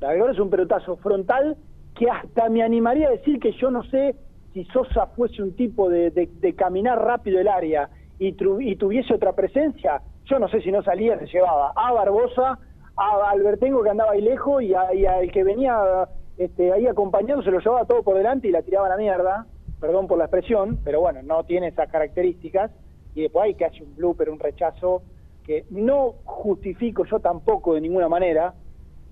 [0.00, 1.56] la del gol es un pelotazo frontal
[1.94, 4.14] que hasta me animaría a decir que yo no sé
[4.52, 8.76] si Sosa fuese un tipo de, de- de caminar rápido el área y, tru- y
[8.76, 12.58] tuviese otra presencia, yo no sé si no salía, se llevaba a Barbosa,
[12.96, 17.42] a Albertengo que andaba ahí lejos y, a- y al que venía este, ahí acompañando
[17.42, 19.46] se lo llevaba todo por delante y la tiraba a la mierda,
[19.80, 22.70] perdón por la expresión, pero bueno, no tiene esas características
[23.14, 25.02] y después hay que hacer un blooper, un rechazo
[25.42, 28.54] que no justifico yo tampoco de ninguna manera.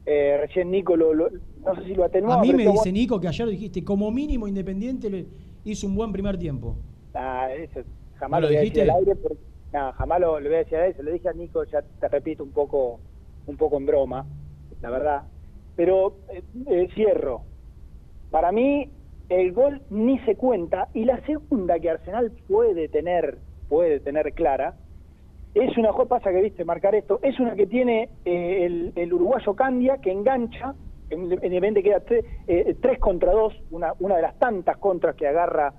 [0.06, 1.30] Eh, recién Nico lo, lo-
[1.64, 2.40] no sé si lo atenuaba.
[2.40, 5.26] A mí me dice Nico que ayer dijiste, como mínimo Independiente le
[5.64, 6.76] hizo un buen primer tiempo.
[7.14, 7.80] Ah, eso
[8.16, 8.98] jamás ¿No lo lo decir al dijiste?
[8.98, 9.38] aire, porque,
[9.74, 11.82] nah, jamás lo, lo voy a decir al aire, se lo dije a Nico, ya
[11.82, 13.00] te repito un poco,
[13.46, 14.24] un poco en broma,
[14.80, 15.24] la verdad.
[15.74, 17.42] Pero eh, eh, cierro.
[18.30, 18.92] Para mí
[19.28, 24.76] el gol ni se cuenta y la segunda que Arsenal puede tener, puede tener clara,
[25.52, 29.98] es una pasa que viste marcar esto, es una que tiene eh, el, uruguayo Candia
[29.98, 30.74] que engancha,
[31.10, 35.14] en en Independiente queda tre- eh, tres contra dos, una, una de las tantas contras
[35.16, 35.74] que agarra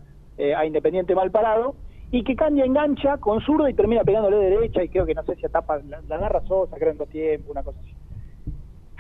[0.56, 1.78] a Independiente mal parado,
[2.16, 5.22] y que Candia engancha con zurdo y termina pegándole de derecha y creo que no
[5.24, 7.94] sé si tapa, la, la agarra Sosa, creo en dos tiempos, una cosa así.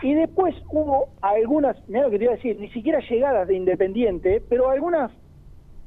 [0.05, 3.55] Y después hubo algunas, mira lo que te iba a decir, ni siquiera llegadas de
[3.55, 5.13] Independiente, pero algunas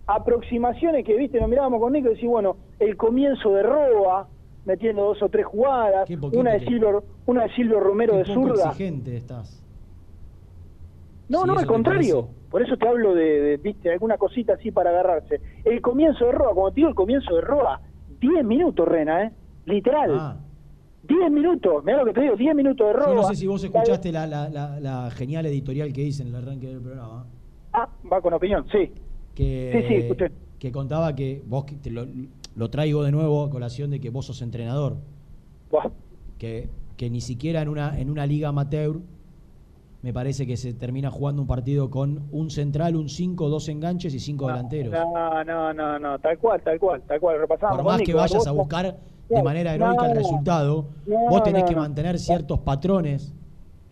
[0.06, 4.26] aproximaciones que, viste, nos mirábamos con Nico y decís, bueno, el comienzo de Roa,
[4.64, 8.68] metiendo dos o tres jugadas, una de Silvio, una de Silvio Romero Qué de zurda.
[8.70, 9.62] exigente estás.
[11.28, 12.30] No, no, al contrario.
[12.50, 15.40] Por eso te hablo de, de, viste, alguna cosita así para agarrarse.
[15.64, 17.80] El comienzo de Roa, como te digo, el comienzo de Roa,
[18.20, 19.32] 10 minutos, Rena, ¿eh?
[19.66, 20.10] Literal.
[20.18, 20.36] Ah.
[21.06, 23.08] 10 minutos, mira lo que te digo, 10 minutos de Roa.
[23.08, 26.28] Yo no sé si vos escuchaste la, la- la- la genial editorial que hice en
[26.28, 27.26] el arranque del programa.
[27.72, 28.92] Ah, va con opinión, sí.
[29.34, 30.32] Que, Sí, sí, escuché.
[30.58, 32.06] que contaba que vos, te lo,
[32.56, 34.96] lo traigo de nuevo a colación de que vos sos entrenador.
[35.70, 35.90] Buah.
[36.38, 38.96] Que, que ni siquiera en una, en una liga amateur
[40.02, 44.14] me parece que se termina jugando un partido con un central, un 5, dos enganches
[44.14, 44.92] y cinco delanteros.
[44.92, 47.38] No, no, no, no, tal cual, tal cual, tal cual.
[47.40, 47.76] Repasamos.
[47.78, 48.96] Por más que vayas a buscar
[49.28, 51.80] de manera heroica el resultado, no, vos tenés no, que no.
[51.80, 53.34] mantener ciertos patrones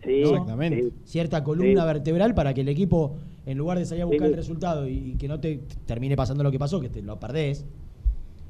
[0.03, 0.29] Sí, ¿no?
[0.29, 0.91] Exactamente.
[1.03, 1.87] Cierta columna Sí.
[1.87, 4.31] vertebral para que el equipo, en lugar de salir a buscar Sí.
[4.31, 7.19] el resultado y, y que no te termine pasando lo que pasó, que te lo
[7.19, 7.65] perdés,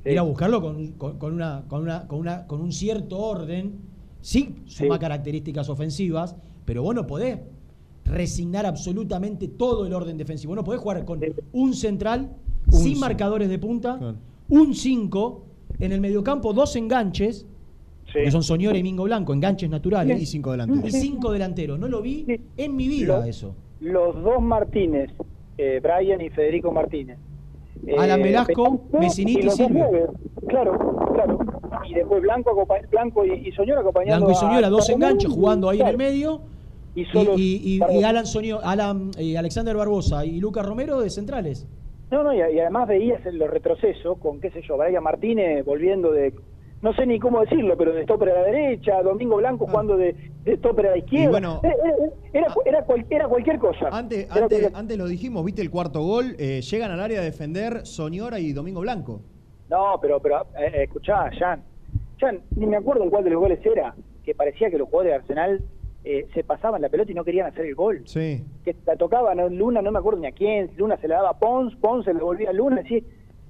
[0.03, 0.11] Sí.
[0.11, 3.79] ir a buscarlo con, con- con una, con, una, con, una, con un cierto orden,
[4.21, 4.99] sí, suma Sí.
[4.99, 6.35] características ofensivas,
[6.67, 7.39] pero vos no podés
[8.03, 10.53] resignar absolutamente todo el orden defensivo.
[10.53, 11.21] No podés jugar con
[11.53, 12.29] un central,
[12.67, 12.99] Un sin cinco.
[12.99, 14.17] marcadores de punta, Claro.
[14.49, 15.43] un 5,
[15.79, 17.45] en el mediocampo dos enganches,
[18.07, 18.19] Sí.
[18.25, 20.85] que son Soñora y Mingo Blanco, enganches naturales, Y cinco delanteros.
[20.89, 21.79] y cinco delanteros.
[21.79, 22.25] No lo vi
[22.57, 23.55] en mi vida eso.
[23.79, 25.09] Los dos Martínez,
[25.57, 27.17] eh, Brian y Federico Martínez.
[27.85, 29.85] Eh, Alan Velasco, Velasco Messiniti y dos Silvio.
[30.47, 31.39] Claro, claro.
[31.89, 35.07] Y después Blanco, Blanco y, y Soñora acompañando Blanco y a- Soñora, dos a Romero.
[35.09, 36.41] enganches jugando ahí en el medio.
[36.97, 37.95] Y solo- y- y- perdón.
[37.97, 41.67] y Alan, Soño- Alan eh, Alexander Barbosa y Lucas Romero de centrales.
[42.09, 46.33] No, no, y, además veías los retrocesos con, qué sé yo, Brian Martínez volviendo de,
[46.81, 50.15] no sé ni cómo decirlo, pero de stopper a la derecha, Domingo Blanco jugando de,
[50.43, 51.29] de stopper a la izquierda.
[51.29, 53.89] Bueno- era, era- era, era cual- era cualquier cosa.
[53.91, 57.23] Antes, antes, cualquier- antes lo dijimos, viste el cuarto gol, eh, llegan al área a
[57.23, 59.21] defender Soñora y Domingo Blanco.
[59.69, 61.61] No, pero, pero eh, eh, escuchá, Jan,
[62.19, 63.93] Jan, ni me acuerdo en cuál de los goles era,
[64.23, 65.61] que parecía que los jugadores de Arsenal
[66.09, 68.01] eh, se pasaban la pelota y no querían hacer el gol.
[68.05, 68.43] Sí.
[68.63, 71.29] que la tocaban a Luna, no me acuerdo ni a quién, Luna se la daba
[71.31, 73.03] a Pons, Pons se la devolvía a Luna, así,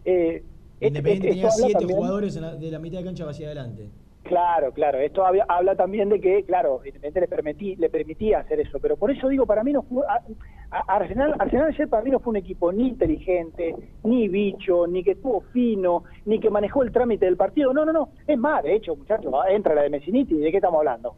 [0.06, 0.44] eh,
[0.80, 3.90] Independiente tenía siete también- jugadores en la- de la mitad de cancha hacia adelante.
[4.24, 8.60] Claro, claro, esto habla, habla también de que, claro, Independiente le, permití, le permitía hacer
[8.60, 10.22] eso, pero por eso digo, para mí no fue, a-
[10.70, 13.74] a- Arsenal, Arsenal ayer para mí no fue un equipo ni inteligente,
[14.04, 17.94] ni bicho, ni que estuvo fino, ni que manejó el trámite del partido, no, no,
[17.94, 21.16] no, es más, de hecho, muchachos, entra la de Messiniti, ¿de qué estamos hablando?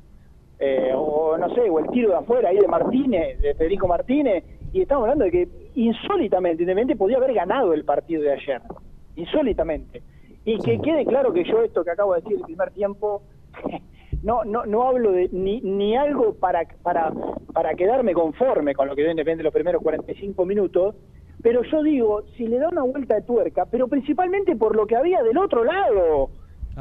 [0.59, 4.43] Eh, o no sé, o el tiro de afuera ahí de Martínez, de Federico Martínez,
[4.73, 8.61] y estamos hablando de que insólitamente Independiente podía haber ganado el partido de ayer,
[9.15, 10.03] insólitamente.
[10.43, 13.21] Y que quede claro que yo esto que acabo de decir el primer tiempo,
[14.23, 17.13] no no no hablo de ni, ni algo para, para,
[17.53, 20.95] para quedarme conforme con lo que dio Independiente los primeros 45 minutos,
[21.41, 24.97] pero yo digo, si le da una vuelta de tuerca, pero principalmente por lo que
[24.97, 26.31] había del otro lado.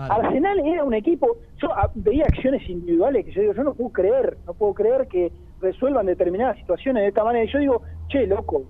[0.07, 3.91] Arsenal era un equipo, yo ah, veía acciones individuales que yo digo, yo no puedo
[3.91, 7.45] creer, no puedo creer que resuelvan determinadas situaciones de esta manera.
[7.45, 8.65] Y yo digo, che, loco,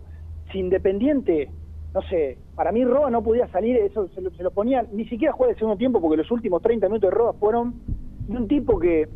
[0.50, 1.50] si Independiente,
[1.94, 5.04] no sé, para mí Roa no podía salir, eso se lo, se lo ponía, ni
[5.06, 7.74] siquiera juega el segundo tiempo porque los últimos 30 minutos de Roa fueron
[8.26, 9.08] de un tipo que,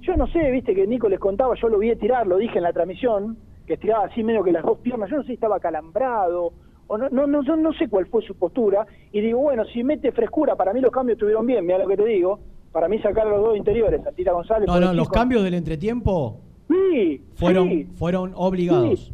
[0.00, 2.64] yo no sé, viste que Nico les contaba, yo lo vi tirar, lo dije en
[2.64, 3.36] la transmisión,
[3.66, 6.52] que estiraba así medio que las dos piernas, yo no sé si estaba calambrado,
[6.86, 9.82] o no, no, no, yo no sé cuál fue su postura, y digo, bueno, si
[9.82, 12.38] mete frescura, para mí los cambios estuvieron bien, mira lo que te digo,
[12.72, 14.66] para mí sacar los dos interiores, a Tita González.
[14.66, 16.38] No, no, los cambios del entretiempo
[16.68, 17.84] Sí, fueron, sí.
[17.94, 19.12] fueron obligados.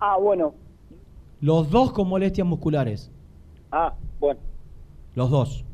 [0.00, 0.54] Ah, bueno,
[1.40, 3.10] Los dos con molestias musculares.
[3.72, 4.40] ah, bueno,
[5.14, 5.64] Los dos.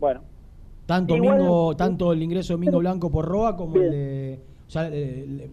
[0.00, 0.20] bueno.
[0.86, 4.40] Tanto, Igual- Mingo, tanto el ingreso de Mingo Blanco por Roa como el de.
[4.66, 5.50] O sea, el- el-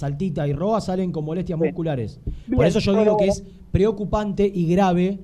[0.00, 2.20] Saltita y Roa salen con molestias musculares.
[2.54, 3.42] Por eso yo digo que es
[3.72, 5.18] preocupante y grave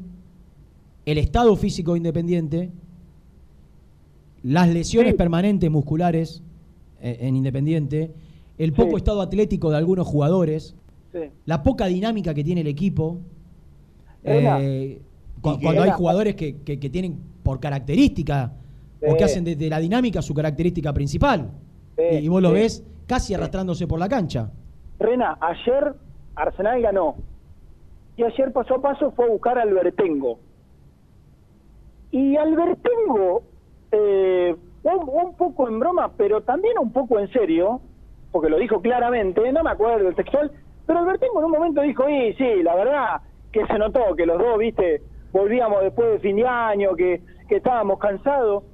[1.05, 2.71] el estado físico de independiente,
[4.43, 6.43] las lesiones permanentes musculares
[7.03, 8.13] eh, en Independiente,
[8.57, 8.97] el poco Sí.
[8.97, 10.75] estado atlético de algunos jugadores,
[11.13, 11.19] Sí.
[11.45, 13.19] la poca dinámica que tiene el equipo.
[14.25, 15.01] Eh,
[15.43, 18.53] cu- cuando hay jugadores que, que- que tienen por característica
[19.07, 21.51] o que hacen de, de la dinámica su característica principal.
[22.13, 22.83] Y, y vos lo ves
[23.13, 24.49] casi arrastrándose por la cancha.
[24.99, 25.93] Rena, ayer
[26.35, 27.17] Arsenal ganó.
[28.17, 30.39] Y ayer paso a paso fue a buscar a Albertengo.
[32.11, 33.43] Y Albertengo,
[33.91, 37.83] eh, un, un poco en broma, pero también un poco en serio,
[38.31, 40.51] porque lo dijo claramente, no me acuerdo el textual,
[40.87, 43.21] pero Albertengo en un momento dijo, y sí, la verdad
[43.53, 45.03] que se notó que los dos, viste,
[45.33, 48.65] volvíamos después de fin de año, que, que estábamos cansados.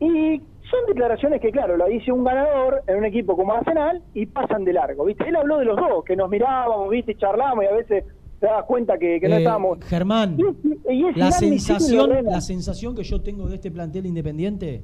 [0.00, 0.40] Y
[0.72, 4.64] son declaraciones que, claro, la dice un ganador en un equipo como Arsenal y pasan
[4.64, 5.28] de largo, ¿viste?
[5.28, 7.12] Él habló de los dos, que nos mirábamos, ¿viste?
[7.12, 8.04] Y charlábamos y a veces
[8.40, 9.78] te das cuenta que, que no Eh, estábamos...
[9.84, 10.36] Germán,
[10.90, 14.82] Y la sensación, la sensación que yo tengo de este plantel independiente,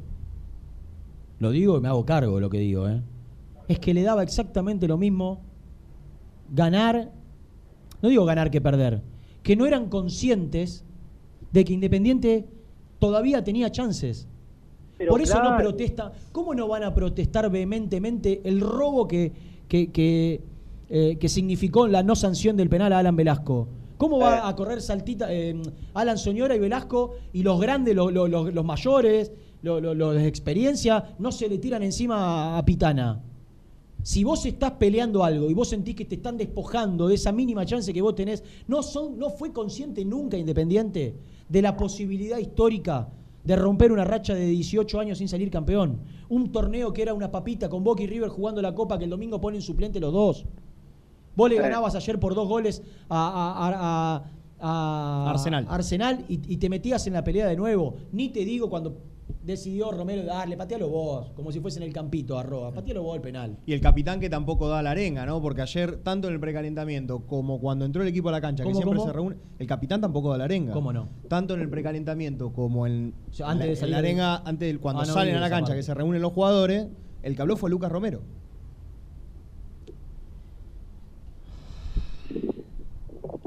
[1.39, 3.01] lo digo y me hago cargo de lo que digo, ¿eh?
[3.67, 5.41] es que le daba exactamente lo mismo
[6.51, 7.11] ganar,
[8.03, 9.03] no digo ganar que perder,
[9.43, 10.85] que no eran conscientes
[11.53, 12.47] de que Independiente
[12.99, 14.29] todavía tenía chances.
[14.99, 16.13] Pero Por eso no protesta.
[16.33, 19.33] ¿Cómo no van a protestar vehementemente el robo que,
[19.69, 20.41] que, que,
[20.91, 23.69] eh, que significó la no sanción del penal a Alan Velasco?
[23.97, 25.61] ¿Cómo va a correr saltita eh,
[25.95, 31.49] Alan Soñora y Velasco y los grandes, los, los- mayores, los de experiencia, no se
[31.49, 33.23] le tiran encima a, a Pitana?
[34.03, 37.67] Si vos estás peleando algo y vos sentís que te están despojando de esa mínima
[37.67, 41.15] chance que vos tenés, ¿no, son, no fue consciente nunca Independiente
[41.49, 43.09] de la posibilidad histórica
[43.49, 46.01] de romper una racha de 18 años sin salir campeón.
[46.29, 49.11] Un torneo que era una papita con Boca y River jugando la Copa que el
[49.11, 50.45] domingo ponen suplente los dos.
[51.35, 51.63] Vos le Sí.
[51.63, 54.17] ganabas ayer por dos goles a, a- a-
[54.61, 55.65] a- a Arsenal.
[55.71, 57.95] Arsenal y, y te metías en la pelea de nuevo.
[58.13, 58.99] Ni te digo cuando
[59.49, 63.23] decidió Romero darle, patealo vos, como si fuese en el campito arroba, patealo vos el
[63.23, 63.57] penal.
[63.67, 65.41] Y el capitán que tampoco da la arenga, ¿no?
[65.43, 68.69] Porque ayer, tanto en el precalentamiento como cuando entró el equipo a la cancha, que
[68.71, 69.09] ¿Cómo, siempre cómo?
[69.11, 70.73] se reúne, el capitán tampoco da la arenga.
[70.73, 71.09] ¿Cómo no?
[71.29, 74.69] Tanto en el precalentamiento como en, sea, antes la, de salir la de- arenga, antes
[74.69, 75.79] del, cuando Ah, no salen a la cancha, parte.
[75.79, 76.87] que se reúnen los jugadores,
[77.23, 78.21] el que habló fue Lucas Romero.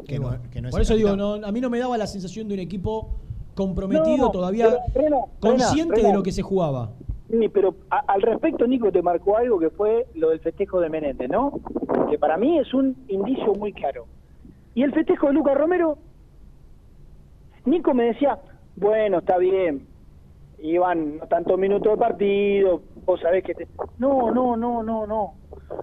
[0.07, 2.07] Que no- que no es Por eso digo, no, a mí no me daba la
[2.07, 3.19] sensación de un equipo
[3.55, 6.91] comprometido No, todavía, pero, Rena, consciente Rena, de lo que se jugaba.
[7.29, 10.89] Sí, pero a- al respecto Nico te marcó algo que fue lo del festejo de
[10.89, 11.59] Menéndez, ¿no?
[12.09, 14.05] Que para mí es un indicio muy claro.
[14.73, 15.97] Y el festejo de Lucas Romero,
[17.65, 18.39] Nico me decía,
[18.75, 19.87] bueno, está bien,
[20.59, 23.67] iban no tantos minutos de partido, vos sabés que te...
[23.97, 25.33] No, no, no, no, no.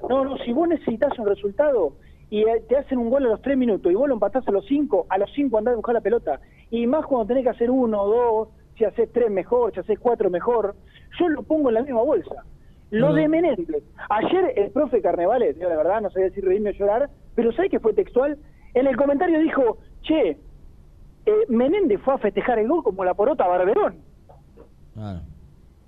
[0.08, 1.94] No, no, si vos necesitas un resultado
[2.30, 4.50] y eh, te hacen un gol a los tres minutos y vos lo empatás a
[4.50, 6.40] los cinco, a los cinco andás a buscar la pelota.
[6.70, 10.30] Y más cuando tenés que hacer uno, dos, si haces tres mejor, si haces cuatro
[10.30, 10.74] mejor,
[11.18, 12.44] yo lo pongo en la misma bolsa.
[12.90, 13.28] Lo de.
[13.28, 13.82] Menéndez.
[14.08, 17.70] Ayer el profe Carnevales, yo la verdad no sabía si reírme o llorar, pero ¿sabés
[17.70, 18.38] que fue textual?
[18.74, 23.46] En el comentario dijo, che, eh, Menéndez fue a festejar el gol como la porota
[23.46, 23.96] Barberón.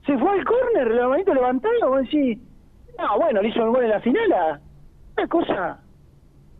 [0.06, 2.38] Se fue al córner, la manito levantada, vos decís,
[2.98, 4.60] no, bueno, le hizo el gol en la final,
[5.16, 5.80] una cosa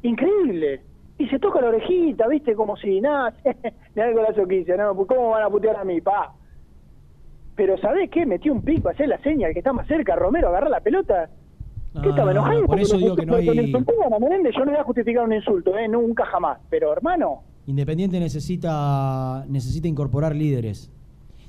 [0.02, 0.82] increíble.
[1.20, 4.74] Y se toca la orejita, viste, como si nada, le da el golazo que hice,
[4.76, 6.32] no, pues, ¿cómo van a putear a mí, pa?
[7.54, 8.24] Pero ¿sabés qué?
[8.24, 11.28] Metió un pico, hacer la seña, el que está más cerca, Romero, agarrar la pelota.
[11.92, 12.60] ¿Qué No, estaba no, enojado?
[12.62, 15.76] no, por eso digo que no hay- Menéndez, yo no voy a justificar un insulto,
[15.76, 15.88] ¿eh?
[15.88, 16.58] Nunca jamás.
[16.70, 20.90] Pero, hermano, Independiente necesita, necesita incorporar líderes.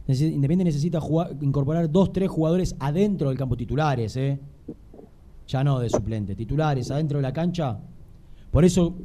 [0.08, 4.38] Independiente necesita jugar- incorporar dos, tres jugadores adentro del campo titulares, ¿eh?
[5.48, 7.78] Ya no de suplente, titulares adentro de la cancha.
[8.52, 8.96] Por eso,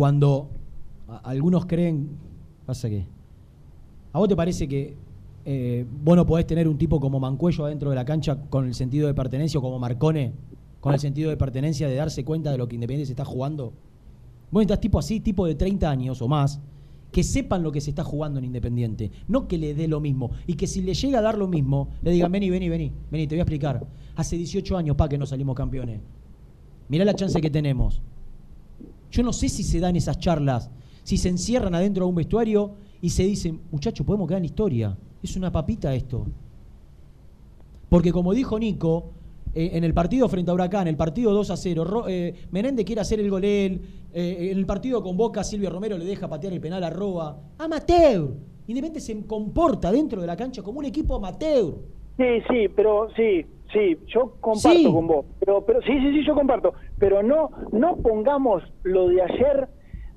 [0.00, 0.48] cuando
[1.24, 2.08] algunos creen,
[2.64, 3.04] pasa que,
[4.14, 4.96] ¿a vos te parece que
[5.44, 8.72] eh, vos no podés tener un tipo como Mancuello adentro de la cancha con el
[8.72, 10.32] sentido de pertenencia o como Marcone
[10.80, 13.74] con el sentido de pertenencia de darse cuenta de lo que Independiente se está jugando?
[14.50, 16.62] Vos necesitas tipo así, tipo de 30 años o más,
[17.12, 19.10] que sepan lo que se está jugando en Independiente.
[19.28, 20.30] No que le dé lo mismo.
[20.46, 23.26] Y que si le llega a dar lo mismo, le digan, vení, vení, vení, vení,
[23.26, 23.86] te voy a explicar.
[24.16, 26.00] Hace 18 años, pa, que no salimos campeones.
[26.88, 28.00] Mirá la chance que tenemos.
[29.10, 30.70] Yo no sé si se dan esas charlas,
[31.02, 32.72] si se encierran adentro de un vestuario
[33.02, 34.96] y se dicen, muchachos, podemos quedar en historia.
[35.22, 36.26] Es una papita esto.
[37.88, 39.10] Porque como dijo Nico,
[39.54, 42.84] eh, en el partido frente a Huracán, el partido 2 a 0, Ro- eh, Menéndez
[42.86, 43.80] quiere hacer el gol él,
[44.12, 47.36] eh, en el partido con Boca, Silvio Romero le deja patear el penal a Roa.
[47.58, 48.30] Amateur.
[48.68, 51.74] Independiente se comporta dentro de la cancha como un equipo amateur.
[52.16, 54.92] Sí, sí, pero sí, sí, yo comparto Sí.
[54.92, 55.26] con vos.
[55.40, 56.74] Pero, pero sí, sí, sí, yo comparto.
[56.98, 59.68] Pero no, no pongamos lo de ayer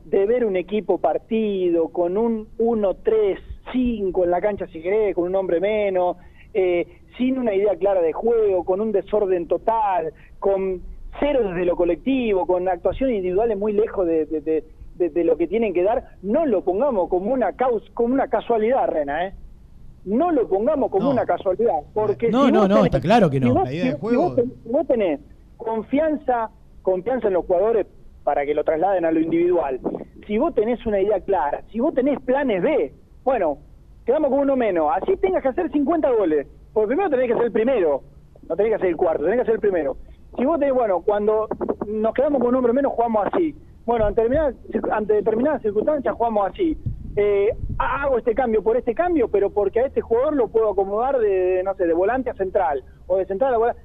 [0.05, 5.35] de ver un equipo partido con un 1-3-5 en la cancha, si querés, con un
[5.35, 6.17] hombre menos,
[6.53, 10.81] eh, sin una idea clara de juego, con un desorden total, con
[11.19, 14.63] cero desde lo colectivo, con actuaciones individuales muy lejos de, de- de-
[14.95, 16.15] de- de lo que tienen que dar.
[16.21, 19.33] No lo pongamos como una, caus como una casualidad, Rena, ¿eh?
[20.05, 21.11] No lo pongamos como No.
[21.11, 21.79] una casualidad.
[21.93, 23.47] Porque No, si no, no, tenés- está claro que no.
[23.47, 25.19] si vos- La idea de si- si juego- vos vos tenés
[25.57, 26.49] confianza,
[26.81, 27.87] confianza en los jugadores
[28.23, 29.79] para que lo trasladen a lo individual,
[30.27, 32.93] si vos tenés una idea clara, si vos tenés planes B,
[33.23, 33.57] bueno,
[34.05, 37.43] quedamos con uno menos, así tengas que hacer 50 goles, porque primero tenés que ser
[37.45, 38.01] el primero,
[38.49, 39.95] no tenés que ser el cuarto, tenés que ser el primero.
[40.37, 41.47] Si vos tenés, bueno, cuando
[41.87, 43.55] nos quedamos con un hombre menos, jugamos así.
[43.85, 44.55] Bueno, ante determinadas,
[44.91, 46.77] ante determinadas circunstancias jugamos así.
[47.15, 51.19] Eh, hago este cambio por este cambio, pero porque a este jugador lo puedo acomodar
[51.19, 53.81] de, no sé, de volante a central, o de central a volante.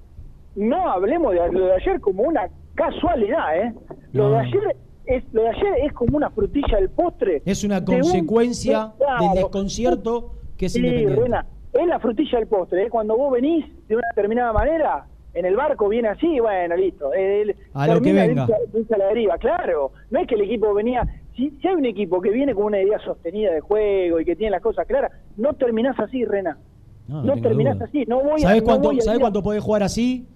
[0.56, 3.74] No hablemos de lo de ayer como una casualidad, ¿eh?
[4.12, 4.30] Lo No.
[4.30, 4.76] de ayer
[5.06, 7.42] es lo de ayer es como una frutilla del postre.
[7.44, 9.24] Es una de un- consecuencia claro.
[9.24, 11.38] del desconcierto que es Sí, Independiente.
[11.72, 12.84] Es la frutilla del postre.
[12.84, 12.90] ¿eh?
[12.90, 17.12] Cuando vos venís de una determinada manera, en el barco viene así, bueno, listo.
[17.12, 18.46] El- A lo que de venga.
[18.72, 19.92] de la deriva, claro.
[20.10, 21.02] No es que el equipo venía.
[21.38, 24.34] Si, si hay un equipo que viene con una idea sostenida de juego y que
[24.34, 26.58] tiene las cosas claras, no terminás así, Rena.
[27.06, 27.86] No, No, terminás duda.
[27.86, 28.04] así.
[28.06, 28.48] No voy a.
[28.48, 30.26] ¿Sabés no cuánto, voy a ¿sabés ir a- cuánto podés jugar así?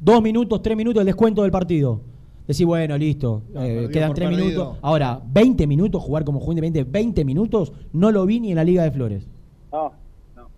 [0.00, 2.00] Dos minutos, tres minutos el descuento del partido.
[2.48, 4.48] Decir, bueno, listo, eh, quedan tres perdido.
[4.48, 4.78] minutos.
[4.82, 8.82] Ahora, 20 minutos, jugar como Independiente, 20 minutos, no lo vi ni en la Liga
[8.82, 9.28] de Flores.
[9.70, 9.92] No,
[10.34, 10.48] no,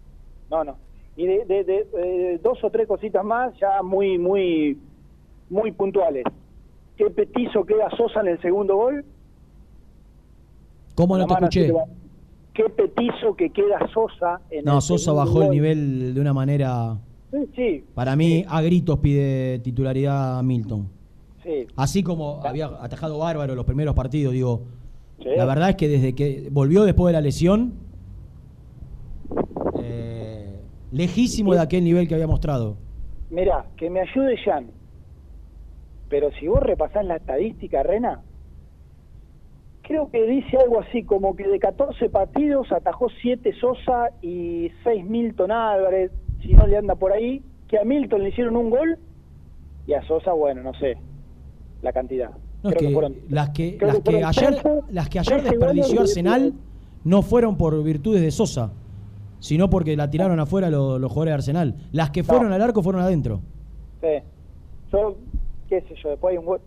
[0.49, 0.77] no, no.
[1.17, 4.79] Y de, de- de, eh, dos o tres cositas más, ya muy, muy,
[5.51, 6.25] muy puntuales.
[6.97, 9.05] ¿Qué petizo queda Sosa en el segundo gol?
[10.95, 11.73] ¿Cómo no te escuché?
[12.55, 14.41] qué petizo que queda Sosa.
[14.51, 16.99] En No, el Sosa bajó el nivel de una manera.
[17.31, 20.87] Sí, sí, Para mí, a gritos pide titularidad a Milton.
[21.43, 21.67] sí.
[21.77, 24.63] Así como había atajado bárbaro los primeros partidos, digo.
[25.23, 25.29] Sí.
[25.37, 27.73] La verdad es que desde que volvió después de la lesión,
[29.81, 30.61] eh,
[30.91, 32.77] lejísimo de aquel nivel que había mostrado.
[33.31, 34.67] Mirá, que me ayude Jan.
[36.11, 38.21] Pero si vos repasás la estadística, Rena,
[39.93, 45.05] creo que dice algo así como que de 14 partidos atajó 7 Sosa y 6
[45.05, 46.11] Milton Álvarez,
[46.41, 48.97] si no le anda por ahí, que a Milton le hicieron un gol
[49.87, 50.97] y a Sosa, bueno, no sé
[51.83, 52.31] la cantidad.
[52.63, 55.51] No, es que fueron- las que, creo las que ayer, 13, las que ayer 13
[55.59, 56.55] desperdició Arsenal
[57.05, 58.73] no fueron por virtudes de Sosa,
[59.41, 61.75] sino porque la tiraron afuera los, los jugadores de Arsenal.
[61.93, 63.41] Las que fueron al arco fueron adentro.
[64.01, 64.23] Sí.
[64.91, 65.17] Yo,
[65.69, 66.61] qué sé yo, después hay un gol.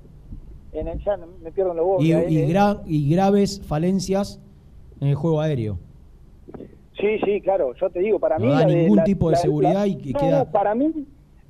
[0.76, 2.06] En el, ya me pierdo en los goles.
[2.06, 2.47] Y, y eh.
[2.49, 4.39] gra- y graves falencias
[4.99, 5.77] en el juego aéreo.
[6.99, 7.73] Sí, sí, claro.
[7.80, 8.52] Yo te digo, para No mí.
[8.52, 10.52] da la de- ningún la- tipo de la- seguridad la- y que no, queda- no,
[10.52, 10.91] para mí,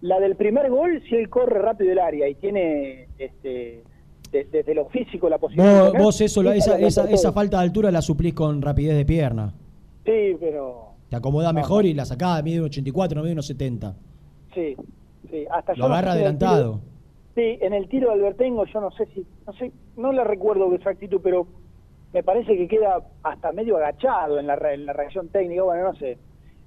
[0.02, 3.84] la del primer gol, si él corre rápido el área y tiene este,
[4.32, 5.74] de- desde lo físico la posibilidad.
[5.74, 6.48] de Vos, sacar, vos eso, sí,
[6.80, 9.54] esa, esa, falta de altura la suplís con rapidez de pierna.
[10.06, 10.86] Sí, pero.
[11.10, 13.96] Te acomoda mejor y la sacada mide un 84, no mide unos 70.
[14.54, 14.76] Sí,
[15.30, 15.46] sí.
[15.52, 16.82] Hasta Lo yo no agarra adelantado.
[17.36, 19.26] Sí, en el tiro de Albertengo, yo no sé si.
[19.46, 21.46] No sé, no la recuerdo de exactitud, pero
[22.14, 25.64] me parece que queda hasta medio agachado en la, re- en la reacción técnica.
[25.64, 26.18] Bueno, no sé.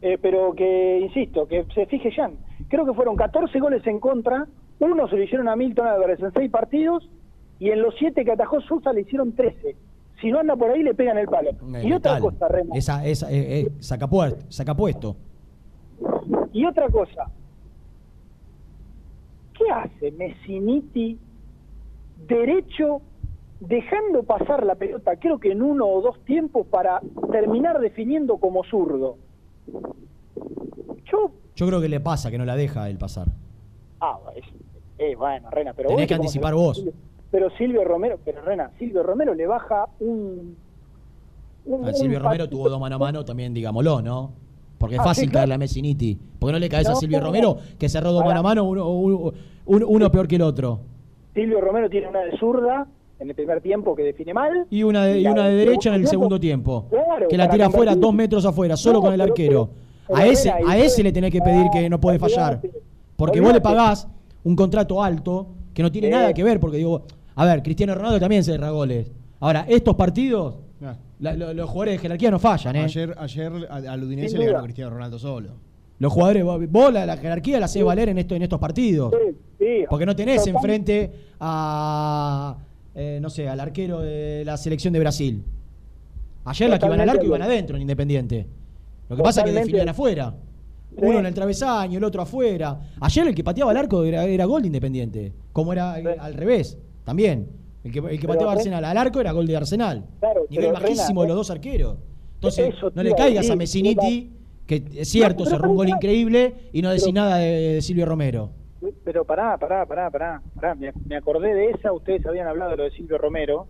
[0.03, 2.35] Eh, pero que, insisto, que se fije Jan.
[2.69, 4.47] Creo que fueron 14 goles en contra.
[4.79, 7.09] Uno se lo hicieron a Milton Álvarez en 6 partidos.
[7.59, 9.75] Y en los 7 que atajó Sosa le hicieron 13.
[10.21, 11.51] Si no anda por ahí, le pegan el palo.
[11.83, 12.75] y otra cosa, Remo.
[12.77, 15.17] Esa, esa, eh, eh, saca, puer- saca puesto.
[16.53, 17.31] Y otra cosa.
[19.59, 21.19] ¿Qué hace Messiniti
[22.17, 23.03] derecho
[23.61, 27.01] dejando pasar la pelota, creo que en uno o dos tiempos, para
[27.33, 29.19] terminar definiendo como zurdo?
[31.11, 33.27] Yo, Yo creo que le pasa que no la deja él pasar.
[34.01, 34.45] ah, es-
[34.99, 36.85] eh, bueno, Rena, pero Tenés vos que anticipar vos.
[37.31, 40.57] Pero Silvio Romero, pero Rena, Silvio Romero le baja un...
[41.65, 44.33] un- Al Silvio Romero tuvo dos mano a mano, también digámoslo, ¿no?
[44.79, 45.41] Porque es Ah, fácil sí, claro.
[45.41, 46.17] caerle a Messiniti.
[46.39, 47.27] ¿Por qué no le caes a No, Silvio no.
[47.27, 49.33] Romero, que cerró dos mano a mano, uno,
[49.67, 50.81] uno- peor que el otro?
[51.35, 52.87] Silvio Romero tiene una de zurda
[53.21, 54.67] en el primer tiempo que define mal.
[54.71, 56.87] Y una de, y una de derecha en el segundo tiempo.
[56.91, 59.71] Claro, que la tira afuera, dos metros afuera, solo No, con el arquero.
[60.07, 62.61] pero- a ese, a ese le tenés que pedir que no puede fallar.
[63.17, 64.09] Porque vos le pagás
[64.45, 66.61] un contrato alto que no tiene nada que ver.
[66.61, 67.03] Porque digo,
[67.35, 69.11] a ver, Cristiano Ronaldo también se derra goles.
[69.41, 70.55] Ahora, estos partidos.
[71.21, 72.85] La- lo- los jugadores de jerarquía no fallan, ¿eh?
[72.85, 74.63] Ayer, ayer a- al Udinese le ganó.
[74.65, 75.51] Cristiano Ronaldo solo.
[75.99, 79.13] Los jugadores, vos vos la, la jerarquía la hacés valer en, esto, en estos partidos.
[79.59, 82.57] Sí, Porque no tenés Total- enfrente a,
[82.95, 85.43] eh, no sé, al arquero de la selección de Brasil.
[86.45, 88.47] Ayer las que iban al arco iban adentro en Independiente.
[89.09, 90.35] Lo que pasa es que definían afuera.
[90.91, 90.97] Sí.
[91.05, 92.79] Uno en el travesaño, el otro afuera.
[93.01, 95.33] Ayer el que pateaba el arco era, era gol de Independiente.
[95.53, 97.49] Como era al revés, también.
[97.85, 100.05] El que, el que pateaba Arsenal al arco era gol de Arsenal.
[100.21, 101.97] Claro, Nivel bajísimo de los dos arqueros.
[102.35, 104.33] Entonces, Eso no le caigas a Messiniti,
[104.67, 108.51] que es cierto, cerró un gol increíble y no decís nada de, de Silvio Romero.
[109.05, 110.43] Pero pará, pará, pará, pará.
[110.55, 110.75] pará.
[110.75, 113.67] Me, me acordé de esa, ustedes habían hablado de lo de Silvio Romero.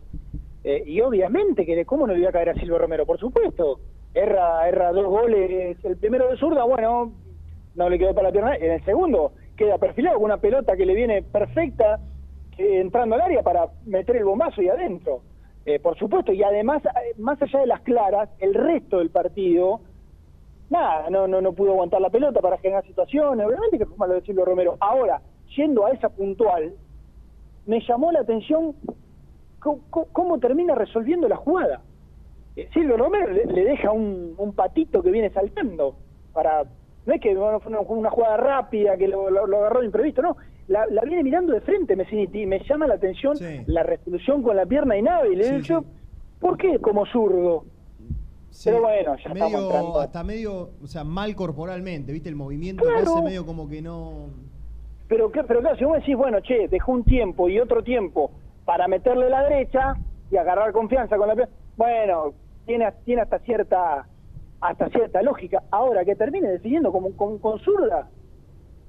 [0.65, 3.07] eh, y obviamente que, ¿cómo no le iba a caer a Silvio Romero?
[3.07, 3.81] Por supuesto.
[4.15, 5.77] Erra, erra dos goles.
[5.85, 7.13] El primero de zurda, bueno,
[7.75, 8.57] no le quedó para la pierna.
[8.57, 12.01] En el segundo, queda perfilado con una pelota que le viene perfecta
[12.59, 15.23] entrando al área para meter el bombazo y adentro.
[15.65, 19.81] Eh, por supuesto, y además, eh, más allá de las claras, el resto del partido
[20.71, 24.15] nada, no, no, no pudo aguantar la pelota para generar situaciones, obviamente que fue malo
[24.15, 24.77] de Silvio Romero.
[24.81, 25.21] Ahora,
[25.57, 26.75] yendo a esa puntual,
[27.67, 28.75] me llamó la atención
[29.61, 31.83] cómo, cómo- termina resolviendo la jugada.
[32.57, 35.97] Eh, Silvio Romero le, deja un, patito que viene saltando
[36.33, 36.65] para
[37.07, 40.37] no es que fue una, jugada rápida que lo, lo- lo agarró de imprevisto, no,
[40.69, 43.37] la, la viene mirando de frente Messiniti, y me llama la atención
[43.67, 45.61] la resolución con la pierna inhábil, ¿eh?
[45.63, 45.83] Yo,
[46.41, 47.65] ¿por qué como zurdo?
[48.65, 52.29] Pero bueno, ya medio, hasta medio, o sea, mal corporalmente, ¿viste?
[52.29, 52.99] El movimiento Claro.
[52.99, 54.29] que hace medio como que no...
[55.09, 58.31] Pero, que- pero claro, si vos decís, bueno, che, dejó un tiempo y otro tiempo
[58.65, 59.95] para meterle la derecha
[60.31, 62.33] y agarrar confianza con la pierna, bueno,
[62.67, 64.07] tiene, tiene hasta cierta
[64.61, 65.63] hasta cierta lógica.
[65.71, 68.09] Ahora, que termine definiendo como, con, con zurda,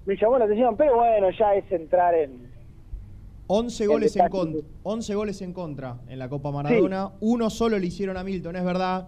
[0.05, 2.49] me llamó la atención, pero bueno, ya es entrar en...
[3.51, 7.79] 11 El goles en contra, 11 goles en contra en la Copa Maradona, uno solo
[7.79, 9.07] le hicieron a Milton, es verdad.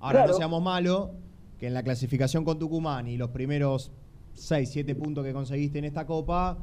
[0.00, 0.32] Ahora Claro.
[0.32, 1.08] no seamos malos,
[1.58, 3.90] que en la clasificación con Tucumán y los primeros
[4.34, 6.58] 6, 7 puntos que conseguiste en esta Copa,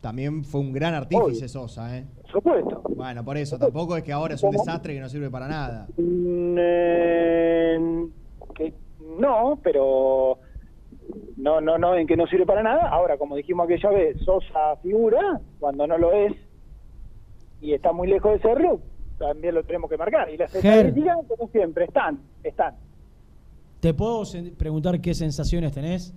[0.00, 2.06] también fue un gran artífice Sosa, ¿eh?
[2.22, 2.82] Por supuesto.
[2.94, 5.86] Bueno, por eso, tampoco es que ahora es un desastre que no sirve para nada.
[5.96, 8.06] Mm, eh,
[8.54, 8.72] que
[9.18, 10.38] no, pero
[11.36, 12.88] no, no, no, en que no sirve para nada.
[12.88, 16.32] Ahora, como dijimos aquella vez, Sosa figura cuando no lo es
[17.60, 18.80] y está muy lejos de serlo,
[19.18, 20.30] también lo tenemos que marcar.
[20.30, 22.76] Y las estadísticas, como siempre, están, están.
[23.80, 24.22] ¿Te puedo
[24.56, 26.14] preguntar qué sensaciones tenés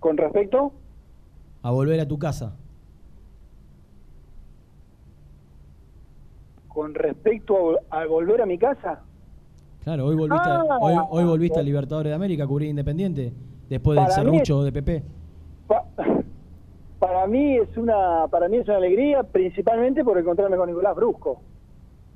[0.00, 0.72] Con respecto,
[1.62, 2.56] a volver a tu casa?
[6.68, 9.02] con respecto a, a volver a mi casa,
[9.86, 10.78] Claro, hoy volviste, Ah.
[10.80, 13.32] hoy, hoy volviste al Libertadores de América a cubrir Independiente,
[13.68, 15.02] después del serrucho de PP.
[16.98, 21.40] para mí es una, para mí es una alegría, principalmente por encontrarme con Nicolás Brusco.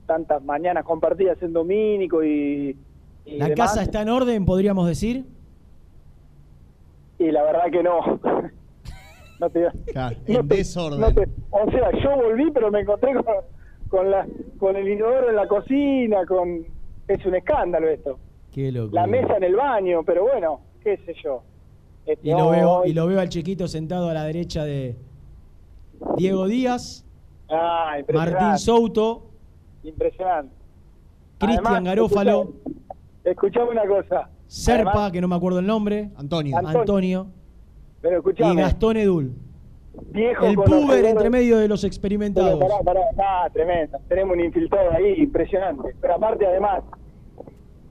[0.05, 2.77] Tantas mañanas compartidas en Domínico y,
[3.25, 3.71] y ¿La demás.
[3.71, 5.25] casa está en orden, podríamos decir?
[7.21, 8.01] Y la verdad que no.
[9.39, 10.99] no te, en no te- desorden.
[11.01, 13.25] no te- o sea, yo volví, pero me encontré con,
[13.89, 14.27] con, la,
[14.59, 16.65] con el inodoro en la cocina, con
[17.15, 18.19] es un escándalo esto.
[18.53, 18.95] Qué loco.
[18.95, 21.43] La mesa en el baño, pero bueno, qué sé yo.
[22.07, 24.97] Este, Y lo veo, y lo veo al chiquito sentado a la derecha de
[26.16, 27.05] Diego Díaz,
[27.53, 28.41] Ah, impresionante.
[28.41, 29.27] Martín Souto,
[29.82, 30.55] Impresionante.
[31.39, 32.53] Cristian Garófalo,
[33.24, 34.28] Escuchame una cosa.
[34.47, 36.81] Serpa, Además, que no me acuerdo el nombre, Antonio, Antonio.
[36.81, 37.27] Antonio,
[38.01, 39.32] pero y escuchame, Gastón Edul.
[40.12, 42.59] viejo El puber entre medio de los experimentados.
[42.59, 43.99] pará, pará, ah, tremendo.
[44.09, 45.95] Tenemos un infiltrado ahí, impresionante.
[46.01, 46.82] Pero aparte, además,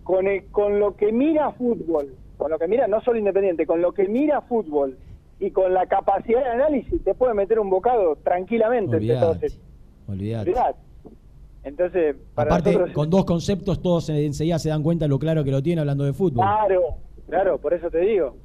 [0.09, 3.79] con, el- con lo que mira fútbol, con lo que mira, no solo Independiente, con
[3.79, 4.97] lo que mira fútbol
[5.39, 8.95] y con la capacidad de análisis, te puede meter un bocado tranquilamente
[10.07, 10.79] Olvidate.
[11.63, 12.95] Entonces, para Aparte, nosotros...
[12.95, 16.13] con dos conceptos todos enseguida se dan cuenta lo claro que lo tiene hablando de
[16.13, 16.43] fútbol.
[16.43, 16.81] Claro,
[17.27, 18.35] claro, por eso te digo.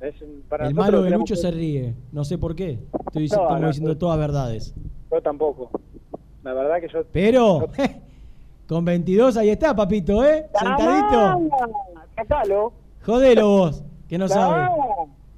[0.00, 0.16] Es
[0.48, 2.80] para el malo de Lucho que- se ríe, no sé por qué.
[3.06, 4.74] Estoy No, no, diciendo todas verdades.
[5.12, 5.70] Yo tampoco.
[6.42, 7.04] La verdad que yo...
[7.12, 7.68] Pero,
[8.72, 10.46] con 22 ahí está, papito, ¿eh?
[10.58, 11.50] Sentadito.
[12.16, 12.72] Sacalo.
[13.04, 14.68] Jodelo vos, que no sabe.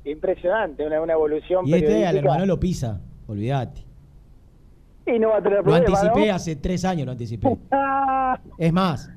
[0.05, 3.83] Impresionante, una, una evolución Y este al hermano lo pisa, olvídate.
[5.07, 6.35] Y no va a tener Lo problema, anticipé ¿no?
[6.35, 7.49] hace tres años, lo anticipé.
[8.59, 9.11] Es más,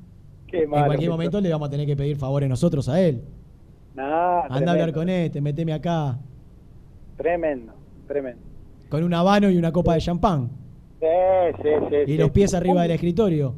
[0.46, 3.22] qué en malo cualquier momento le vamos a tener que pedir favores nosotros a él.
[3.94, 6.18] Nah, Anda a hablar con este, meteme acá.
[7.16, 7.72] Tremendo,
[8.06, 8.42] tremendo.
[8.88, 10.50] Con un habano y una copa de champán.
[11.00, 11.06] Sí,
[11.62, 12.12] sí, sí.
[12.12, 13.54] Y los pies arriba del escritorio.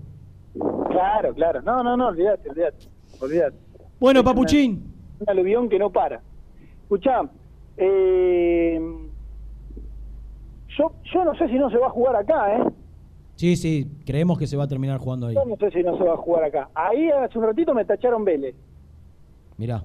[0.91, 1.63] Claro, claro.
[1.63, 2.87] No, no, no, olvídate, olvídate.
[3.21, 3.57] Olvídate.
[3.99, 4.93] Bueno, Es Papuchín.
[5.21, 6.21] Un aluvión que no para.
[6.83, 7.23] Escuchá,
[7.77, 8.81] eh,
[10.79, 12.65] yo, yo no sé si no se va a jugar acá, ¿eh?
[13.37, 15.35] Sí, sí, creemos que se va a terminar jugando ahí.
[15.35, 16.69] Yo no sé si no se va a jugar acá.
[16.75, 18.55] Ahí hace un ratito me tacharon Vélez,
[19.57, 19.83] Mirá.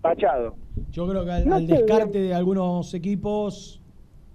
[0.00, 0.54] tachado.
[0.90, 3.80] Yo creo que al, No al sé, descarte de algunos equipos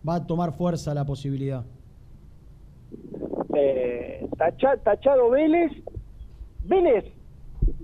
[0.07, 1.65] va a tomar fuerza la posibilidad.
[3.59, 5.71] Eh, tacha- tachado Vélez.
[6.63, 7.05] Vélez,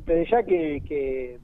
[0.05, 1.39] desde ya que, que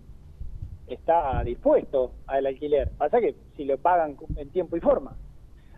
[0.88, 2.92] está dispuesto al alquiler.
[2.98, 5.16] Pasa que si lo pagan en tiempo y forma.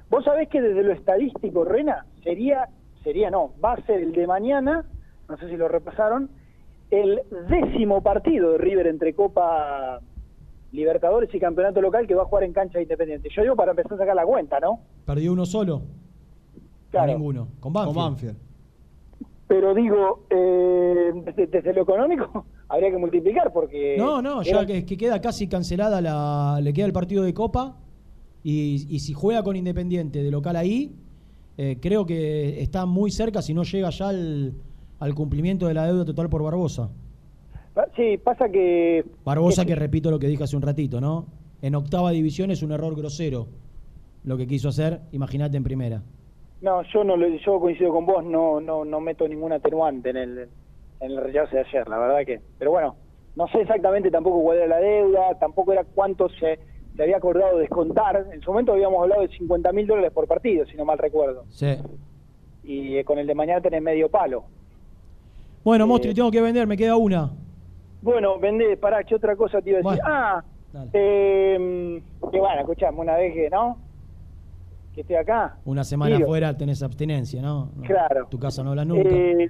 [0.10, 2.68] Vos sabés que desde lo estadístico, Rena, sería,
[3.04, 4.84] sería no, va a ser el de mañana,
[5.30, 6.30] no sé si lo repasaron,
[6.90, 10.02] el décimo partido de River entre Copa
[10.74, 13.30] Libertadores y Campeonato Local que va a jugar en cancha independiente.
[13.34, 14.80] Yo digo para empezar a sacar la cuenta, ¿no?
[15.06, 15.84] ¿Perdió uno solo?
[16.92, 17.12] Claro.
[17.14, 17.48] O ninguno.
[17.60, 17.96] Con Banfield.
[17.96, 18.38] Con Banfield.
[19.48, 23.96] Pero digo, eh, desde, desde lo económico habría que multiplicar porque...
[23.98, 26.60] No, no, ya eran- que, que queda casi cancelada la.
[26.62, 27.78] Le queda el partido de Copa.
[28.44, 30.96] Y, y si juega con Independiente de local ahí,
[31.58, 34.54] eh, creo que está muy cerca, si no llega ya al,
[35.00, 36.90] al cumplimiento de la deuda total por Barbosa.
[37.96, 39.06] Sí, pasa que...
[39.24, 41.28] Barbosa, que- que repito lo que dije hace un ratito, ¿no?
[41.62, 43.48] En octava división es un error grosero
[44.24, 46.02] lo que quiso hacer, imagínate en primera.
[46.62, 50.50] No, yo no yo coincido con vos, no no no meto ningún atenuante en el
[51.00, 52.40] en el rechazo de ayer, la verdad que.
[52.60, 52.96] Pero bueno,
[53.36, 56.60] no sé exactamente tampoco cuál era la deuda, tampoco era cuánto se,
[56.96, 58.28] se había acordado descontar.
[58.32, 61.46] En su momento habíamos hablado de 50 mil dólares por partido, si no mal recuerdo.
[61.50, 61.76] Sí.
[62.64, 64.44] Y eh, con el de mañana tenés medio palo.
[65.64, 67.32] Bueno, Eh, Mostri, tengo que vender, me queda una.
[68.04, 70.02] Bueno, vendé, pará, ¿qué otra cosa te iba a decir?
[70.04, 70.44] Bueno, ah,
[70.94, 72.02] eh,
[72.32, 73.78] que bueno, escuchame, una vez que, ¿no?
[74.94, 75.58] Que estoy acá.
[75.66, 77.72] Una semana Digo, afuera tenés abstinencia, ¿no?
[77.76, 78.28] No, Claro.
[78.30, 79.10] Tu casa no habla nunca.
[79.10, 79.50] Eh,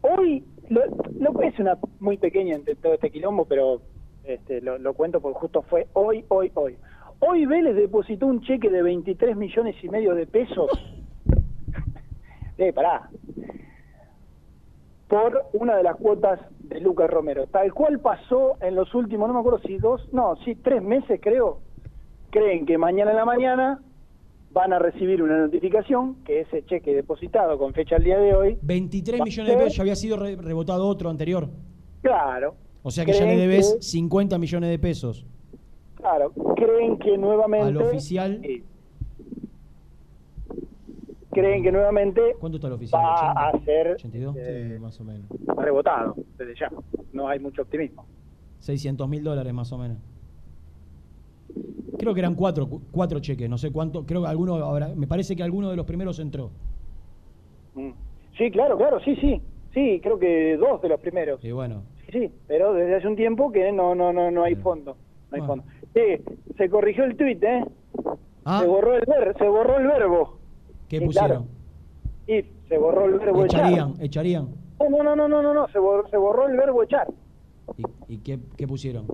[0.00, 0.80] hoy, lo,
[1.20, 3.82] lo- es una muy pequeña entre todo este quilombo, pero
[4.24, 6.76] este, lo, lo cuento porque justo fue hoy, hoy, hoy.
[7.20, 10.70] Hoy Vélez depositó un cheque de 23 millones y medio de pesos.
[12.58, 13.10] eh, pará.
[15.08, 17.46] Por una de las cuotas de Lucas Romero.
[17.48, 21.20] Tal cual pasó en los últimos, no me acuerdo si dos, no, sí, tres meses
[21.22, 21.58] creo.
[22.30, 23.82] creen que mañana en la mañana
[24.52, 28.58] van a recibir una notificación que ese cheque depositado con fecha al día de hoy
[28.62, 31.48] 23 va a millones de pesos, ya había sido re- rebotado otro anterior.
[32.02, 32.54] Claro.
[32.82, 35.24] O sea que ya le debes que- 50 millones de pesos.
[35.96, 38.40] Claro, creen que nuevamente Al oficial.
[38.42, 38.64] Sí.
[41.30, 43.00] creen que nuevamente ¿Cuánto está el oficial?
[43.02, 43.48] va 80?
[43.48, 44.36] a ser 82.
[44.38, 45.26] eh, más o menos.
[45.56, 46.70] rebotado desde ya.
[47.12, 48.04] No hay mucho optimismo.
[48.58, 49.98] 600 mil dólares más o menos.
[51.98, 54.04] Creo que eran cuatro, cu- cuatro cheques, no sé cuánto.
[54.04, 56.50] Creo que alguno habrá, me parece que alguno de los primeros entró.
[57.74, 57.90] Mm.
[58.36, 59.40] Sí, claro, claro, sí, sí.
[59.74, 61.42] Sí, creo que dos de los primeros.
[61.44, 64.54] Y bueno, Sí, sí, pero desde hace un tiempo que no no no no hay
[64.56, 64.96] fondo.
[65.30, 65.64] No hay fondo.
[65.94, 66.00] Sí,
[66.58, 67.64] se corrigió el tuit, ¿eh?
[68.60, 70.38] Se borró el ver, se borró el verbo.
[70.88, 71.46] ¿qué pusieron?
[72.26, 72.42] claro.
[72.42, 74.04] Y se borró el verbo Echarían, echar.
[74.04, 74.48] echarían.
[74.80, 77.06] No, no, no, no, no, no, se borró, se borró el verbo echar.
[78.08, 79.06] ¿Y qué, qué pusieron?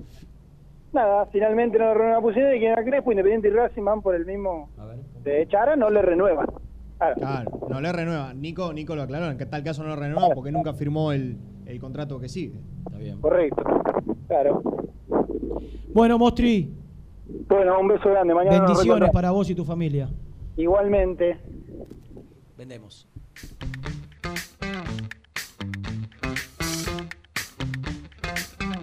[0.91, 4.01] Nada, finalmente no le renuevan a Pusineri y quien era Crespo, Independiente y Racing van
[4.01, 4.69] por el mismo.
[5.23, 6.47] De echara no le renuevan.
[6.97, 7.15] Claro.
[7.15, 8.33] Claro, no le renueva.
[8.33, 11.37] Nico, Nico lo aclaró, en que tal caso no le renueva porque nunca firmó el,
[11.65, 12.59] el contrato que sigue.
[12.85, 13.21] Está bien.
[13.21, 13.63] Correcto.
[14.27, 14.61] Claro.
[15.93, 16.73] Bueno, Mostri,
[17.47, 18.33] Bueno, un beso grande.
[18.33, 20.09] Mañana nos bendiciones para vos y tu familia.
[20.57, 21.37] Igualmente.
[22.57, 23.07] Vendemos.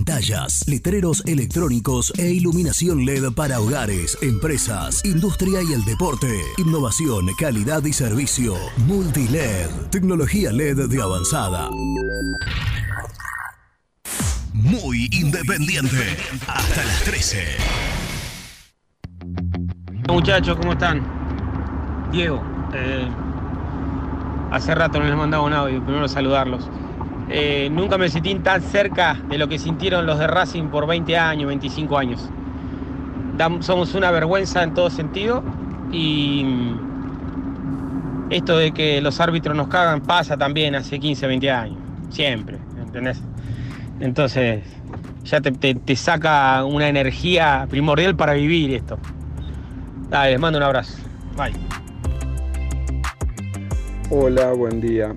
[0.00, 6.40] Pantallas, letreros electrónicos e iluminación LED para hogares, empresas, industria y el deporte.
[6.56, 8.54] Innovación, calidad y servicio.
[8.86, 11.68] Multiled, tecnología LED de avanzada.
[14.54, 16.16] Muy independiente.
[16.48, 17.44] Hasta las 13.
[20.08, 21.02] Muchachos, ¿cómo están?
[22.10, 23.06] Diego, eh,
[24.50, 26.70] hace rato no les mandaba un audio, primero saludarlos.
[27.32, 31.16] Eh, nunca me sentí tan cerca de lo que sintieron los de Racing por 20
[31.16, 32.28] años, 25 años.
[33.60, 35.42] somos una vergüenza en todo sentido
[35.92, 36.44] y
[38.30, 41.78] esto de que los árbitros nos cagan pasa también hace 15, 20 años,
[42.10, 43.20] siempre, ¿entendés?
[44.00, 44.64] Entonces
[45.24, 48.98] ya te, te- te saca una energía primordial para vivir esto.
[50.08, 50.98] Dale, les mando un abrazo.
[51.36, 51.52] Bye.
[54.10, 55.14] Hola, buen día.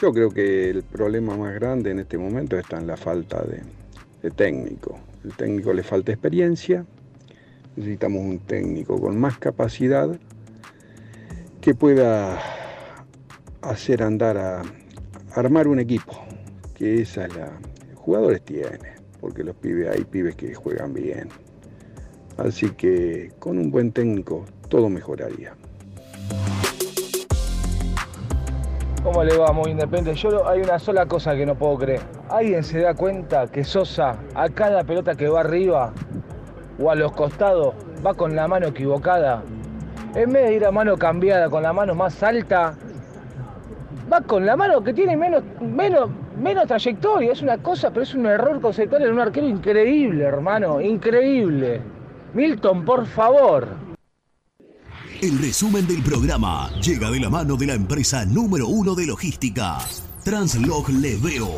[0.00, 4.30] Yo creo que el problema más grande en este momento está en la falta de,
[4.30, 4.98] técnico.
[5.24, 6.84] El técnico le falta experiencia,
[7.76, 10.18] necesitamos un técnico con más capacidad
[11.62, 12.38] que pueda
[13.62, 14.62] hacer andar a
[15.34, 16.12] armar un equipo,
[16.74, 17.58] que esa es la...
[17.94, 21.28] Jugadores tiene, porque los pibes, hay pibes que juegan bien.
[22.36, 25.54] Así que con un buen técnico todo mejoraría.
[29.06, 30.20] ¿Cómo le va, muy independiente?
[30.20, 32.00] Yo hay una sola cosa que no puedo creer.
[32.28, 35.92] ¿Alguien se da cuenta que Sosa a cada pelota que va arriba
[36.82, 37.72] o a los costados
[38.04, 39.44] va con la mano equivocada?
[40.16, 42.74] En vez de ir a mano cambiada con la mano más alta,
[44.12, 47.30] va con la mano que tiene menos, menos, menos trayectoria.
[47.30, 50.80] Es una cosa, pero es un error conceptual en un arquero increíble, hermano.
[50.80, 51.80] Increíble.
[52.34, 53.68] Milton, por favor.
[55.22, 59.78] El resumen del programa llega de la mano de la empresa número uno de logística,
[60.22, 61.50] Translog Leveo.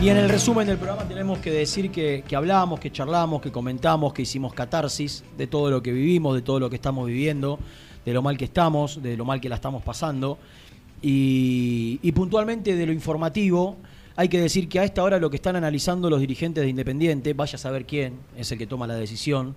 [0.00, 4.12] Y en el resumen del programa tenemos que decir que, hablamos, que charlamos, que comentamos,
[4.12, 7.58] que hicimos catarsis de todo lo que vivimos, de todo lo que estamos viviendo,
[8.04, 10.38] de lo mal que estamos, de lo mal que la estamos pasando.
[11.02, 13.76] Y puntualmente de lo informativo,
[14.14, 17.34] hay que decir que a esta hora lo que están analizando los dirigentes de Independiente,
[17.34, 19.56] vaya a saber quién es el que toma la decisión,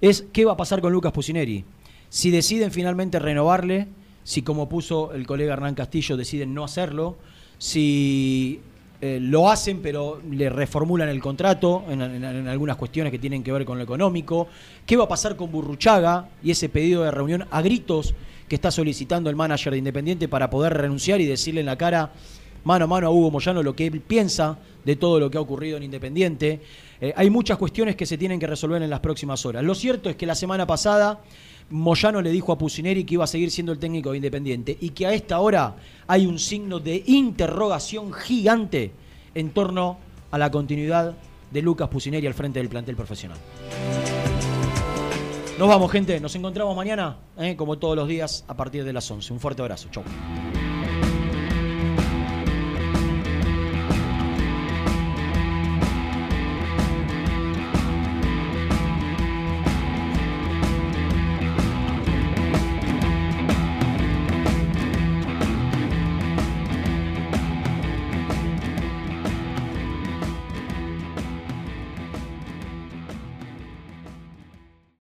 [0.00, 1.64] es qué va a pasar con Lucas Pusineri.
[2.08, 3.88] Si deciden finalmente renovarle,
[4.24, 7.16] si como puso el colega Hernán Castillo deciden no hacerlo,
[7.58, 8.60] si
[9.00, 13.42] eh, lo hacen pero le reformulan el contrato en, en- en algunas cuestiones que tienen
[13.42, 14.48] que ver con lo económico,
[14.86, 18.14] qué va a pasar con Burruchaga y ese pedido de reunión a gritos
[18.48, 22.12] que está solicitando el manager de Independiente para poder renunciar y decirle en la cara
[22.64, 25.40] mano a mano a Hugo Moyano lo que él piensa de todo lo que ha
[25.40, 26.60] ocurrido en Independiente.
[27.00, 29.62] Eh, hay muchas cuestiones que se tienen que resolver en las próximas horas.
[29.62, 31.20] Lo cierto es que la semana pasada
[31.70, 34.90] Moyano le dijo a Pusineri que iba a seguir siendo el técnico de Independiente y
[34.90, 38.92] que a esta hora hay un signo de interrogación gigante
[39.34, 39.98] en torno
[40.30, 41.14] a la continuidad
[41.50, 43.38] de Lucas Pusineri al frente del plantel profesional.
[45.58, 46.20] Nos vamos, gente.
[46.20, 49.32] Nos encontramos mañana, eh, como todos los días, a partir de las 11.
[49.32, 49.88] Un fuerte abrazo.
[49.90, 50.04] Chau.